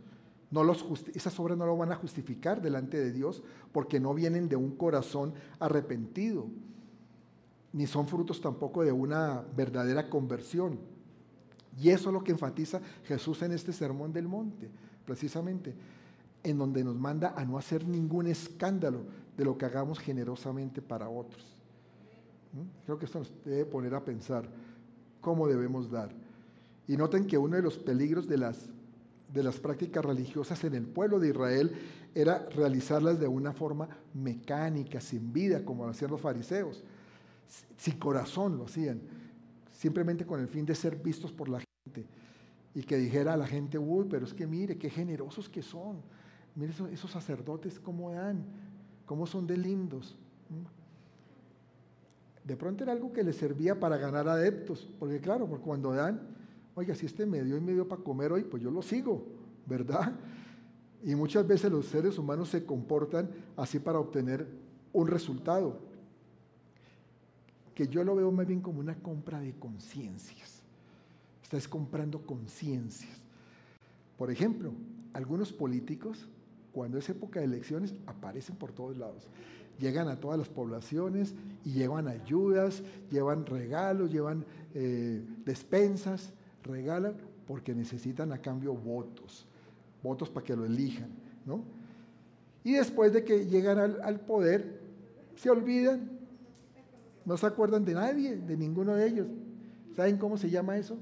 No 0.49 0.63
los 0.63 0.85
esas 1.13 1.37
obras 1.39 1.57
no 1.57 1.65
lo 1.65 1.75
van 1.75 1.91
a 1.91 1.95
justificar 1.95 2.61
delante 2.61 2.97
de 2.97 3.11
Dios 3.11 3.43
porque 3.71 3.99
no 3.99 4.13
vienen 4.13 4.47
de 4.47 4.55
un 4.55 4.77
corazón 4.77 5.33
arrepentido, 5.59 6.47
ni 7.73 7.85
son 7.85 8.07
frutos 8.07 8.39
tampoco 8.39 8.83
de 8.83 8.91
una 8.91 9.43
verdadera 9.55 10.09
conversión. 10.09 10.79
Y 11.79 11.89
eso 11.89 12.09
es 12.09 12.13
lo 12.13 12.23
que 12.23 12.31
enfatiza 12.31 12.81
Jesús 13.03 13.41
en 13.41 13.51
este 13.51 13.73
sermón 13.73 14.13
del 14.13 14.27
monte, 14.27 14.69
precisamente, 15.05 15.75
en 16.43 16.57
donde 16.57 16.83
nos 16.83 16.95
manda 16.95 17.33
a 17.35 17.45
no 17.45 17.57
hacer 17.57 17.85
ningún 17.85 18.27
escándalo 18.27 19.03
de 19.35 19.45
lo 19.45 19.57
que 19.57 19.65
hagamos 19.65 19.99
generosamente 19.99 20.81
para 20.81 21.09
otros. 21.09 21.55
¿Mm? 22.53 22.85
Creo 22.85 22.97
que 22.97 23.05
esto 23.05 23.19
nos 23.19 23.31
debe 23.43 23.65
poner 23.65 23.93
a 23.93 24.03
pensar 24.03 24.49
cómo 25.21 25.47
debemos 25.47 25.91
dar. 25.91 26.09
Y 26.87 26.95
noten 26.95 27.27
que 27.27 27.37
uno 27.37 27.57
de 27.57 27.61
los 27.61 27.77
peligros 27.77 28.27
de 28.27 28.37
las 28.37 28.69
de 29.33 29.43
las 29.43 29.59
prácticas 29.59 30.03
religiosas 30.03 30.63
en 30.63 30.73
el 30.75 30.85
pueblo 30.85 31.19
de 31.19 31.29
Israel 31.29 31.75
era 32.15 32.47
realizarlas 32.49 33.19
de 33.19 33.27
una 33.27 33.53
forma 33.53 33.89
mecánica, 34.13 35.01
sin 35.01 35.33
vida, 35.33 35.63
como 35.63 35.83
lo 35.83 35.91
hacían 35.91 36.11
los 36.11 36.21
fariseos. 36.21 36.83
Sin 37.77 37.97
corazón 37.97 38.57
lo 38.57 38.65
hacían. 38.65 39.01
simplemente 39.71 40.25
con 40.25 40.39
el 40.39 40.47
fin 40.47 40.65
de 40.65 40.73
ser 40.73 40.95
vistos 40.95 41.31
por 41.31 41.49
la 41.49 41.59
gente 41.59 42.07
y 42.73 42.81
que 42.81 42.97
dijera 42.97 43.33
a 43.33 43.37
la 43.37 43.47
gente, 43.47 43.77
uy, 43.77 44.07
pero 44.09 44.25
es 44.25 44.33
que 44.33 44.47
mire, 44.47 44.77
qué 44.77 44.89
generosos 44.89 45.49
que 45.49 45.61
son, 45.61 46.01
mire 46.55 46.73
esos, 46.91 47.11
sacerdotes 47.11 47.79
cómo 47.79 48.11
dan, 48.11 48.43
cómo 49.05 49.27
son 49.27 49.45
de 49.45 49.57
lindos. 49.57 50.15
De 52.43 52.55
pronto 52.55 52.83
era 52.83 52.93
algo 52.93 53.11
que 53.11 53.23
les 53.23 53.35
servía 53.35 53.79
para 53.79 53.97
ganar 53.97 54.27
adeptos, 54.27 54.87
porque 54.99 55.19
claro, 55.19 55.47
porque 55.47 55.65
cuando 55.65 55.91
dan, 55.91 56.36
oiga, 56.77 56.93
si 56.93 57.07
este 57.07 57.25
me 57.25 57.43
dio 57.43 57.57
y 57.57 57.59
me 57.59 57.73
dio 57.73 57.87
para 57.87 58.03
comer 58.03 58.31
hoy, 58.31 58.43
pues 58.43 58.61
yo 58.61 58.69
lo 58.69 58.83
sigo, 58.83 59.25
¿verdad? 59.65 60.13
Y 61.03 61.15
muchas 61.15 61.45
veces 61.47 61.71
los 61.71 61.87
seres 61.87 62.19
humanos 62.19 62.49
se 62.49 62.65
comportan 62.65 63.31
así 63.55 63.79
para 63.79 63.99
obtener 63.99 64.47
un 64.93 65.07
resultado, 65.07 65.79
que 67.73 67.87
yo 67.87 68.03
lo 68.03 68.15
veo 68.15 68.31
más 68.31 68.45
bien 68.45 68.61
como 68.61 68.79
una 68.79 68.95
compra 68.95 69.39
de 69.39 69.53
conciencias. 69.55 70.61
Estás 71.41 71.67
comprando 71.67 72.21
conciencias. 72.21 73.17
Por 74.15 74.29
ejemplo, 74.29 74.71
algunos 75.13 75.51
políticos, 75.51 76.27
cuando 76.71 76.99
es 76.99 77.09
época 77.09 77.39
de 77.39 77.47
elecciones, 77.47 77.95
aparecen 78.05 78.55
por 78.55 78.71
todos 78.71 78.97
lados. 78.97 79.27
Llegan 79.79 80.09
a 80.09 80.19
todas 80.19 80.37
las 80.37 80.49
poblaciones 80.49 81.33
y 81.65 81.71
llevan 81.71 82.07
ayudas, 82.07 82.83
llevan 83.09 83.47
regalos, 83.47 84.11
llevan 84.11 84.45
eh, 84.75 85.23
despensas, 85.43 86.33
regalan 86.63 87.15
porque 87.45 87.73
necesitan 87.73 88.31
a 88.31 88.41
cambio 88.41 88.73
votos 88.73 89.47
votos 90.03 90.29
para 90.29 90.45
que 90.45 90.55
lo 90.55 90.65
elijan, 90.65 91.09
¿no? 91.45 91.63
Y 92.63 92.73
después 92.73 93.13
de 93.13 93.23
que 93.23 93.45
llegan 93.45 93.79
al, 93.79 94.19
poder, 94.19 94.81
se 95.35 95.49
olvidan, 95.49 96.09
no 97.25 97.37
se 97.37 97.45
acuerdan 97.45 97.85
de 97.85 97.93
nadie, 97.93 98.35
de 98.35 98.57
ninguno 98.57 98.95
de 98.95 99.07
ellos. 99.07 99.27
¿Saben 99.95 100.17
cómo 100.17 100.37
se 100.37 100.49
llama 100.49 100.77
eso? 100.77 100.97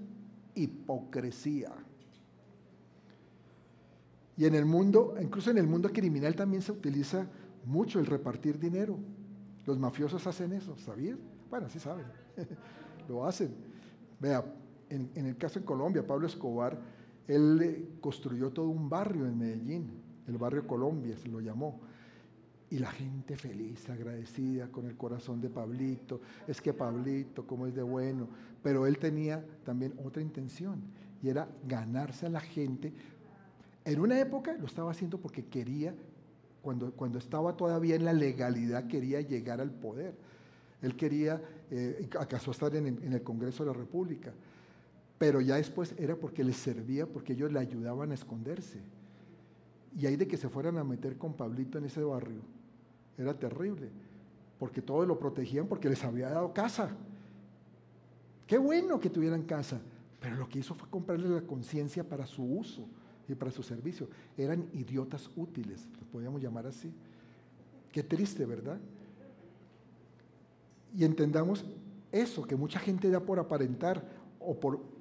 Hipocresía. 0.54 1.72
Y 4.38 4.46
en 4.46 4.54
el 4.54 4.66
mundo, 4.66 5.16
incluso 5.20 5.50
en 5.50 5.58
el 5.58 5.68
mundo 5.68 5.90
criminal 5.92 6.36
también 6.36 6.62
se 6.62 6.72
utiliza 6.72 7.28
mucho 7.66 8.00
el 8.00 8.06
repartir 8.06 8.60
dinero. 8.60 9.00
Los 9.66 9.80
mafiosos 9.80 10.28
hacen 10.28 10.52
eso, 10.54 10.78
¿sabías? 10.78 11.18
Bueno, 11.50 11.68
sí 11.70 11.80
saben, 11.80 12.06
lo 13.10 13.26
hacen. 13.26 13.56
Vea, 14.20 14.46
en, 14.96 15.12
en, 15.16 15.26
el 15.26 15.38
caso 15.38 15.60
en 15.60 15.66
Colombia, 15.66 16.06
Pablo 16.06 16.28
Escobar 16.28 16.80
él 17.28 17.98
construyó 18.02 18.52
todo 18.52 18.70
un 18.70 18.90
barrio 18.90 19.26
en 19.26 19.38
Medellín, 19.38 19.90
el 20.28 20.38
barrio 20.38 20.68
Colombia 20.68 21.18
se 21.18 21.28
lo 21.28 21.40
llamó. 21.40 21.82
Y 22.70 22.80
la 22.80 22.92
gente 22.92 23.38
feliz, 23.38 23.90
agradecida 23.90 24.68
con 24.72 24.86
el 24.88 24.98
corazón 24.98 25.40
de 25.40 25.50
Pablito. 25.50 26.22
Es 26.48 26.62
que 26.62 26.74
Pablito, 26.74 27.46
como 27.46 27.68
es 27.68 27.76
de 27.76 27.84
bueno. 27.84 28.28
Pero 28.64 28.88
él 28.88 28.98
tenía 28.98 29.46
también 29.64 29.94
otra 30.04 30.22
intención 30.22 30.82
y 31.22 31.30
era 31.30 31.48
ganarse 31.68 32.26
a 32.26 32.30
la 32.30 32.40
gente. 32.40 32.92
En 33.86 34.00
una 34.00 34.20
época 34.20 34.54
lo 34.54 34.66
estaba 34.66 34.92
haciendo 34.92 35.20
porque 35.20 35.46
quería, 35.46 35.94
cuando, 36.64 36.92
cuando 36.92 37.20
estaba 37.20 37.56
todavía 37.56 37.96
en 37.96 38.04
la 38.04 38.14
legalidad, 38.14 38.88
quería 38.88 39.22
llegar 39.22 39.62
al 39.62 39.72
poder. 39.72 40.16
Él 40.82 40.96
quería, 40.96 41.42
eh, 41.70 42.10
acaso 42.20 42.50
estar 42.50 42.76
en, 42.76 42.88
en 42.88 43.14
el 43.14 43.22
Congreso 43.22 43.64
de 43.64 43.72
la 43.72 43.78
República 43.78 44.34
pero 45.18 45.42
ya 45.42 45.56
después 45.56 45.96
era 45.98 46.16
porque 46.16 46.44
les 46.44 46.58
servía, 46.58 47.06
porque 47.06 47.34
ellos 47.34 47.52
le 47.52 47.60
ayudaban 47.60 48.12
a 48.12 48.16
esconderse. 48.16 48.80
Y 49.98 50.06
ahí 50.06 50.18
de 50.18 50.28
que 50.28 50.38
se 50.38 50.50
fueran 50.50 50.78
a 50.78 50.84
meter 50.84 51.18
con 51.18 51.34
Pablito 51.34 51.78
en 51.78 51.86
ese 51.86 52.04
barrio, 52.04 52.42
era 53.18 53.34
terrible, 53.34 53.90
porque 54.60 54.82
todos 54.82 55.08
lo 55.08 55.18
protegían 55.18 55.68
porque 55.68 55.90
les 55.90 56.04
había 56.04 56.30
dado 56.30 56.54
casa. 56.54 56.90
Qué 58.46 58.58
bueno 58.58 59.00
que 59.00 59.10
tuvieran 59.10 59.44
casa, 59.44 59.80
pero 60.20 60.36
lo 60.36 60.50
que 60.50 60.60
hizo 60.60 60.76
fue 60.76 60.90
comprarle 60.90 61.30
la 61.30 61.42
conciencia 61.42 62.04
para 62.04 62.26
su 62.26 62.44
uso 62.44 62.86
y 63.28 63.36
para 63.36 63.52
su 63.52 63.64
servicio. 63.64 64.10
Eran 64.38 64.68
idiotas 64.74 65.30
útiles, 65.36 65.88
los 65.98 66.08
podríamos 66.10 66.42
llamar 66.42 66.68
así. 66.68 66.92
Qué 67.92 68.04
triste, 68.04 68.46
¿verdad? 68.46 68.78
Y 70.94 71.06
entendamos 71.06 71.66
eso, 72.12 72.44
que 72.44 72.56
mucha 72.56 72.80
gente 72.80 73.10
da 73.10 73.22
por 73.22 73.40
aparentar 73.40 74.04
o 74.40 74.60
por 74.60 74.95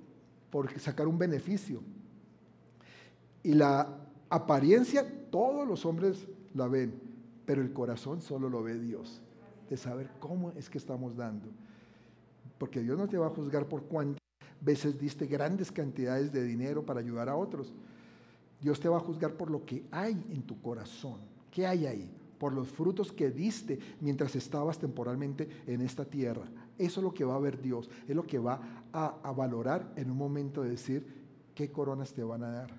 por 0.54 0.70
sacar 0.78 1.08
un 1.08 1.18
beneficio. 1.18 1.80
Y 3.42 3.54
la 3.54 3.88
apariencia, 4.30 5.04
todos 5.28 5.66
los 5.66 5.84
hombres 5.84 6.28
la 6.54 6.68
ven, 6.68 6.94
pero 7.44 7.60
el 7.60 7.72
corazón 7.72 8.20
solo 8.20 8.48
lo 8.48 8.62
ve 8.62 8.78
Dios, 8.78 9.20
de 9.68 9.76
saber 9.76 10.12
cómo 10.20 10.52
es 10.52 10.70
que 10.70 10.78
estamos 10.78 11.16
dando. 11.16 11.48
Porque 12.56 12.82
Dios 12.82 12.96
no 12.96 13.08
te 13.08 13.18
va 13.18 13.26
a 13.26 13.30
juzgar 13.30 13.66
por 13.66 13.82
cuántas 13.86 14.22
veces 14.60 14.96
diste 14.96 15.26
grandes 15.26 15.72
cantidades 15.72 16.30
de 16.30 16.44
dinero 16.44 16.86
para 16.86 17.00
ayudar 17.00 17.28
a 17.28 17.34
otros. 17.34 17.74
Dios 18.60 18.78
te 18.78 18.88
va 18.88 18.98
a 18.98 19.00
juzgar 19.00 19.32
por 19.32 19.50
lo 19.50 19.64
que 19.64 19.84
hay 19.90 20.24
en 20.30 20.42
tu 20.42 20.62
corazón. 20.62 21.18
¿Qué 21.50 21.66
hay 21.66 21.86
ahí? 21.86 22.08
Por 22.38 22.52
los 22.52 22.68
frutos 22.68 23.10
que 23.10 23.32
diste 23.32 23.80
mientras 24.00 24.36
estabas 24.36 24.78
temporalmente 24.78 25.48
en 25.66 25.80
esta 25.80 26.04
tierra. 26.04 26.46
Eso 26.78 27.00
es 27.00 27.04
lo 27.04 27.14
que 27.14 27.24
va 27.24 27.36
a 27.36 27.38
ver 27.38 27.60
Dios, 27.60 27.88
es 28.08 28.16
lo 28.16 28.26
que 28.26 28.38
va 28.38 28.60
a, 28.92 29.32
valorar 29.32 29.92
en 29.96 30.10
un 30.10 30.16
momento 30.16 30.62
de 30.62 30.70
decir 30.70 31.06
qué 31.54 31.70
coronas 31.70 32.12
te 32.12 32.22
van 32.24 32.42
a 32.42 32.50
dar. 32.50 32.70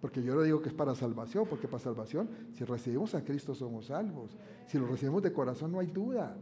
Porque 0.00 0.22
yo 0.22 0.34
no 0.34 0.42
digo 0.42 0.60
que 0.60 0.68
es 0.68 0.74
para 0.74 0.94
salvación, 0.94 1.46
porque 1.48 1.68
para 1.68 1.82
salvación, 1.82 2.28
si 2.54 2.64
recibimos 2.64 3.14
a 3.14 3.24
Cristo 3.24 3.54
somos 3.54 3.86
salvos. 3.86 4.36
Si 4.66 4.78
lo 4.78 4.86
recibimos 4.86 5.22
de 5.22 5.32
corazón 5.32 5.72
no 5.72 5.78
hay 5.78 5.86
duda. 5.86 6.36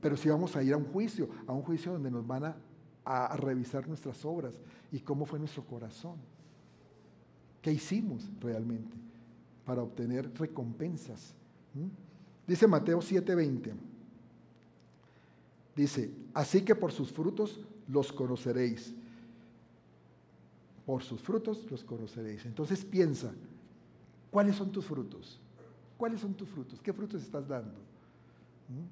Pero 0.00 0.16
si 0.16 0.28
vamos 0.28 0.56
a 0.56 0.62
ir 0.62 0.72
a 0.72 0.76
un 0.76 0.86
juicio, 0.86 1.28
a 1.46 1.52
un 1.52 1.62
juicio 1.62 1.92
donde 1.92 2.10
nos 2.10 2.26
van 2.26 2.44
a, 2.44 2.56
revisar 3.36 3.88
nuestras 3.88 4.24
obras 4.24 4.54
y 4.92 5.00
cómo 5.00 5.24
fue 5.24 5.38
nuestro 5.38 5.64
corazón. 5.64 6.16
¿Qué 7.60 7.72
hicimos 7.72 8.30
realmente 8.40 8.96
para 9.64 9.82
obtener 9.82 10.30
recompensas? 10.38 11.34
¿Mm? 11.74 11.88
Dice 12.46 12.68
Mateo 12.68 13.00
7:20. 13.00 13.72
Dice, 15.80 16.10
así 16.34 16.60
que 16.60 16.74
por 16.74 16.92
sus 16.92 17.10
frutos 17.10 17.58
los 17.88 18.12
conoceréis. 18.12 18.94
Por 20.84 21.02
sus 21.02 21.22
frutos 21.22 21.66
los 21.70 21.82
conoceréis. 21.84 22.44
Entonces 22.44 22.84
piensa, 22.84 23.32
¿cuáles 24.30 24.56
son 24.56 24.70
tus 24.70 24.84
frutos? 24.84 25.40
¿Cuáles 25.96 26.20
son 26.20 26.34
tus 26.34 26.50
frutos? 26.50 26.78
¿Qué 26.82 26.92
frutos 26.92 27.22
estás 27.22 27.48
dando? 27.48 27.78
¿Mm? 28.68 28.90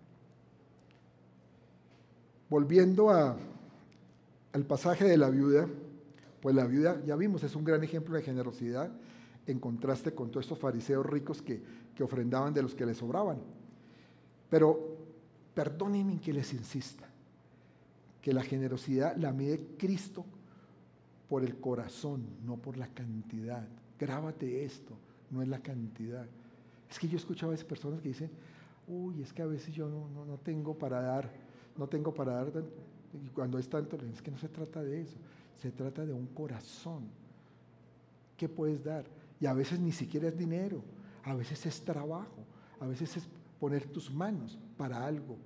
Volviendo 2.48 3.10
a, 3.10 3.36
al 4.54 4.64
pasaje 4.64 5.04
de 5.04 5.18
la 5.18 5.28
viuda, 5.28 5.68
pues 6.40 6.56
la 6.56 6.64
viuda, 6.64 7.04
ya 7.04 7.16
vimos, 7.16 7.42
es 7.42 7.54
un 7.54 7.64
gran 7.64 7.84
ejemplo 7.84 8.14
de 8.14 8.22
generosidad 8.22 8.90
en 9.46 9.58
contraste 9.58 10.14
con 10.14 10.30
todos 10.30 10.46
estos 10.46 10.58
fariseos 10.58 11.04
ricos 11.04 11.42
que, 11.42 11.62
que 11.94 12.02
ofrendaban 12.02 12.54
de 12.54 12.62
los 12.62 12.74
que 12.74 12.86
les 12.86 12.96
sobraban. 12.96 13.40
Pero 14.48 15.07
Perdónenme 15.58 16.20
que 16.20 16.32
les 16.32 16.52
insista, 16.54 17.04
que 18.22 18.32
la 18.32 18.44
generosidad 18.44 19.16
la 19.16 19.32
mide 19.32 19.74
Cristo 19.76 20.24
por 21.28 21.42
el 21.42 21.58
corazón, 21.58 22.24
no 22.46 22.58
por 22.58 22.76
la 22.76 22.86
cantidad. 22.86 23.66
Grábate 23.98 24.64
esto, 24.64 24.94
no 25.32 25.42
es 25.42 25.48
la 25.48 25.58
cantidad. 25.58 26.28
Es 26.88 26.96
que 26.96 27.08
yo 27.08 27.16
escuchaba 27.16 27.50
a 27.50 27.54
veces 27.54 27.66
personas 27.66 28.00
que 28.00 28.06
dicen, 28.06 28.30
uy, 28.86 29.20
es 29.20 29.32
que 29.32 29.42
a 29.42 29.46
veces 29.46 29.74
yo 29.74 29.88
no, 29.88 30.24
no, 30.24 30.36
tengo 30.36 30.78
para 30.78 31.00
dar, 31.00 31.28
no 31.76 31.88
tengo 31.88 32.14
para 32.14 32.34
dar, 32.34 32.52
y 33.20 33.28
cuando 33.30 33.58
es 33.58 33.68
tanto, 33.68 33.96
es 33.96 34.22
que 34.22 34.30
no 34.30 34.38
se 34.38 34.48
trata 34.48 34.80
de 34.80 35.00
eso, 35.00 35.16
se 35.60 35.72
trata 35.72 36.06
de 36.06 36.12
un 36.12 36.28
corazón. 36.28 37.08
¿Qué 38.36 38.48
puedes 38.48 38.84
dar? 38.84 39.06
Y 39.40 39.46
a 39.46 39.54
veces 39.54 39.80
ni 39.80 39.90
siquiera 39.90 40.28
es 40.28 40.38
dinero, 40.38 40.84
a 41.24 41.34
veces 41.34 41.66
es 41.66 41.80
trabajo, 41.80 42.44
a 42.78 42.86
veces 42.86 43.16
es 43.16 43.28
poner 43.58 43.88
tus 43.88 44.08
manos 44.14 44.56
para 44.76 45.04
algo, 45.04 45.36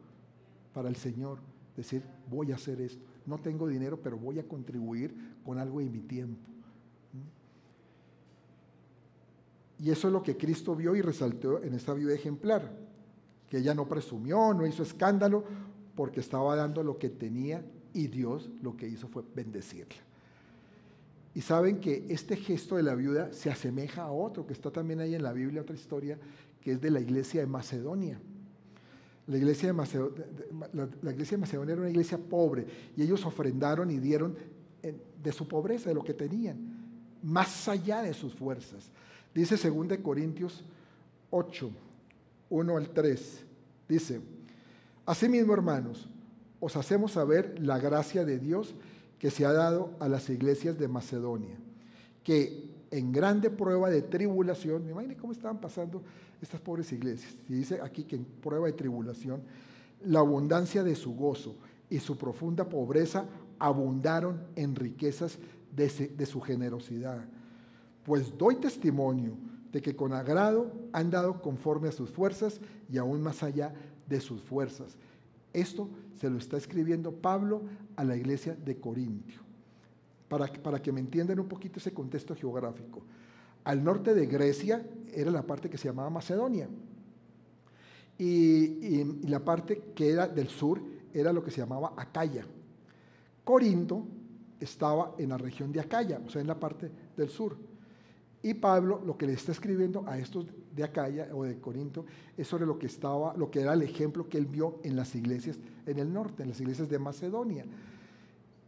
para 0.72 0.88
el 0.88 0.96
Señor. 0.96 1.38
Decir, 1.76 2.02
voy 2.30 2.52
a 2.52 2.56
hacer 2.56 2.80
esto. 2.80 3.04
No 3.26 3.38
tengo 3.38 3.68
dinero, 3.68 3.98
pero 4.02 4.16
voy 4.16 4.38
a 4.38 4.46
contribuir 4.46 5.14
con 5.44 5.58
algo 5.58 5.80
de 5.80 5.88
mi 5.88 6.00
tiempo. 6.00 6.52
Y 9.78 9.90
eso 9.90 10.06
es 10.06 10.12
lo 10.12 10.22
que 10.22 10.36
Cristo 10.36 10.76
vio 10.76 10.94
y 10.94 11.02
resaltó 11.02 11.62
en 11.62 11.74
esta 11.74 11.92
vida 11.92 12.14
ejemplar, 12.14 12.72
que 13.48 13.58
ella 13.58 13.74
no 13.74 13.88
presumió, 13.88 14.54
no 14.54 14.64
hizo 14.64 14.82
escándalo, 14.84 15.44
porque 15.96 16.20
estaba 16.20 16.54
dando 16.54 16.82
lo 16.82 16.98
que 16.98 17.10
tenía 17.10 17.64
y 17.92 18.06
Dios 18.06 18.48
lo 18.62 18.76
que 18.76 18.86
hizo 18.86 19.08
fue 19.08 19.24
bendecirla. 19.34 20.00
Y 21.34 21.40
saben 21.40 21.80
que 21.80 22.06
este 22.10 22.36
gesto 22.36 22.76
de 22.76 22.82
la 22.82 22.94
viuda 22.94 23.32
se 23.32 23.50
asemeja 23.50 24.02
a 24.02 24.12
otro 24.12 24.46
que 24.46 24.52
está 24.52 24.70
también 24.70 25.00
ahí 25.00 25.14
en 25.14 25.22
la 25.22 25.32
Biblia, 25.32 25.62
otra 25.62 25.74
historia, 25.74 26.18
que 26.60 26.72
es 26.72 26.80
de 26.80 26.90
la 26.90 27.00
iglesia 27.00 27.40
de 27.40 27.46
Macedonia. 27.46 28.20
La 29.26 29.36
iglesia 29.36 29.68
de, 29.68 29.72
Macedonia, 29.72 30.24
la, 31.02 31.12
iglesia 31.12 31.36
de 31.36 31.40
Macedonia 31.40 31.72
era 31.72 31.82
una 31.82 31.90
iglesia 31.90 32.18
pobre 32.18 32.66
y 32.96 33.02
ellos 33.02 33.24
ofrendaron 33.24 33.90
y 33.90 33.98
dieron 33.98 34.36
de 35.22 35.32
su 35.32 35.46
pobreza, 35.46 35.88
de 35.90 35.94
lo 35.94 36.02
que 36.02 36.14
tenían, 36.14 36.58
más 37.22 37.68
allá 37.68 38.02
de 38.02 38.14
sus 38.14 38.34
fuerzas. 38.34 38.90
Dice 39.34 39.56
2 39.56 39.98
Corintios 39.98 40.64
8, 41.30 41.70
1 42.50 42.76
al 42.76 42.88
3. 42.90 43.44
Dice, 43.88 44.20
asimismo 45.06 45.54
hermanos, 45.54 46.08
os 46.60 46.76
hacemos 46.76 47.12
saber 47.12 47.58
la 47.60 47.78
gracia 47.78 48.24
de 48.24 48.38
Dios 48.38 48.74
que 49.18 49.30
se 49.30 49.44
ha 49.44 49.52
dado 49.52 49.90
a 50.00 50.08
las 50.08 50.28
iglesias 50.30 50.78
de 50.78 50.88
Macedonia, 50.88 51.56
que 52.24 52.71
en 52.92 53.10
grande 53.10 53.50
prueba 53.50 53.90
de 53.90 54.02
tribulación, 54.02 54.88
imagínense 54.88 55.20
cómo 55.20 55.32
estaban 55.32 55.60
pasando 55.60 56.02
estas 56.40 56.60
pobres 56.60 56.92
iglesias, 56.92 57.34
y 57.48 57.54
dice 57.54 57.80
aquí 57.82 58.04
que 58.04 58.16
en 58.16 58.24
prueba 58.24 58.66
de 58.66 58.74
tribulación, 58.74 59.42
la 60.04 60.20
abundancia 60.20 60.82
de 60.84 60.94
su 60.94 61.14
gozo 61.14 61.56
y 61.88 61.98
su 61.98 62.16
profunda 62.16 62.68
pobreza 62.68 63.26
abundaron 63.58 64.42
en 64.56 64.74
riquezas 64.74 65.38
de, 65.74 66.26
su 66.26 66.40
generosidad. 66.40 67.24
Pues 68.04 68.36
doy 68.36 68.56
testimonio 68.56 69.36
de 69.70 69.80
que 69.80 69.96
con 69.96 70.12
agrado 70.12 70.70
han 70.92 71.10
dado 71.10 71.40
conforme 71.40 71.88
a 71.88 71.92
sus 71.92 72.10
fuerzas 72.10 72.60
y 72.90 72.98
aún 72.98 73.22
más 73.22 73.42
allá 73.42 73.72
de 74.08 74.20
sus 74.20 74.42
fuerzas. 74.42 74.96
Esto 75.52 75.88
se 76.20 76.28
lo 76.28 76.38
está 76.38 76.56
escribiendo 76.56 77.12
Pablo 77.12 77.62
a 77.96 78.04
la 78.04 78.16
iglesia 78.16 78.54
de 78.54 78.76
Corintio, 78.78 79.40
para, 80.32 80.46
para 80.46 80.80
que 80.80 80.90
me 80.90 81.00
entiendan 81.00 81.38
un 81.40 81.46
poquito 81.46 81.78
ese 81.78 81.92
contexto 81.92 82.34
geográfico. 82.34 83.02
Al 83.64 83.84
norte 83.84 84.14
de 84.14 84.24
Grecia 84.24 84.82
era 85.12 85.30
la 85.30 85.42
parte 85.42 85.68
que 85.68 85.76
se 85.76 85.88
llamaba 85.88 86.08
Macedonia, 86.08 86.70
y, 88.16 89.04
la 89.28 89.40
parte 89.44 89.92
que 89.94 90.08
era 90.08 90.26
del 90.26 90.48
sur 90.48 90.80
era 91.12 91.34
lo 91.34 91.44
que 91.44 91.50
se 91.50 91.58
llamaba 91.58 91.92
Acaya. 91.98 92.46
Corinto 93.44 94.06
estaba 94.58 95.16
en 95.18 95.28
la 95.28 95.36
región 95.36 95.70
de 95.70 95.80
Acaya, 95.80 96.18
o 96.24 96.30
sea, 96.30 96.40
en 96.40 96.46
la 96.46 96.58
parte 96.58 96.90
del 97.14 97.28
sur. 97.28 97.54
Y 98.42 98.54
Pablo 98.54 99.02
lo 99.04 99.18
que 99.18 99.26
le 99.26 99.34
está 99.34 99.52
escribiendo 99.52 100.02
a 100.06 100.16
estos 100.16 100.46
de 100.74 100.82
Acaya 100.82 101.28
o 101.34 101.44
de 101.44 101.60
Corinto 101.60 102.06
es 102.38 102.48
sobre 102.48 102.64
lo 102.64 102.78
que 102.78 102.86
estaba, 102.86 103.36
lo 103.36 103.50
que 103.50 103.60
era 103.60 103.74
el 103.74 103.82
ejemplo 103.82 104.30
que 104.30 104.38
él 104.38 104.46
vio 104.46 104.78
en 104.82 104.96
las 104.96 105.14
iglesias 105.14 105.58
en 105.84 105.98
el 105.98 106.10
norte, 106.10 106.42
en 106.42 106.48
las 106.48 106.60
iglesias 106.60 106.88
de 106.88 106.98
Macedonia. 106.98 107.66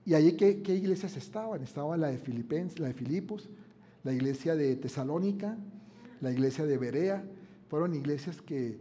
Y 0.07 0.15
allí 0.15 0.37
qué, 0.37 0.63
qué 0.63 0.75
iglesias 0.75 1.17
estaban? 1.17 1.63
Estaba 1.63 1.97
la 1.97 2.09
de 2.09 2.19
Filipenses, 2.19 2.79
la 2.79 2.89
de 2.89 2.95
Filipos, 2.95 3.49
la 4.03 4.13
iglesia 4.13 4.55
de 4.55 4.77
Tesalónica, 4.77 5.57
la 6.21 6.31
iglesia 6.31 6.67
de 6.67 6.77
Berea. 6.77 7.25
Fueron 7.69 7.95
iglesias 7.95 8.43
que, 8.43 8.79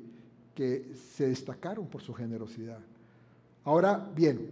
que 0.54 0.92
se 1.16 1.30
destacaron 1.30 1.88
por 1.88 2.02
su 2.02 2.14
generosidad. 2.14 2.80
Ahora 3.64 4.12
bien, 4.14 4.50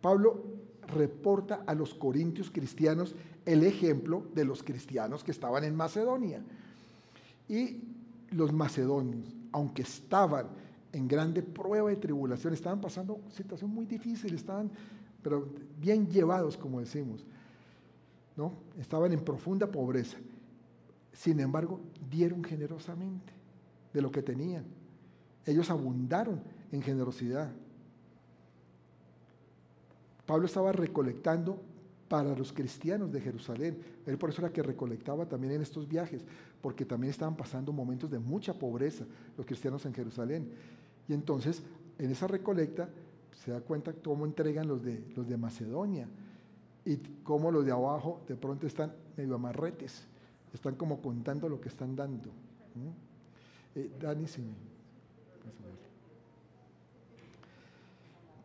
Pablo 0.00 0.44
reporta 0.94 1.62
a 1.66 1.74
los 1.74 1.94
corintios 1.94 2.50
cristianos 2.50 3.14
el 3.46 3.64
ejemplo 3.64 4.26
de 4.34 4.44
los 4.44 4.62
cristianos 4.62 5.24
que 5.24 5.30
estaban 5.30 5.64
en 5.64 5.74
Macedonia. 5.74 6.42
Y 7.48 7.78
los 8.30 8.52
macedonios, 8.52 9.34
aunque 9.52 9.82
estaban 9.82 10.46
en 10.92 11.08
grande 11.08 11.42
prueba 11.42 11.88
de 11.88 11.96
tribulación, 11.96 12.52
estaban 12.52 12.80
pasando 12.80 13.20
situación 13.30 13.70
muy 13.70 13.86
difícil, 13.86 14.34
estaban 14.34 14.70
pero 15.22 15.48
bien 15.78 16.08
llevados, 16.08 16.56
como 16.56 16.80
decimos. 16.80 17.24
¿no? 18.36 18.54
Estaban 18.78 19.12
en 19.12 19.20
profunda 19.20 19.66
pobreza. 19.66 20.18
Sin 21.12 21.40
embargo, 21.40 21.80
dieron 22.10 22.42
generosamente 22.42 23.32
de 23.92 24.02
lo 24.02 24.10
que 24.10 24.22
tenían. 24.22 24.64
Ellos 25.44 25.70
abundaron 25.70 26.40
en 26.72 26.82
generosidad. 26.82 27.50
Pablo 30.26 30.46
estaba 30.46 30.72
recolectando 30.72 31.60
para 32.08 32.34
los 32.36 32.52
cristianos 32.52 33.12
de 33.12 33.20
Jerusalén. 33.20 33.78
Él 34.06 34.18
por 34.18 34.30
eso 34.30 34.42
era 34.42 34.52
que 34.52 34.62
recolectaba 34.62 35.26
también 35.26 35.54
en 35.54 35.62
estos 35.62 35.88
viajes, 35.88 36.24
porque 36.60 36.84
también 36.84 37.10
estaban 37.10 37.36
pasando 37.36 37.72
momentos 37.72 38.10
de 38.10 38.18
mucha 38.18 38.54
pobreza 38.54 39.04
los 39.36 39.46
cristianos 39.46 39.84
en 39.86 39.94
Jerusalén. 39.94 40.50
Y 41.08 41.12
entonces, 41.12 41.62
en 41.98 42.10
esa 42.10 42.26
recolecta, 42.26 42.88
se 43.32 43.52
da 43.52 43.60
cuenta 43.60 43.92
cómo 43.92 44.26
entregan 44.26 44.68
los 44.68 44.82
de, 44.82 45.04
los 45.16 45.28
de 45.28 45.36
Macedonia 45.36 46.08
y 46.84 46.96
cómo 47.22 47.50
los 47.50 47.64
de 47.64 47.72
abajo 47.72 48.20
de 48.26 48.36
pronto 48.36 48.66
están 48.66 48.92
medio 49.16 49.34
amarretes, 49.34 50.06
están 50.52 50.74
como 50.74 51.00
contando 51.00 51.48
lo 51.48 51.60
que 51.60 51.68
están 51.68 51.94
dando. 51.94 52.30
Eh, 53.74 53.90
Dani, 54.00 54.26
sí. 54.26 54.42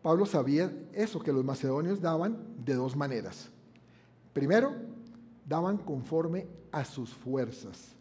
Pablo 0.01 0.27
sabía 0.27 0.71
eso, 0.93 1.19
que 1.19 1.33
los 1.33 1.43
macedonios 1.43 1.99
daban 1.99 2.37
de 2.63 2.75
dos 2.75 2.95
maneras. 2.95 3.49
Primero, 4.33 4.75
daban 5.47 5.77
conforme 5.77 6.45
a 6.71 6.85
sus 6.85 7.11
fuerzas. 7.11 7.94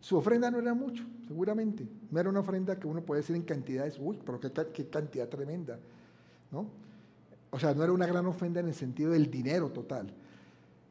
Su 0.00 0.16
ofrenda 0.16 0.50
no 0.50 0.58
era 0.58 0.74
mucho, 0.74 1.04
seguramente. 1.28 1.86
No 2.10 2.18
era 2.18 2.30
una 2.30 2.40
ofrenda 2.40 2.78
que 2.78 2.86
uno 2.86 3.02
puede 3.02 3.20
decir 3.20 3.36
en 3.36 3.42
cantidades, 3.42 3.98
uy, 4.00 4.18
pero 4.24 4.40
qué, 4.40 4.88
cantidad 4.88 5.28
tremenda. 5.28 5.78
¿no? 6.50 6.66
O 7.50 7.58
sea, 7.58 7.74
no 7.74 7.84
era 7.84 7.92
una 7.92 8.06
gran 8.06 8.26
ofrenda 8.26 8.60
en 8.60 8.68
el 8.68 8.74
sentido 8.74 9.12
del 9.12 9.30
dinero 9.30 9.70
total. 9.70 10.12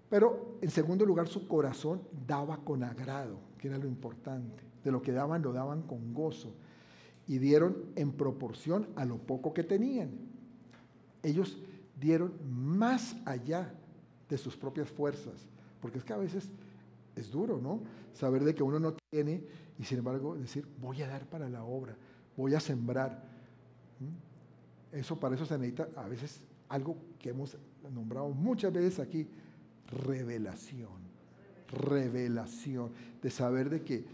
Pero 0.10 0.58
en 0.62 0.70
segundo 0.70 1.06
lugar, 1.06 1.28
su 1.28 1.48
corazón 1.48 2.02
daba 2.28 2.58
con 2.58 2.84
agrado, 2.84 3.40
que 3.58 3.68
era 3.68 3.78
lo 3.78 3.88
importante. 3.88 4.64
De 4.84 4.92
lo 4.92 5.02
que 5.02 5.12
daban, 5.12 5.42
lo 5.42 5.54
daban 5.54 5.82
con 5.82 6.14
gozo 6.14 6.54
y 7.28 7.38
dieron 7.38 7.78
en 7.96 8.12
proporción 8.12 8.88
a 8.96 9.06
lo 9.06 9.18
poco 9.18 9.54
que 9.54 9.64
tenían. 9.64 10.10
Ellos 11.22 11.62
dieron 12.00 12.34
más 12.50 13.16
allá 13.26 13.72
de 14.30 14.38
sus 14.38 14.56
propias 14.56 14.90
fuerzas, 14.90 15.48
porque 15.82 16.00
es 16.00 16.04
que 16.04 16.14
a 16.14 16.18
veces 16.18 16.50
es 17.20 17.32
duro, 17.32 17.60
¿no? 17.62 17.82
Saber 18.14 18.44
de 18.44 18.56
que 18.56 18.64
uno 18.64 18.80
no 18.80 18.96
tiene 19.12 19.44
y 19.78 19.84
sin 19.84 20.00
embargo 20.00 20.36
decir, 20.36 20.68
voy 20.80 21.02
a 21.02 21.08
dar 21.08 21.26
para 21.26 21.50
la 21.50 21.64
obra, 21.64 21.96
voy 22.36 22.54
a 22.54 22.60
sembrar. 22.60 23.24
¿Mm? 24.00 24.98
Eso 24.98 25.20
para 25.20 25.36
eso 25.36 25.46
se 25.46 25.58
necesita 25.58 25.88
a 25.96 26.08
veces 26.08 26.42
algo 26.68 26.98
que 27.20 27.30
hemos 27.30 27.58
nombrado 27.94 28.30
muchas 28.30 28.74
veces 28.74 29.00
aquí, 29.00 29.28
revelación. 29.88 31.10
Revelación 31.68 32.92
de 33.22 33.30
saber 33.30 33.70
de 33.70 33.84
que 33.84 34.06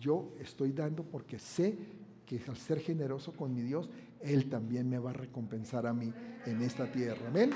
yo 0.00 0.32
estoy 0.40 0.72
dando 0.72 1.04
porque 1.04 1.38
sé 1.38 1.78
que 2.26 2.40
al 2.48 2.56
ser 2.56 2.80
generoso 2.80 3.32
con 3.32 3.54
mi 3.54 3.62
Dios, 3.62 3.88
Él 4.20 4.48
también 4.50 4.88
me 4.88 4.98
va 4.98 5.10
a 5.10 5.14
recompensar 5.14 5.86
a 5.86 5.94
mí 5.94 6.12
en 6.44 6.62
esta 6.62 6.90
tierra. 6.90 7.28
Amén. 7.28 7.50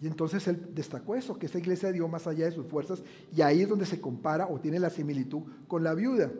Y 0.00 0.06
entonces 0.06 0.46
él 0.46 0.70
destacó 0.74 1.14
eso, 1.14 1.38
que 1.38 1.46
esa 1.46 1.58
iglesia 1.58 1.90
dio 1.90 2.06
más 2.06 2.26
allá 2.26 2.44
de 2.44 2.52
sus 2.52 2.66
fuerzas 2.66 3.02
y 3.34 3.40
ahí 3.40 3.62
es 3.62 3.68
donde 3.68 3.86
se 3.86 4.00
compara 4.00 4.46
o 4.46 4.60
tiene 4.60 4.78
la 4.78 4.90
similitud 4.90 5.42
con 5.66 5.82
la 5.82 5.94
viuda. 5.94 6.30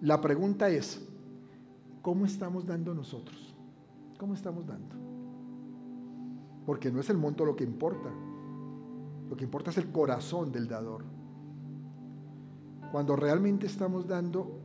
La 0.00 0.20
pregunta 0.20 0.68
es, 0.68 1.00
¿cómo 2.02 2.26
estamos 2.26 2.66
dando 2.66 2.92
nosotros? 2.92 3.54
¿Cómo 4.18 4.34
estamos 4.34 4.66
dando? 4.66 4.96
Porque 6.66 6.90
no 6.90 6.98
es 7.00 7.08
el 7.08 7.18
monto 7.18 7.44
lo 7.44 7.54
que 7.54 7.64
importa, 7.64 8.10
lo 9.28 9.36
que 9.36 9.44
importa 9.44 9.70
es 9.70 9.78
el 9.78 9.92
corazón 9.92 10.50
del 10.50 10.66
dador. 10.66 11.04
Cuando 12.90 13.14
realmente 13.16 13.66
estamos 13.66 14.08
dando 14.08 14.58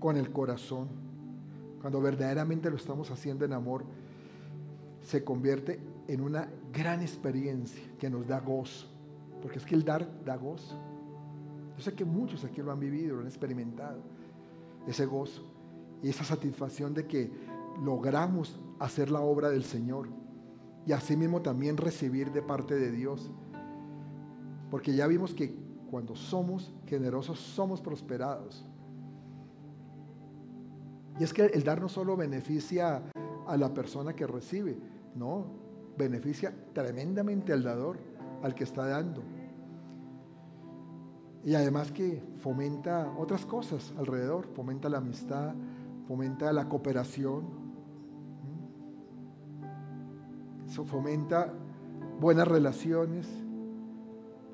con 0.00 0.16
el 0.16 0.32
corazón, 0.32 0.88
cuando 1.80 2.00
verdaderamente 2.00 2.70
lo 2.70 2.76
estamos 2.76 3.10
haciendo 3.10 3.44
en 3.44 3.52
amor, 3.52 3.84
se 5.02 5.22
convierte 5.22 5.80
en 6.08 6.20
una 6.20 6.48
gran 6.72 7.02
experiencia 7.02 7.82
que 7.98 8.10
nos 8.10 8.26
da 8.26 8.40
gozo. 8.40 8.88
Porque 9.40 9.58
es 9.58 9.64
que 9.64 9.76
el 9.76 9.84
dar 9.84 10.24
da 10.24 10.36
gozo. 10.36 10.76
Yo 11.76 11.82
sé 11.84 11.94
que 11.94 12.04
muchos 12.04 12.44
aquí 12.44 12.60
lo 12.60 12.72
han 12.72 12.80
vivido, 12.80 13.14
lo 13.14 13.20
han 13.20 13.28
experimentado. 13.28 14.02
Ese 14.86 15.06
gozo 15.06 15.42
y 16.02 16.08
esa 16.08 16.24
satisfacción 16.24 16.94
de 16.94 17.06
que 17.06 17.30
logramos 17.84 18.58
hacer 18.80 19.10
la 19.10 19.20
obra 19.20 19.50
del 19.50 19.62
Señor 19.62 20.08
y 20.86 20.92
asimismo 20.92 21.42
también 21.42 21.76
recibir 21.76 22.32
de 22.32 22.42
parte 22.42 22.74
de 22.74 22.90
Dios 22.90 23.30
porque 24.70 24.94
ya 24.94 25.06
vimos 25.06 25.34
que 25.34 25.54
cuando 25.90 26.14
somos 26.14 26.72
generosos 26.86 27.38
somos 27.38 27.80
prosperados. 27.80 28.64
Y 31.18 31.24
es 31.24 31.32
que 31.32 31.46
el 31.46 31.64
dar 31.64 31.80
no 31.80 31.88
solo 31.88 32.16
beneficia 32.16 33.02
a 33.46 33.56
la 33.56 33.72
persona 33.72 34.14
que 34.14 34.26
recibe, 34.26 34.78
no, 35.14 35.46
beneficia 35.98 36.54
tremendamente 36.72 37.52
al 37.52 37.62
dador, 37.62 37.98
al 38.42 38.54
que 38.54 38.64
está 38.64 38.86
dando. 38.86 39.22
Y 41.44 41.54
además 41.54 41.92
que 41.92 42.22
fomenta 42.38 43.12
otras 43.18 43.44
cosas 43.44 43.92
alrededor, 43.98 44.46
fomenta 44.54 44.88
la 44.88 44.98
amistad, 44.98 45.54
fomenta 46.06 46.52
la 46.52 46.68
cooperación, 46.68 47.68
fomenta 50.84 51.52
buenas 52.20 52.46
relaciones, 52.46 53.26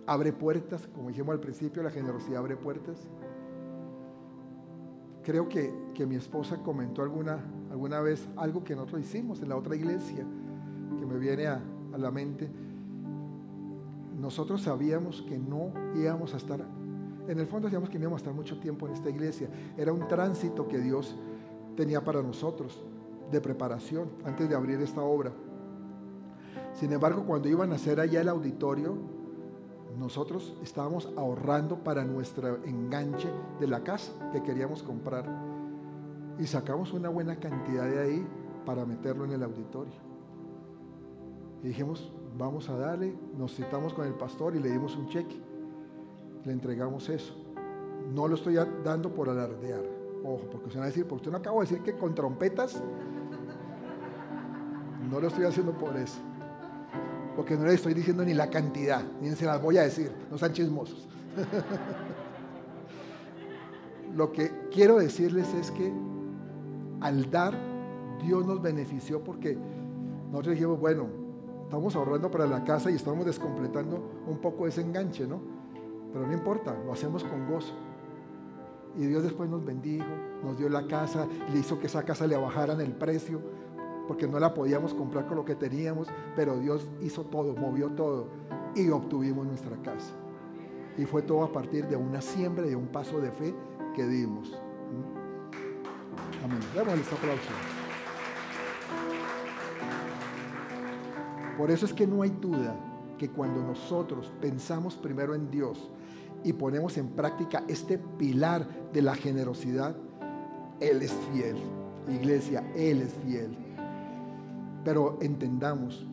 abre 0.07 0.33
puertas, 0.33 0.87
como 0.89 1.09
dijimos 1.09 1.35
al 1.35 1.41
principio, 1.41 1.83
la 1.83 1.91
generosidad 1.91 2.39
abre 2.39 2.57
puertas. 2.57 2.99
Creo 5.23 5.49
que, 5.49 5.73
mi 6.07 6.17
esposa 6.17 6.59
comentó 6.63 7.03
alguna, 7.03 7.39
alguna 7.71 8.01
vez 8.01 8.29
algo 8.37 8.63
que 8.63 8.75
nosotros 8.75 9.01
hicimos 9.01 9.41
en 9.41 9.49
la 9.49 9.57
otra 9.57 9.75
iglesia, 9.75 10.25
que 10.25 10.44
viene 11.19 11.47
a, 11.47 11.61
la 11.97 12.11
mente. 12.11 12.51
Nosotros 14.21 14.62
sabíamos 14.62 15.23
que 15.23 15.39
no 15.39 15.73
íbamos 15.95 16.35
a 16.35 16.39
estar 16.39 16.61
En 17.29 17.39
el 17.39 17.47
fondo 17.47 17.69
decíamos 17.69 17.89
que 17.89 17.99
no 17.99 18.05
íbamos 18.05 18.21
a 18.21 18.23
estar 18.23 18.35
mucho 18.35 18.59
tiempo 18.59 18.87
en 18.87 18.95
esta 18.95 19.09
iglesia. 19.09 19.49
Era 19.77 19.93
un 19.93 20.09
tránsito 20.09 20.67
que 20.67 20.79
Dios 20.79 21.17
tenía 21.77 22.03
para 22.05 22.23
nosotros 22.23 22.83
de 23.31 23.41
preparación 23.41 24.11
antes 24.25 24.49
de 24.49 24.55
abrir 24.55 24.81
esta 24.81 25.03
obra. 25.03 25.33
Sin 26.75 26.93
embargo, 26.93 27.25
cuando 27.25 27.49
iban 27.49 27.73
a 27.73 27.77
hacer 27.77 28.01
allá 28.01 28.21
el 28.21 28.29
auditorio, 28.29 28.97
nosotros 29.99 30.55
estábamos 30.62 31.09
ahorrando 31.17 31.79
para 31.85 32.05
nuestro 32.05 32.65
enganche 32.65 33.29
de 33.61 33.69
la 33.69 33.85
casa 33.85 34.12
que 34.33 34.43
queríamos 34.43 34.83
comprar. 34.83 35.25
Y 36.39 36.47
sacamos 36.47 36.93
una 36.93 37.09
buena 37.09 37.37
cantidad 37.37 37.89
de 37.89 38.01
ahí 38.01 38.27
para 38.67 38.85
meterlo 38.85 39.25
en 39.25 39.33
el 39.33 39.43
auditorio. 39.43 40.14
Y 41.65 41.69
dijimos, 41.69 42.12
vamos 42.37 42.69
a 42.69 42.77
darle, 42.77 43.15
nos 43.39 43.55
citamos 43.55 43.95
con 43.95 44.07
el 44.07 44.12
pastor 44.12 44.55
y 44.55 44.61
le 44.61 44.71
dimos 44.71 44.95
un 44.97 45.09
cheque. 45.09 45.41
Le 46.45 46.53
entregamos 46.53 47.09
eso. 47.09 47.35
No 48.15 48.29
lo 48.29 48.35
estoy 48.35 48.59
dando 48.85 49.15
por 49.15 49.31
alardear. 49.31 49.81
Ojo, 50.23 50.43
porque 50.53 50.67
usted 50.67 50.81
va 50.81 50.85
a 50.85 50.89
decir, 50.89 51.07
porque 51.07 51.23
usted 51.23 51.31
no 51.31 51.39
acabo 51.39 51.62
de 51.62 51.67
decir 51.67 51.83
que 51.83 51.97
con 51.97 52.15
trompetas. 52.15 52.83
No 55.11 55.19
lo 55.19 55.29
estoy 55.29 55.47
haciendo 55.47 55.73
por 55.73 55.97
eso. 55.97 56.19
Porque 57.35 57.57
no 57.57 57.65
le 57.65 57.73
estoy 57.73 57.95
diciendo 57.95 58.27
ni 58.27 58.35
la 58.35 58.51
cantidad, 58.51 59.03
ni 59.23 59.31
se 59.31 59.47
las 59.47 59.62
voy 59.62 59.79
a 59.79 59.85
decir. 59.85 60.12
No 60.31 60.37
sean 60.37 60.53
chismosos. 60.53 61.09
lo 64.15 64.33
que 64.33 64.69
quiero 64.71 64.99
decirles 64.99 65.55
es 65.55 65.71
que 65.71 65.91
al 67.01 67.31
dar, 67.31 67.59
Dios 68.23 68.45
nos 68.45 68.61
benefició 68.61 69.25
porque 69.25 69.57
nosotros 70.31 70.57
dijimos, 70.57 70.79
bueno, 70.79 71.24
estamos 71.75 71.97
ahorrando 71.97 72.31
para 72.31 72.47
la 72.47 72.62
casa 72.62 72.89
y 72.89 72.95
estamos 72.95 73.27
descompletando 73.27 74.22
un 74.29 74.39
poco 74.39 74.68
ese 74.68 74.81
enganche, 74.81 75.27
¿no? 75.27 75.41
Pero 76.12 76.25
no 76.25 76.33
importa, 76.33 76.72
lo 76.87 76.93
hacemos 76.93 77.25
con 77.25 77.51
gozo. 77.51 77.75
Y 78.97 79.07
Dios 79.07 79.25
después 79.25 79.51
nos 79.51 79.64
bendijo, 79.64 80.07
nos 80.45 80.57
dio 80.57 80.68
la 80.68 80.87
casa, 80.87 81.27
le 81.53 81.59
hizo 81.59 81.81
que 81.81 81.89
esa 81.89 82.05
casa 82.05 82.29
le 82.29 82.37
bajaran 82.37 82.81
el 82.81 82.93
precio, 82.93 83.41
porque 84.07 84.29
no 84.29 84.39
la 84.39 84.55
podíamos 84.55 84.95
comprar 84.95 85.27
con 85.27 85.37
lo 85.37 85.45
que 85.45 85.57
teníamos, 85.57 86.07
pero 86.37 86.61
Dios 86.61 86.89
hizo 87.03 87.25
todo, 87.25 87.57
movió 87.57 87.91
todo 87.91 88.29
y 88.77 88.89
obtuvimos 88.91 89.45
nuestra 89.45 89.77
casa. 89.79 90.14
Y 90.97 91.07
fue 91.07 91.22
todo 91.22 91.43
a 91.43 91.53
partir 91.53 91.89
de 91.89 91.97
una 91.97 92.20
siembra 92.20 92.66
y 92.66 92.70
de 92.70 92.77
un 92.77 92.87
paso 92.87 93.20
de 93.20 93.33
fe 93.33 93.53
que 93.97 94.07
dimos. 94.07 94.53
¿Mm? 94.53 96.45
Amén. 96.45 96.61
Démosle 96.72 97.01
este 97.01 97.16
aplauso. 97.16 97.74
Por 101.57 101.71
eso 101.71 101.87
es 101.87 101.93
que 101.93 102.07
no 102.07 102.23
hay 102.23 102.31
duda 102.31 102.75
que 103.19 103.31
cuando 103.31 103.63
nosotros 103.63 104.33
pensamos 104.41 104.97
primero 104.97 105.35
en 105.35 105.51
Dios 105.51 105.91
y 106.43 106.53
ponemos 106.53 106.99
en 106.99 107.09
práctica 107.09 107.65
este 107.69 107.99
pilar 107.99 108.67
de 108.93 109.03
la 109.03 109.15
generosidad, 109.15 109.97
Él 110.81 111.03
es 111.03 111.13
fiel. 111.33 111.57
Iglesia, 112.09 112.71
Él 112.75 113.03
es 113.03 113.15
fiel. 113.25 113.57
Pero 114.85 115.19
entendamos 115.23 116.07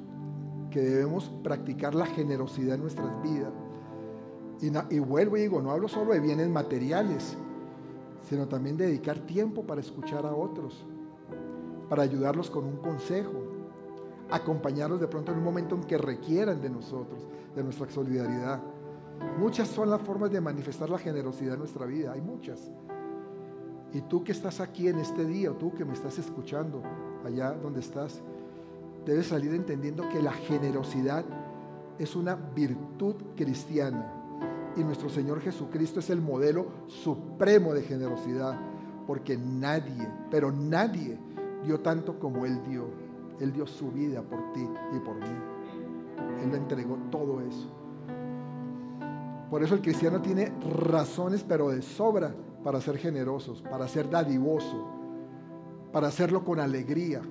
que 0.69 0.79
debemos 0.79 1.31
practicar 1.43 1.95
la 1.95 2.05
generosidad 2.05 2.75
en 2.75 2.81
nuestras 2.81 3.21
vidas. 3.21 3.51
Y, 4.61 4.95
y, 4.95 4.99
vuelvo 4.99 5.37
y 5.37 5.41
digo, 5.41 5.61
no 5.61 5.71
hablo 5.71 5.87
solo 5.87 6.13
de 6.13 6.19
bienes 6.19 6.47
materiales, 6.47 7.35
sino 8.29 8.47
también 8.47 8.77
de 8.77 8.85
dedicar 8.85 9.19
tiempo 9.19 9.63
para 9.63 9.81
escuchar 9.81 10.25
a 10.25 10.33
otros, 10.33 10.85
para 11.89 12.03
ayudarlos 12.03 12.49
con 12.49 12.63
un 12.63 12.77
consejo, 12.77 13.50
acompañarlos 14.31 14.99
de 14.99 15.07
pronto 15.07 15.31
en 15.31 15.37
un 15.37 15.43
momento 15.43 15.75
en 15.75 15.83
que 15.83 15.97
requieran 15.97 16.61
de 16.61 16.69
nosotros, 16.69 17.27
de 17.55 17.63
nuestra 17.63 17.89
solidaridad. 17.89 18.61
Muchas 19.37 19.67
son 19.67 19.89
las 19.89 20.01
formas 20.01 20.31
de 20.31 20.41
manifestar 20.41 20.89
la 20.89 20.97
generosidad 20.97 21.53
en 21.53 21.59
nuestra 21.59 21.85
vida, 21.85 22.13
hay 22.13 22.21
muchas. 22.21 22.71
Y 23.93 24.01
tú 24.01 24.23
que 24.23 24.31
estás 24.31 24.61
aquí 24.61 24.87
en 24.87 24.99
este 24.99 25.25
día, 25.25 25.51
o 25.51 25.55
tú 25.55 25.73
que 25.73 25.83
me 25.83 25.93
estás 25.93 26.17
escuchando 26.17 26.81
allá 27.25 27.51
donde 27.51 27.81
estás, 27.81 28.21
debes 29.05 29.27
salir 29.27 29.53
entendiendo 29.53 30.07
que 30.09 30.21
la 30.21 30.31
generosidad 30.31 31.25
es 31.99 32.15
una 32.15 32.35
virtud 32.35 33.15
cristiana. 33.35 34.13
Y 34.77 34.83
nuestro 34.83 35.09
Señor 35.09 35.41
Jesucristo 35.41 35.99
es 35.99 36.09
el 36.09 36.21
modelo 36.21 36.67
supremo 36.87 37.73
de 37.73 37.81
generosidad, 37.81 38.57
porque 39.05 39.37
nadie, 39.37 40.07
pero 40.29 40.51
nadie 40.51 41.17
dio 41.65 41.81
tanto 41.81 42.17
como 42.17 42.45
Él 42.45 42.61
dio. 42.63 42.85
Él 43.41 43.51
dio 43.51 43.65
su 43.65 43.91
vida 43.91 44.21
por 44.21 44.53
ti 44.53 44.67
y 44.95 44.99
por 44.99 45.15
mí. 45.15 46.43
Él 46.43 46.51
le 46.51 46.57
entregó 46.57 46.97
todo 47.09 47.41
eso. 47.41 47.69
Por 49.49 49.63
eso 49.63 49.75
el 49.75 49.81
cristiano 49.81 50.21
tiene 50.21 50.53
razones, 50.85 51.43
pero 51.43 51.69
de 51.69 51.81
sobra, 51.81 52.33
para 52.63 52.79
ser 52.79 52.97
generosos, 52.97 53.61
para 53.63 53.87
ser 53.87 54.09
dadivoso, 54.09 54.87
para 55.91 56.07
hacerlo 56.07 56.43
con 56.43 56.59
alegría. 56.59 57.21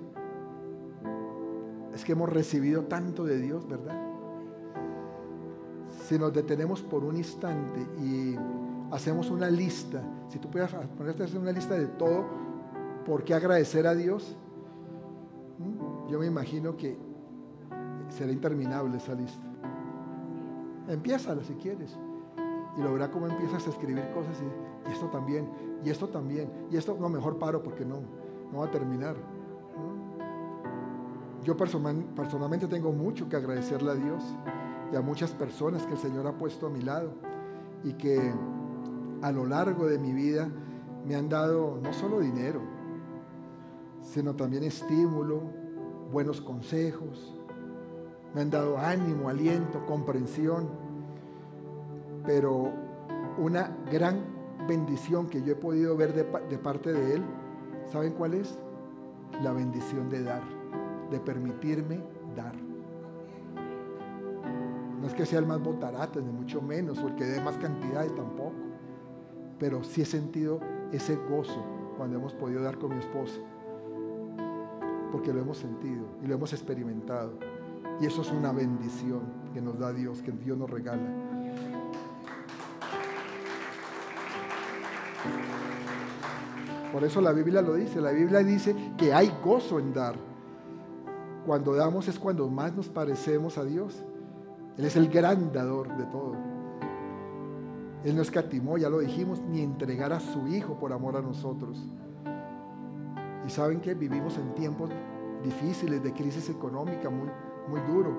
Es 1.94 2.04
que 2.04 2.12
hemos 2.12 2.28
recibido 2.28 2.84
tanto 2.84 3.24
de 3.24 3.38
Dios, 3.38 3.66
¿verdad? 3.68 3.98
Si 6.06 6.18
nos 6.18 6.32
detenemos 6.32 6.82
por 6.82 7.04
un 7.04 7.16
instante 7.16 7.80
y 8.02 8.36
hacemos 8.90 9.30
una 9.30 9.48
lista, 9.48 10.02
si 10.28 10.38
tú 10.38 10.50
puedes 10.50 10.72
ponerte 10.98 11.22
a 11.22 11.26
hacer 11.26 11.38
una 11.38 11.52
lista 11.52 11.74
de 11.74 11.86
todo, 11.86 12.24
¿por 13.06 13.22
qué 13.22 13.34
agradecer 13.34 13.86
a 13.86 13.94
Dios? 13.94 14.36
Yo 16.10 16.18
me 16.18 16.26
imagino 16.26 16.76
que 16.76 16.98
será 18.08 18.32
interminable 18.32 18.96
esa 18.96 19.14
lista. 19.14 19.46
Empiézala 20.88 21.44
si 21.44 21.54
quieres. 21.54 21.96
Y 22.76 22.82
lo 22.82 22.92
verá 22.92 23.10
cómo 23.10 23.28
empiezas 23.28 23.66
a 23.66 23.70
escribir 23.70 24.10
cosas 24.12 24.36
y, 24.42 24.92
esto 24.92 25.06
también, 25.06 25.48
y 25.84 25.90
esto 25.90 26.08
también, 26.08 26.50
y 26.70 26.76
esto 26.76 26.96
no, 26.98 27.08
mejor 27.08 27.38
paro 27.38 27.62
porque 27.62 27.84
no, 27.84 28.00
no 28.52 28.58
va 28.58 28.66
a 28.66 28.70
terminar. 28.70 29.16
Yo 31.44 31.56
personalmente 31.56 32.66
tengo 32.66 32.92
mucho 32.92 33.28
que 33.28 33.36
agradecerle 33.36 33.90
a 33.92 33.94
Dios 33.94 34.22
y 34.92 34.96
a 34.96 35.00
muchas 35.00 35.30
personas 35.32 35.86
que 35.86 35.92
el 35.92 35.98
Señor 35.98 36.26
ha 36.26 36.36
puesto 36.36 36.66
a 36.66 36.70
mi 36.70 36.82
lado 36.82 37.12
y 37.84 37.92
que 37.94 38.32
a 39.22 39.32
lo 39.32 39.46
largo 39.46 39.86
de 39.86 39.98
mi 39.98 40.12
vida 40.12 40.48
me 41.06 41.14
han 41.14 41.28
dado 41.28 41.78
no 41.82 41.92
solo 41.92 42.20
dinero, 42.20 42.60
sino 44.02 44.34
también 44.34 44.64
estímulo, 44.64 45.59
buenos 46.12 46.40
consejos, 46.40 47.34
me 48.34 48.42
han 48.42 48.50
dado 48.50 48.78
ánimo, 48.78 49.28
aliento, 49.28 49.84
comprensión, 49.86 50.68
pero 52.24 52.72
una 53.38 53.76
gran 53.90 54.20
bendición 54.68 55.28
que 55.28 55.42
yo 55.42 55.52
he 55.52 55.56
podido 55.56 55.96
ver 55.96 56.12
de, 56.14 56.58
parte 56.58 56.92
de 56.92 57.14
Él, 57.14 57.22
¿saben 57.90 58.12
cuál 58.12 58.34
es? 58.34 58.58
La 59.42 59.52
bendición 59.52 60.08
de 60.08 60.22
dar, 60.22 60.42
de 61.10 61.18
permitirme 61.20 62.00
dar. 62.36 62.54
No 65.00 65.06
es 65.06 65.14
que 65.14 65.24
sea 65.24 65.38
el 65.38 65.46
más 65.46 65.62
botarate, 65.62 66.20
ni 66.20 66.30
mucho 66.30 66.60
menos, 66.60 66.98
o 66.98 67.08
el 67.08 67.14
que 67.16 67.24
dé 67.24 67.40
más 67.40 67.56
cantidades 67.56 68.14
tampoco, 68.14 68.52
pero 69.58 69.82
sí 69.82 70.02
he 70.02 70.06
sentido 70.06 70.60
ese 70.92 71.16
gozo 71.16 71.64
cuando 71.96 72.18
hemos 72.18 72.34
podido 72.34 72.62
dar 72.62 72.78
con 72.78 72.90
mi 72.90 72.98
esposa 72.98 73.40
porque 75.10 75.32
lo 75.32 75.40
hemos 75.40 75.58
sentido 75.58 76.04
y 76.22 76.26
lo 76.26 76.34
hemos 76.34 76.52
experimentado. 76.52 77.32
Y 78.00 78.06
eso 78.06 78.22
es 78.22 78.30
una 78.30 78.52
bendición 78.52 79.20
que 79.52 79.60
nos 79.60 79.78
da 79.78 79.92
Dios, 79.92 80.22
que 80.22 80.32
Dios 80.32 80.56
nos 80.56 80.70
regala. 80.70 81.02
Por 86.92 87.04
eso 87.04 87.20
la 87.20 87.32
Biblia 87.32 87.62
lo 87.62 87.74
dice. 87.74 88.00
La 88.00 88.10
Biblia 88.10 88.40
dice 88.40 88.74
que 88.96 89.12
hay 89.12 89.32
gozo 89.44 89.78
en 89.78 89.92
dar. 89.92 90.16
Cuando 91.46 91.74
damos 91.74 92.08
es 92.08 92.18
cuando 92.18 92.48
más 92.48 92.74
nos 92.74 92.88
parecemos 92.88 93.58
a 93.58 93.64
Dios. 93.64 94.02
Él 94.76 94.84
es 94.84 94.96
el 94.96 95.08
gran 95.08 95.52
dador 95.52 95.96
de 95.96 96.04
todo. 96.06 96.36
Él 98.04 98.16
no 98.16 98.22
escatimó, 98.22 98.78
ya 98.78 98.88
lo 98.88 99.00
dijimos, 99.00 99.40
ni 99.42 99.60
entregar 99.60 100.12
a 100.12 100.20
su 100.20 100.48
Hijo 100.48 100.78
por 100.78 100.92
amor 100.92 101.16
a 101.16 101.20
nosotros. 101.20 101.86
Saben 103.50 103.80
que 103.80 103.94
vivimos 103.94 104.38
en 104.38 104.54
tiempos 104.54 104.90
difíciles, 105.42 106.02
de 106.04 106.12
crisis 106.12 106.48
económica 106.48 107.10
muy, 107.10 107.28
muy 107.68 107.80
duro. 107.92 108.16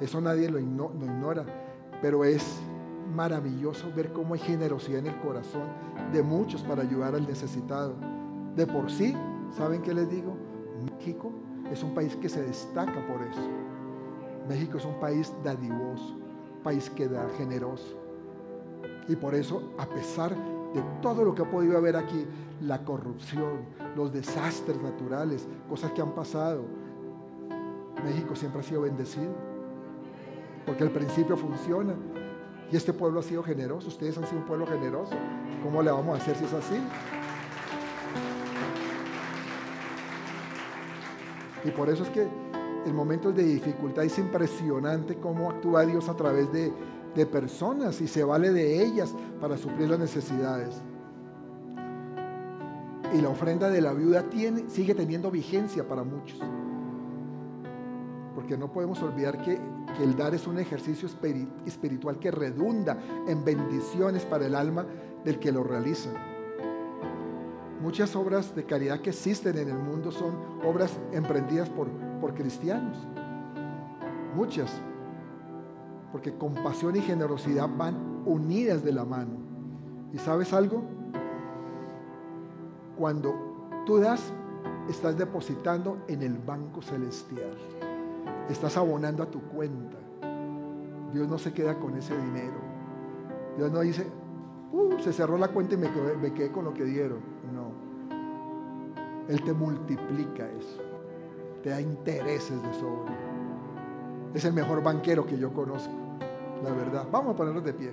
Eso 0.00 0.20
nadie 0.20 0.48
lo, 0.48 0.60
ignora, 0.60 1.44
pero 2.00 2.24
es 2.24 2.60
maravilloso 3.12 3.92
ver 3.94 4.12
cómo 4.12 4.34
hay 4.34 4.40
generosidad 4.40 5.00
en 5.00 5.08
el 5.08 5.20
corazón 5.20 5.68
de 6.12 6.22
muchos 6.22 6.62
para 6.62 6.82
ayudar 6.82 7.16
al 7.16 7.26
necesitado. 7.26 7.94
De 8.54 8.64
por 8.64 8.90
sí, 8.90 9.14
¿saben 9.50 9.82
qué 9.82 9.92
les 9.92 10.08
digo? 10.08 10.36
México 10.84 11.32
es 11.72 11.82
un 11.82 11.92
país 11.92 12.14
que 12.14 12.28
se 12.28 12.42
destaca 12.42 13.04
por 13.08 13.22
eso. 13.22 13.48
México 14.48 14.78
es 14.78 14.84
un 14.84 15.00
país 15.00 15.32
dadivoso, 15.42 16.16
país 16.62 16.88
que 16.90 17.08
da 17.08 17.28
generoso. 17.36 17.98
Y 19.08 19.16
por 19.16 19.34
eso, 19.34 19.74
a 19.78 19.86
pesar 19.86 20.30
de 20.34 20.53
todo 21.00 21.24
lo 21.24 21.34
que 21.34 21.42
ha 21.42 21.50
podido 21.50 21.76
haber 21.76 21.96
aquí, 21.96 22.26
la 22.60 22.84
corrupción, 22.84 23.60
los 23.96 24.12
desastres 24.12 24.80
naturales, 24.82 25.46
cosas 25.68 25.92
que 25.92 26.02
han 26.02 26.12
pasado. 26.12 26.64
México 28.04 28.34
siempre 28.34 28.60
ha 28.60 28.64
sido 28.64 28.82
bendecido, 28.82 29.32
porque 30.66 30.84
el 30.84 30.90
principio 30.90 31.36
funciona. 31.36 31.94
Y 32.70 32.76
este 32.76 32.92
pueblo 32.92 33.20
ha 33.20 33.22
sido 33.22 33.42
generoso. 33.42 33.88
Ustedes 33.88 34.16
han 34.18 34.26
sido 34.26 34.38
un 34.38 34.46
pueblo 34.46 34.66
generoso. 34.66 35.14
¿Cómo 35.62 35.82
le 35.82 35.90
vamos 35.90 36.18
a 36.18 36.22
hacer 36.22 36.34
si 36.36 36.44
es 36.44 36.52
así? 36.52 36.76
Y 41.64 41.70
por 41.70 41.88
eso 41.88 42.02
es 42.02 42.10
que 42.10 42.26
en 42.86 42.94
momentos 42.94 43.34
de 43.34 43.42
dificultad 43.42 44.04
es 44.04 44.18
impresionante 44.18 45.16
cómo 45.16 45.50
actúa 45.50 45.86
Dios 45.86 46.08
a 46.08 46.16
través 46.16 46.52
de, 46.52 46.72
de 47.14 47.26
personas 47.26 48.00
y 48.00 48.08
se 48.08 48.24
vale 48.24 48.50
de 48.50 48.82
ellas 48.84 49.14
para 49.40 49.56
suplir 49.56 49.88
las 49.88 49.98
necesidades. 49.98 50.82
Y 53.12 53.20
la 53.20 53.28
ofrenda 53.28 53.70
de 53.70 53.80
la 53.80 53.92
viuda 53.92 54.28
tiene, 54.28 54.68
sigue 54.68 54.94
teniendo 54.94 55.30
vigencia 55.30 55.86
para 55.86 56.02
muchos. 56.02 56.40
Porque 58.34 58.58
no 58.58 58.72
podemos 58.72 59.00
olvidar 59.02 59.40
que, 59.42 59.60
que 59.96 60.02
el 60.02 60.16
dar 60.16 60.34
es 60.34 60.46
un 60.48 60.58
ejercicio 60.58 61.08
espiritual 61.64 62.18
que 62.18 62.32
redunda 62.32 62.98
en 63.28 63.44
bendiciones 63.44 64.24
para 64.24 64.46
el 64.46 64.56
alma 64.56 64.84
del 65.24 65.38
que 65.38 65.52
lo 65.52 65.62
realiza. 65.62 66.10
Muchas 67.80 68.16
obras 68.16 68.54
de 68.56 68.64
caridad 68.64 69.00
que 69.00 69.10
existen 69.10 69.58
en 69.58 69.68
el 69.68 69.78
mundo 69.78 70.10
son 70.10 70.34
obras 70.64 70.98
emprendidas 71.12 71.68
por, 71.68 71.88
por 72.20 72.34
cristianos. 72.34 72.96
Muchas. 74.34 74.72
Porque 76.14 76.32
compasión 76.32 76.94
y 76.94 77.00
generosidad 77.00 77.68
van 77.76 78.22
unidas 78.24 78.84
de 78.84 78.92
la 78.92 79.04
mano. 79.04 79.32
¿Y 80.12 80.18
sabes 80.18 80.52
algo? 80.52 80.84
Cuando 82.96 83.34
tú 83.84 83.98
das, 83.98 84.32
estás 84.88 85.18
depositando 85.18 86.04
en 86.06 86.22
el 86.22 86.38
banco 86.38 86.82
celestial. 86.82 87.58
Estás 88.48 88.76
abonando 88.76 89.24
a 89.24 89.26
tu 89.26 89.40
cuenta. 89.40 89.98
Dios 91.12 91.26
no 91.26 91.36
se 91.36 91.52
queda 91.52 91.80
con 91.80 91.96
ese 91.96 92.16
dinero. 92.16 92.60
Dios 93.56 93.72
no 93.72 93.80
dice, 93.80 94.06
uh, 94.70 94.96
se 95.00 95.12
cerró 95.12 95.36
la 95.36 95.48
cuenta 95.48 95.74
y 95.74 95.78
me 95.78 95.90
quedé, 95.90 96.16
me 96.16 96.32
quedé 96.32 96.52
con 96.52 96.64
lo 96.64 96.72
que 96.72 96.84
dieron. 96.84 97.18
Él 99.28 99.42
te 99.42 99.52
multiplica 99.52 100.48
eso. 100.48 100.80
Te 101.64 101.70
da 101.70 101.80
intereses 101.80 102.62
de 102.62 102.72
sobra. 102.74 103.16
Es 104.32 104.44
el 104.44 104.52
mejor 104.52 104.80
banquero 104.80 105.26
que 105.26 105.38
yo 105.38 105.52
conozco, 105.52 106.03
la 106.64 106.72
verdad. 106.72 107.06
Vamos 107.12 107.34
a 107.34 107.36
ponernos 107.36 107.62
de 107.62 107.72
pie. 107.74 107.92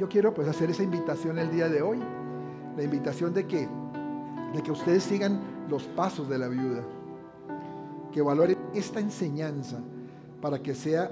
Yo 0.00 0.08
quiero 0.08 0.34
pues 0.34 0.48
hacer 0.48 0.70
esa 0.70 0.82
invitación 0.82 1.38
el 1.38 1.50
día 1.50 1.68
de 1.68 1.82
hoy. 1.82 2.00
La 2.76 2.82
invitación 2.82 3.32
de 3.32 3.46
que, 3.46 3.68
de 4.52 4.62
que 4.62 4.72
ustedes 4.72 5.04
sigan 5.04 5.40
los 5.68 5.84
pasos 5.84 6.28
de 6.28 6.38
la 6.38 6.48
viuda. 6.48 6.82
Que 8.12 8.22
valoren 8.22 8.58
esta 8.74 8.98
enseñanza 8.98 9.78
para 10.40 10.60
que 10.60 10.74
sea 10.74 11.10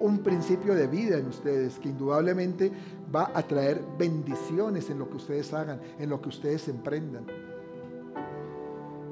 un 0.00 0.18
principio 0.18 0.74
de 0.74 0.86
vida 0.86 1.16
en 1.16 1.26
ustedes 1.26 1.78
que 1.78 1.88
indudablemente 1.88 2.70
va 3.14 3.30
a 3.34 3.42
traer 3.42 3.82
bendiciones 3.98 4.90
en 4.90 4.98
lo 4.98 5.08
que 5.08 5.16
ustedes 5.16 5.52
hagan, 5.54 5.80
en 5.98 6.10
lo 6.10 6.20
que 6.20 6.28
ustedes 6.28 6.68
emprendan. 6.68 7.24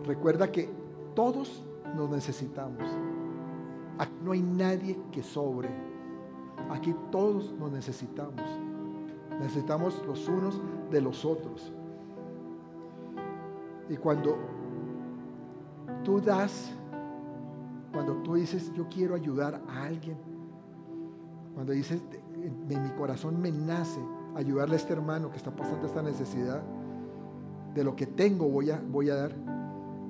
Recuerda 0.06 0.50
que 0.50 0.68
todos 1.14 1.64
nos 1.96 2.10
necesitamos. 2.10 2.82
Aquí 3.98 4.14
no 4.22 4.32
hay 4.32 4.42
nadie 4.42 4.98
que 5.10 5.22
sobre. 5.22 5.68
Aquí 6.70 6.94
todos 7.10 7.52
nos 7.58 7.72
necesitamos. 7.72 8.42
Necesitamos 9.40 10.02
los 10.06 10.28
unos 10.28 10.60
de 10.90 11.00
los 11.00 11.24
otros. 11.24 11.72
Y 13.88 13.96
cuando 13.96 14.36
tú 16.04 16.20
das, 16.20 16.72
cuando 17.92 18.14
tú 18.22 18.34
dices, 18.34 18.72
yo 18.74 18.86
quiero 18.88 19.14
ayudar 19.14 19.60
a 19.68 19.84
alguien, 19.84 20.16
cuando 21.54 21.72
dices, 21.72 22.02
en 22.42 22.82
mi 22.82 22.90
corazón 22.90 23.40
me 23.40 23.50
nace 23.50 24.00
ayudarle 24.34 24.74
a 24.74 24.78
este 24.78 24.92
hermano 24.92 25.30
que 25.30 25.36
está 25.36 25.50
pasando 25.50 25.86
esta 25.86 26.02
necesidad, 26.02 26.62
de 27.74 27.84
lo 27.84 27.94
que 27.94 28.06
tengo 28.06 28.48
voy 28.48 28.70
a, 28.70 28.80
voy 28.90 29.10
a 29.10 29.16
dar, 29.16 29.32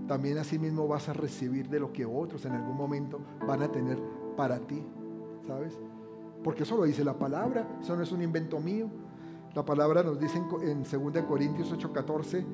también 0.07 0.39
así 0.39 0.59
mismo 0.59 0.87
vas 0.87 1.09
a 1.09 1.13
recibir 1.13 1.69
de 1.69 1.81
lo 1.81 1.93
que 1.93 2.07
otros 2.07 2.45
en 2.45 2.53
algún 2.53 2.77
momento 2.77 3.21
van 3.47 3.63
a 3.63 3.69
tener 3.69 3.99
para 4.37 4.59
ti, 4.59 4.83
¿sabes? 5.47 5.79
Porque 6.45 6.63
eso 6.63 6.77
lo 6.77 6.85
dice 6.85 7.05
la 7.05 7.19
palabra, 7.19 7.79
eso 7.81 7.97
no 7.97 8.03
es 8.03 8.13
un 8.13 8.23
invento 8.23 8.61
mío. 8.61 8.89
La 9.55 9.65
palabra 9.65 10.03
nos 10.03 10.19
dice 10.21 10.39
en 10.63 10.83
2 10.83 11.25
Corintios 11.25 11.73
8:14, 11.73 12.45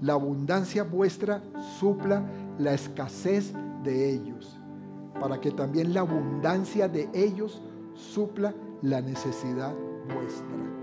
la 0.00 0.12
abundancia 0.14 0.84
vuestra 0.84 1.42
supla 1.78 2.22
la 2.58 2.74
escasez 2.74 3.52
de 3.82 4.10
ellos, 4.10 4.60
para 5.18 5.40
que 5.40 5.50
también 5.50 5.94
la 5.94 6.00
abundancia 6.00 6.88
de 6.88 7.08
ellos 7.14 7.62
supla 7.94 8.54
la 8.82 9.00
necesidad 9.00 9.74
vuestra. 10.14 10.81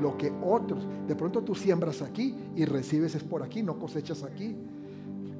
Lo 0.00 0.16
que 0.16 0.32
otros, 0.44 0.86
de 1.06 1.14
pronto 1.14 1.42
tú 1.42 1.54
siembras 1.54 2.02
aquí 2.02 2.34
y 2.56 2.64
recibes 2.64 3.14
es 3.14 3.22
por 3.22 3.42
aquí, 3.42 3.62
no 3.62 3.78
cosechas 3.78 4.22
aquí. 4.22 4.56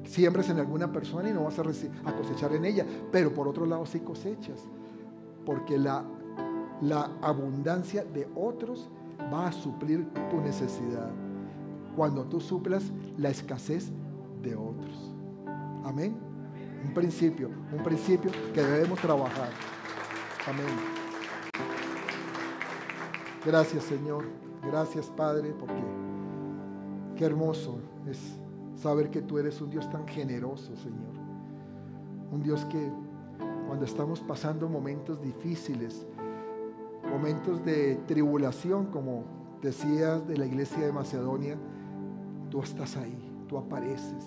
Siembras 0.05 0.49
en 0.49 0.59
alguna 0.59 0.91
persona 0.91 1.29
y 1.29 1.33
no 1.33 1.45
vas 1.45 1.57
a, 1.59 1.63
cosechar 1.63 2.53
en 2.53 2.65
ella, 2.65 2.85
pero 3.11 3.33
por 3.33 3.47
otro 3.47 3.65
lado 3.65 3.85
sí 3.85 4.01
cosechas, 4.01 4.65
porque 5.45 5.77
la, 5.77 6.03
la 6.81 7.09
abundancia 7.21 8.03
de 8.03 8.27
otros 8.35 8.89
va 9.33 9.47
a 9.47 9.51
suplir 9.51 10.05
tu 10.29 10.41
necesidad 10.41 11.09
cuando 11.95 12.25
tú 12.25 12.41
suplas 12.41 12.83
la 13.17 13.29
escasez 13.29 13.91
de 14.41 14.55
otros. 14.55 15.13
Amén. 15.83 16.15
Un 16.85 16.93
principio, 16.93 17.49
un 17.71 17.83
principio 17.83 18.31
que 18.53 18.61
debemos 18.61 18.99
trabajar. 18.99 19.49
Amén. 20.47 21.03
Gracias 23.45 23.83
Señor, 23.83 24.25
gracias 24.65 25.07
Padre, 25.07 25.53
porque 25.57 25.83
qué 27.15 27.25
hermoso 27.25 27.77
es 28.09 28.37
saber 28.75 29.09
que 29.09 29.21
tú 29.21 29.37
eres 29.37 29.61
un 29.61 29.69
Dios 29.69 29.89
tan 29.89 30.07
generoso, 30.07 30.75
Señor. 30.75 31.13
Un 32.31 32.41
Dios 32.41 32.65
que 32.65 32.91
cuando 33.67 33.85
estamos 33.85 34.19
pasando 34.21 34.67
momentos 34.67 35.21
difíciles, 35.21 36.05
momentos 37.09 37.63
de 37.63 37.95
tribulación, 38.07 38.87
como 38.87 39.23
decías 39.61 40.27
de 40.27 40.37
la 40.37 40.45
iglesia 40.45 40.85
de 40.85 40.91
Macedonia, 40.91 41.57
tú 42.49 42.61
estás 42.61 42.97
ahí, 42.97 43.17
tú 43.47 43.57
apareces 43.57 44.25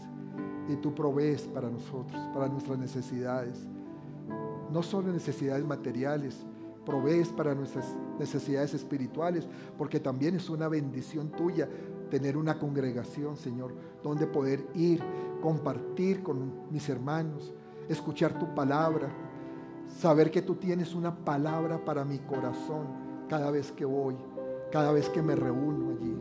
y 0.68 0.76
tú 0.76 0.94
provees 0.94 1.42
para 1.42 1.68
nosotros, 1.70 2.20
para 2.32 2.48
nuestras 2.48 2.78
necesidades. 2.78 3.66
No 4.72 4.82
solo 4.82 5.12
necesidades 5.12 5.64
materiales, 5.64 6.44
provees 6.86 7.28
para 7.28 7.54
nuestras 7.54 7.94
necesidades 8.18 8.72
espirituales, 8.72 9.46
porque 9.76 10.00
también 10.00 10.36
es 10.36 10.48
una 10.48 10.68
bendición 10.68 11.30
tuya 11.30 11.68
tener 12.10 12.36
una 12.36 12.58
congregación, 12.58 13.36
Señor, 13.36 13.74
donde 14.02 14.26
poder 14.26 14.64
ir, 14.74 15.02
compartir 15.42 16.22
con 16.22 16.70
mis 16.70 16.88
hermanos, 16.88 17.52
escuchar 17.88 18.38
tu 18.38 18.54
palabra, 18.54 19.08
saber 19.88 20.30
que 20.30 20.42
tú 20.42 20.54
tienes 20.54 20.94
una 20.94 21.14
palabra 21.14 21.84
para 21.84 22.04
mi 22.04 22.18
corazón 22.20 22.86
cada 23.28 23.50
vez 23.50 23.72
que 23.72 23.84
voy, 23.84 24.16
cada 24.70 24.92
vez 24.92 25.08
que 25.08 25.20
me 25.20 25.34
reúno 25.34 25.90
allí. 25.90 26.16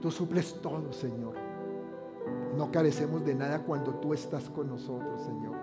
Tú 0.00 0.10
suples 0.10 0.60
todo, 0.60 0.92
Señor. 0.92 1.34
No 2.56 2.70
carecemos 2.70 3.24
de 3.24 3.34
nada 3.34 3.64
cuando 3.64 3.94
tú 3.94 4.12
estás 4.14 4.48
con 4.50 4.68
nosotros, 4.68 5.22
Señor. 5.22 5.56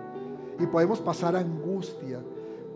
Y 0.58 0.66
podemos 0.66 1.00
pasar 1.00 1.36
angustia, 1.36 2.20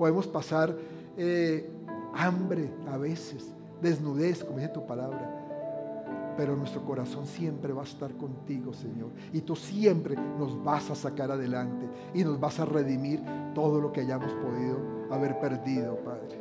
podemos 0.01 0.27
pasar 0.27 0.75
eh, 1.19 1.71
hambre 2.15 2.71
a 2.91 2.97
veces, 2.97 3.55
desnudez, 3.83 4.43
como 4.43 4.57
dice 4.57 4.71
tu 4.71 4.87
palabra. 4.87 6.35
Pero 6.39 6.57
nuestro 6.57 6.83
corazón 6.87 7.27
siempre 7.27 7.75
va 7.75 7.83
a 7.83 7.85
estar 7.85 8.11
contigo, 8.15 8.73
Señor. 8.73 9.11
Y 9.31 9.43
tú 9.43 9.55
siempre 9.55 10.17
nos 10.17 10.65
vas 10.65 10.91
a 10.91 10.95
sacar 10.95 11.31
adelante 11.31 11.87
y 12.15 12.25
nos 12.25 12.41
vas 12.41 12.59
a 12.61 12.65
redimir 12.65 13.23
todo 13.55 13.79
lo 13.79 13.93
que 13.93 14.01
hayamos 14.01 14.33
podido 14.33 14.79
haber 15.11 15.39
perdido, 15.39 15.97
Padre. 15.97 16.41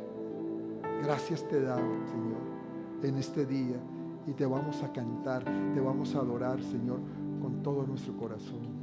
Gracias 1.02 1.46
te 1.46 1.60
damos, 1.60 2.08
Señor, 2.08 2.40
en 3.02 3.18
este 3.18 3.44
día. 3.44 3.76
Y 4.26 4.32
te 4.32 4.46
vamos 4.46 4.82
a 4.82 4.90
cantar, 4.90 5.44
te 5.74 5.80
vamos 5.80 6.14
a 6.14 6.20
adorar, 6.20 6.62
Señor 6.62 7.00
con 7.40 7.62
todo 7.62 7.86
nuestro 7.86 8.16
corazón. 8.16 8.79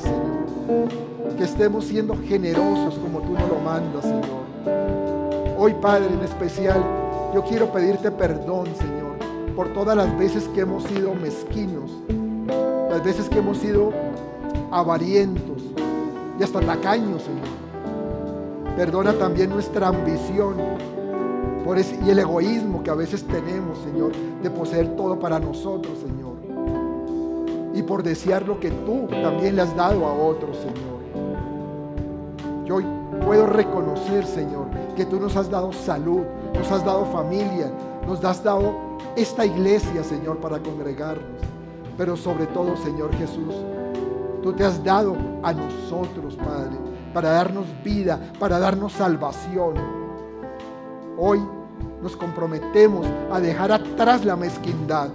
Señor. 0.00 1.36
Que 1.36 1.44
estemos 1.44 1.84
siendo 1.84 2.16
generosos 2.16 2.94
como 2.98 3.20
tú 3.20 3.32
nos 3.32 3.48
lo 3.48 3.58
mandas, 3.58 4.04
Señor. 4.04 5.56
Hoy, 5.58 5.74
Padre, 5.80 6.06
en 6.12 6.20
especial, 6.20 6.82
yo 7.34 7.42
quiero 7.44 7.70
pedirte 7.72 8.10
perdón, 8.10 8.66
Señor, 8.78 9.54
por 9.54 9.72
todas 9.72 9.96
las 9.96 10.16
veces 10.18 10.48
que 10.54 10.60
hemos 10.60 10.84
sido 10.84 11.14
mezquinos, 11.14 11.90
las 12.90 13.04
veces 13.04 13.28
que 13.28 13.38
hemos 13.38 13.58
sido 13.58 13.92
avarientos 14.70 15.62
y 16.38 16.42
hasta 16.42 16.60
tacaños, 16.60 17.22
Señor. 17.22 18.76
Perdona 18.76 19.12
también 19.14 19.50
nuestra 19.50 19.88
ambición 19.88 20.56
y 22.06 22.10
el 22.10 22.18
egoísmo 22.18 22.82
que 22.82 22.90
a 22.90 22.94
veces 22.94 23.24
tenemos, 23.24 23.78
Señor, 23.78 24.12
de 24.42 24.50
poseer 24.50 24.94
todo 24.96 25.18
para 25.18 25.40
nosotros, 25.40 25.98
Señor 25.98 26.35
por 27.86 28.02
desear 28.02 28.46
lo 28.46 28.58
que 28.60 28.70
tú 28.70 29.06
también 29.08 29.56
le 29.56 29.62
has 29.62 29.74
dado 29.76 30.04
a 30.04 30.12
otros, 30.12 30.56
Señor. 30.56 30.96
Yo 32.64 32.76
hoy 32.76 32.84
puedo 33.24 33.46
reconocer, 33.46 34.26
Señor, 34.26 34.66
que 34.96 35.06
tú 35.06 35.20
nos 35.20 35.36
has 35.36 35.48
dado 35.50 35.72
salud, 35.72 36.22
nos 36.54 36.70
has 36.70 36.84
dado 36.84 37.06
familia, 37.06 37.70
nos 38.06 38.24
has 38.24 38.42
dado 38.42 38.74
esta 39.14 39.46
iglesia, 39.46 40.02
Señor, 40.02 40.38
para 40.38 40.58
congregarnos. 40.58 41.40
Pero 41.96 42.16
sobre 42.16 42.46
todo, 42.46 42.76
Señor 42.76 43.14
Jesús, 43.14 43.54
tú 44.42 44.52
te 44.52 44.64
has 44.64 44.82
dado 44.82 45.16
a 45.42 45.52
nosotros, 45.52 46.36
Padre, 46.36 46.76
para 47.14 47.30
darnos 47.30 47.66
vida, 47.82 48.20
para 48.38 48.58
darnos 48.58 48.92
salvación. 48.92 49.74
Hoy 51.16 51.40
nos 52.02 52.16
comprometemos 52.16 53.06
a 53.32 53.40
dejar 53.40 53.72
atrás 53.72 54.24
la 54.24 54.36
mezquindad 54.36 55.08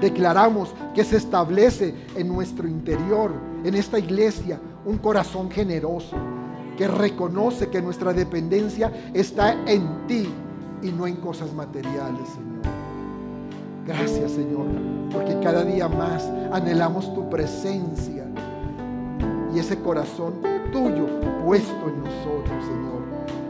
declaramos 0.00 0.74
que 0.94 1.04
se 1.04 1.16
establece 1.16 1.94
en 2.14 2.28
nuestro 2.28 2.68
interior, 2.68 3.32
en 3.64 3.74
esta 3.74 3.98
iglesia, 3.98 4.60
un 4.84 4.98
corazón 4.98 5.50
generoso 5.50 6.16
que 6.76 6.86
reconoce 6.86 7.68
que 7.68 7.80
nuestra 7.80 8.12
dependencia 8.12 8.92
está 9.14 9.52
en 9.66 10.06
ti 10.06 10.28
y 10.82 10.92
no 10.92 11.06
en 11.06 11.16
cosas 11.16 11.52
materiales, 11.52 12.28
Señor. 12.28 12.56
Gracias, 13.86 14.32
Señor, 14.32 14.66
porque 15.12 15.38
cada 15.40 15.64
día 15.64 15.88
más 15.88 16.24
anhelamos 16.52 17.14
tu 17.14 17.30
presencia 17.30 18.26
y 19.54 19.58
ese 19.58 19.78
corazón 19.78 20.34
tuyo 20.72 21.06
puesto 21.44 21.88
en 21.88 22.00
nosotros, 22.00 22.64
Señor. 22.64 22.96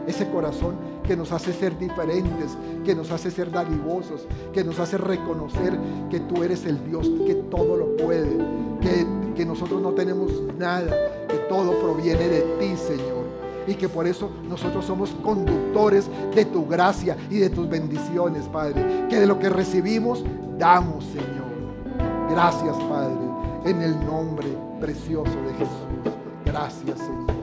Ese 0.07 0.29
corazón 0.29 0.75
que 1.07 1.15
nos 1.15 1.31
hace 1.31 1.53
ser 1.53 1.77
diferentes, 1.79 2.57
que 2.85 2.93
nos 2.93 3.09
hace 3.11 3.31
ser 3.31 3.49
dadivosos, 3.49 4.27
que 4.53 4.63
nos 4.63 4.77
hace 4.79 4.97
reconocer 4.97 5.77
que 6.09 6.19
tú 6.19 6.43
eres 6.43 6.65
el 6.65 6.85
Dios 6.85 7.09
que 7.25 7.35
todo 7.35 7.77
lo 7.77 7.95
puede, 7.97 8.37
que, 8.81 9.05
que 9.35 9.45
nosotros 9.45 9.81
no 9.81 9.91
tenemos 9.91 10.31
nada, 10.57 10.91
que 11.27 11.37
todo 11.49 11.79
proviene 11.79 12.27
de 12.27 12.41
ti, 12.59 12.75
Señor. 12.75 13.25
Y 13.67 13.75
que 13.75 13.89
por 13.89 14.07
eso 14.07 14.31
nosotros 14.47 14.85
somos 14.85 15.09
conductores 15.21 16.09
de 16.33 16.45
tu 16.45 16.65
gracia 16.65 17.17
y 17.29 17.39
de 17.39 17.49
tus 17.49 17.67
bendiciones, 17.67 18.45
Padre. 18.45 19.07
Que 19.09 19.19
de 19.19 19.27
lo 19.27 19.39
que 19.39 19.49
recibimos, 19.49 20.23
damos, 20.57 21.03
Señor. 21.03 21.47
Gracias, 22.29 22.75
Padre, 22.89 23.17
en 23.65 23.81
el 23.81 24.05
nombre 24.05 24.47
precioso 24.79 25.31
de 25.31 25.53
Jesús. 25.53 26.15
Gracias, 26.45 26.97
Señor. 26.97 27.36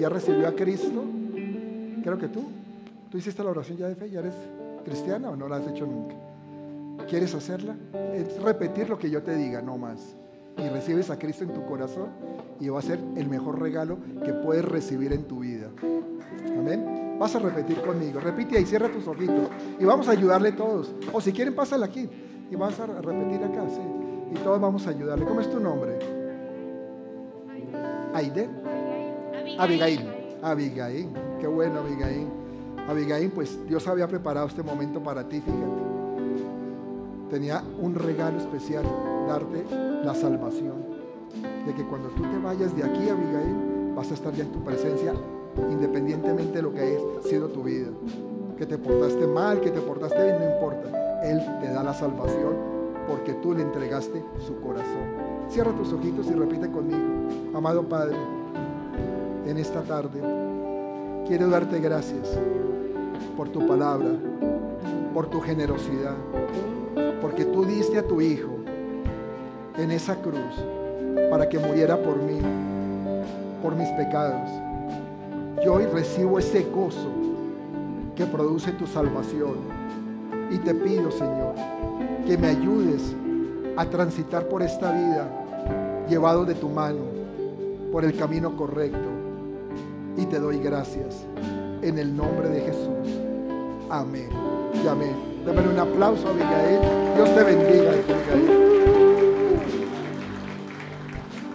Ya 0.00 0.08
recibió 0.08 0.48
a 0.48 0.52
Cristo, 0.52 1.04
creo 2.02 2.18
que 2.18 2.28
tú. 2.28 2.42
¿Tú 3.10 3.18
hiciste 3.18 3.42
la 3.42 3.50
oración 3.50 3.76
ya 3.76 3.88
de 3.88 3.96
fe? 3.96 4.10
¿Ya 4.10 4.20
eres 4.20 4.34
cristiana 4.84 5.30
o 5.30 5.36
no 5.36 5.48
la 5.48 5.56
has 5.56 5.66
hecho 5.66 5.86
nunca? 5.86 6.14
¿Quieres 7.08 7.34
hacerla? 7.34 7.74
Es 8.14 8.40
repetir 8.40 8.88
lo 8.88 8.98
que 8.98 9.10
yo 9.10 9.22
te 9.22 9.34
diga, 9.34 9.60
no 9.60 9.76
más. 9.76 10.16
Y 10.56 10.68
recibes 10.68 11.10
a 11.10 11.18
Cristo 11.18 11.44
en 11.44 11.52
tu 11.52 11.64
corazón 11.66 12.08
y 12.60 12.68
va 12.68 12.78
a 12.78 12.82
ser 12.82 13.00
el 13.16 13.28
mejor 13.28 13.60
regalo 13.60 13.98
que 14.24 14.32
puedes 14.32 14.64
recibir 14.64 15.12
en 15.12 15.24
tu 15.24 15.40
vida. 15.40 15.68
Amén. 16.58 17.16
Vas 17.18 17.34
a 17.34 17.38
repetir 17.38 17.80
conmigo. 17.80 18.20
Repite 18.20 18.58
ahí, 18.58 18.64
cierra 18.64 18.90
tus 18.90 19.06
ojitos. 19.06 19.48
Y 19.78 19.84
vamos 19.84 20.08
a 20.08 20.12
ayudarle 20.12 20.52
todos. 20.52 20.92
O 21.12 21.20
si 21.20 21.32
quieren, 21.32 21.54
pásala 21.54 21.86
aquí. 21.86 22.08
Y 22.50 22.56
vas 22.56 22.78
a 22.80 22.86
repetir 22.86 23.44
acá, 23.44 23.64
sí. 23.68 23.80
Y 24.32 24.38
todos 24.38 24.60
vamos 24.60 24.86
a 24.86 24.90
ayudarle. 24.90 25.24
¿Cómo 25.24 25.40
es 25.40 25.50
tu 25.50 25.60
nombre? 25.60 25.98
Aide. 28.14 28.48
Abigail. 29.60 30.00
Abigail. 30.42 31.08
Qué 31.38 31.46
bueno, 31.46 31.80
Abigail. 31.80 32.26
Abigail, 32.88 33.30
pues 33.30 33.58
Dios 33.68 33.86
había 33.86 34.08
preparado 34.08 34.46
este 34.46 34.62
momento 34.62 35.02
para 35.02 35.28
ti, 35.28 35.40
fíjate. 35.40 35.90
Tenía 37.28 37.62
un 37.78 37.94
regalo 37.94 38.38
especial, 38.38 38.84
darte 39.28 39.64
la 40.02 40.14
salvación. 40.14 40.90
De 41.66 41.74
que 41.74 41.84
cuando 41.84 42.08
tú 42.08 42.22
te 42.22 42.38
vayas 42.38 42.74
de 42.74 42.84
aquí, 42.84 43.08
Abigail, 43.08 43.92
vas 43.94 44.10
a 44.10 44.14
estar 44.14 44.32
ya 44.32 44.44
en 44.44 44.52
tu 44.52 44.64
presencia, 44.64 45.12
independientemente 45.70 46.54
de 46.54 46.62
lo 46.62 46.72
que 46.72 46.80
haya 46.80 46.98
sido 47.22 47.48
tu 47.48 47.62
vida. 47.62 47.90
Que 48.56 48.64
te 48.64 48.78
portaste 48.78 49.26
mal, 49.26 49.60
que 49.60 49.70
te 49.70 49.80
portaste 49.80 50.24
bien, 50.24 50.38
no 50.38 50.54
importa. 50.54 51.20
Él 51.22 51.38
te 51.60 51.70
da 51.70 51.82
la 51.82 51.92
salvación 51.92 52.54
porque 53.06 53.34
tú 53.34 53.52
le 53.52 53.62
entregaste 53.62 54.24
su 54.38 54.58
corazón. 54.60 55.48
Cierra 55.48 55.72
tus 55.72 55.92
ojitos 55.92 56.26
y 56.28 56.32
repite 56.32 56.70
conmigo. 56.70 57.28
Amado 57.54 57.82
Padre, 57.88 58.16
en 59.50 59.58
esta 59.58 59.82
tarde 59.82 60.20
quiero 61.26 61.48
darte 61.48 61.80
gracias 61.80 62.38
por 63.36 63.48
tu 63.48 63.66
palabra, 63.66 64.10
por 65.12 65.28
tu 65.28 65.40
generosidad, 65.40 66.14
porque 67.20 67.44
tú 67.44 67.64
diste 67.64 67.98
a 67.98 68.06
tu 68.06 68.20
Hijo 68.20 68.58
en 69.76 69.90
esa 69.90 70.14
cruz 70.16 70.54
para 71.30 71.48
que 71.48 71.58
muriera 71.58 71.96
por 71.96 72.18
mí, 72.22 72.38
por 73.60 73.74
mis 73.74 73.88
pecados. 73.90 74.48
Yo 75.64 75.74
hoy 75.74 75.86
recibo 75.86 76.38
ese 76.38 76.62
gozo 76.64 77.10
que 78.14 78.26
produce 78.26 78.70
tu 78.72 78.86
salvación 78.86 79.56
y 80.50 80.58
te 80.58 80.74
pido, 80.74 81.10
Señor, 81.10 81.54
que 82.24 82.38
me 82.38 82.48
ayudes 82.48 83.14
a 83.76 83.84
transitar 83.84 84.46
por 84.46 84.62
esta 84.62 84.92
vida 84.92 85.28
llevado 86.08 86.44
de 86.44 86.54
tu 86.54 86.68
mano 86.68 87.02
por 87.90 88.04
el 88.04 88.16
camino 88.16 88.56
correcto. 88.56 89.19
Y 90.20 90.26
te 90.26 90.38
doy 90.38 90.58
gracias 90.58 91.24
en 91.80 91.98
el 91.98 92.14
nombre 92.14 92.50
de 92.50 92.60
Jesús. 92.60 93.20
Amén. 93.88 94.28
Y 94.84 94.86
amén. 94.86 95.14
Dame 95.46 95.66
un 95.66 95.78
aplauso 95.78 96.28
a 96.28 96.30
Abigail. 96.32 96.80
Dios 97.16 97.34
te 97.34 97.42
bendiga, 97.42 97.90
Abigail. 97.90 98.70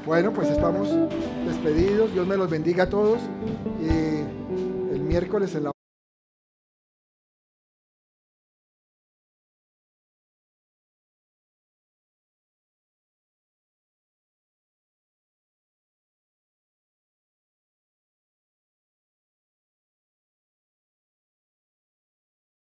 Bueno, 0.04 0.34
pues 0.34 0.50
estamos 0.50 0.90
despedidos. 1.46 2.12
Dios 2.12 2.26
me 2.26 2.38
los 2.38 2.50
bendiga 2.50 2.86
a 2.86 2.90
todos. 2.90 3.20
Y 3.80 4.94
el 4.94 5.02
miércoles 5.02 5.54
en 5.54 5.66
la 5.66 5.75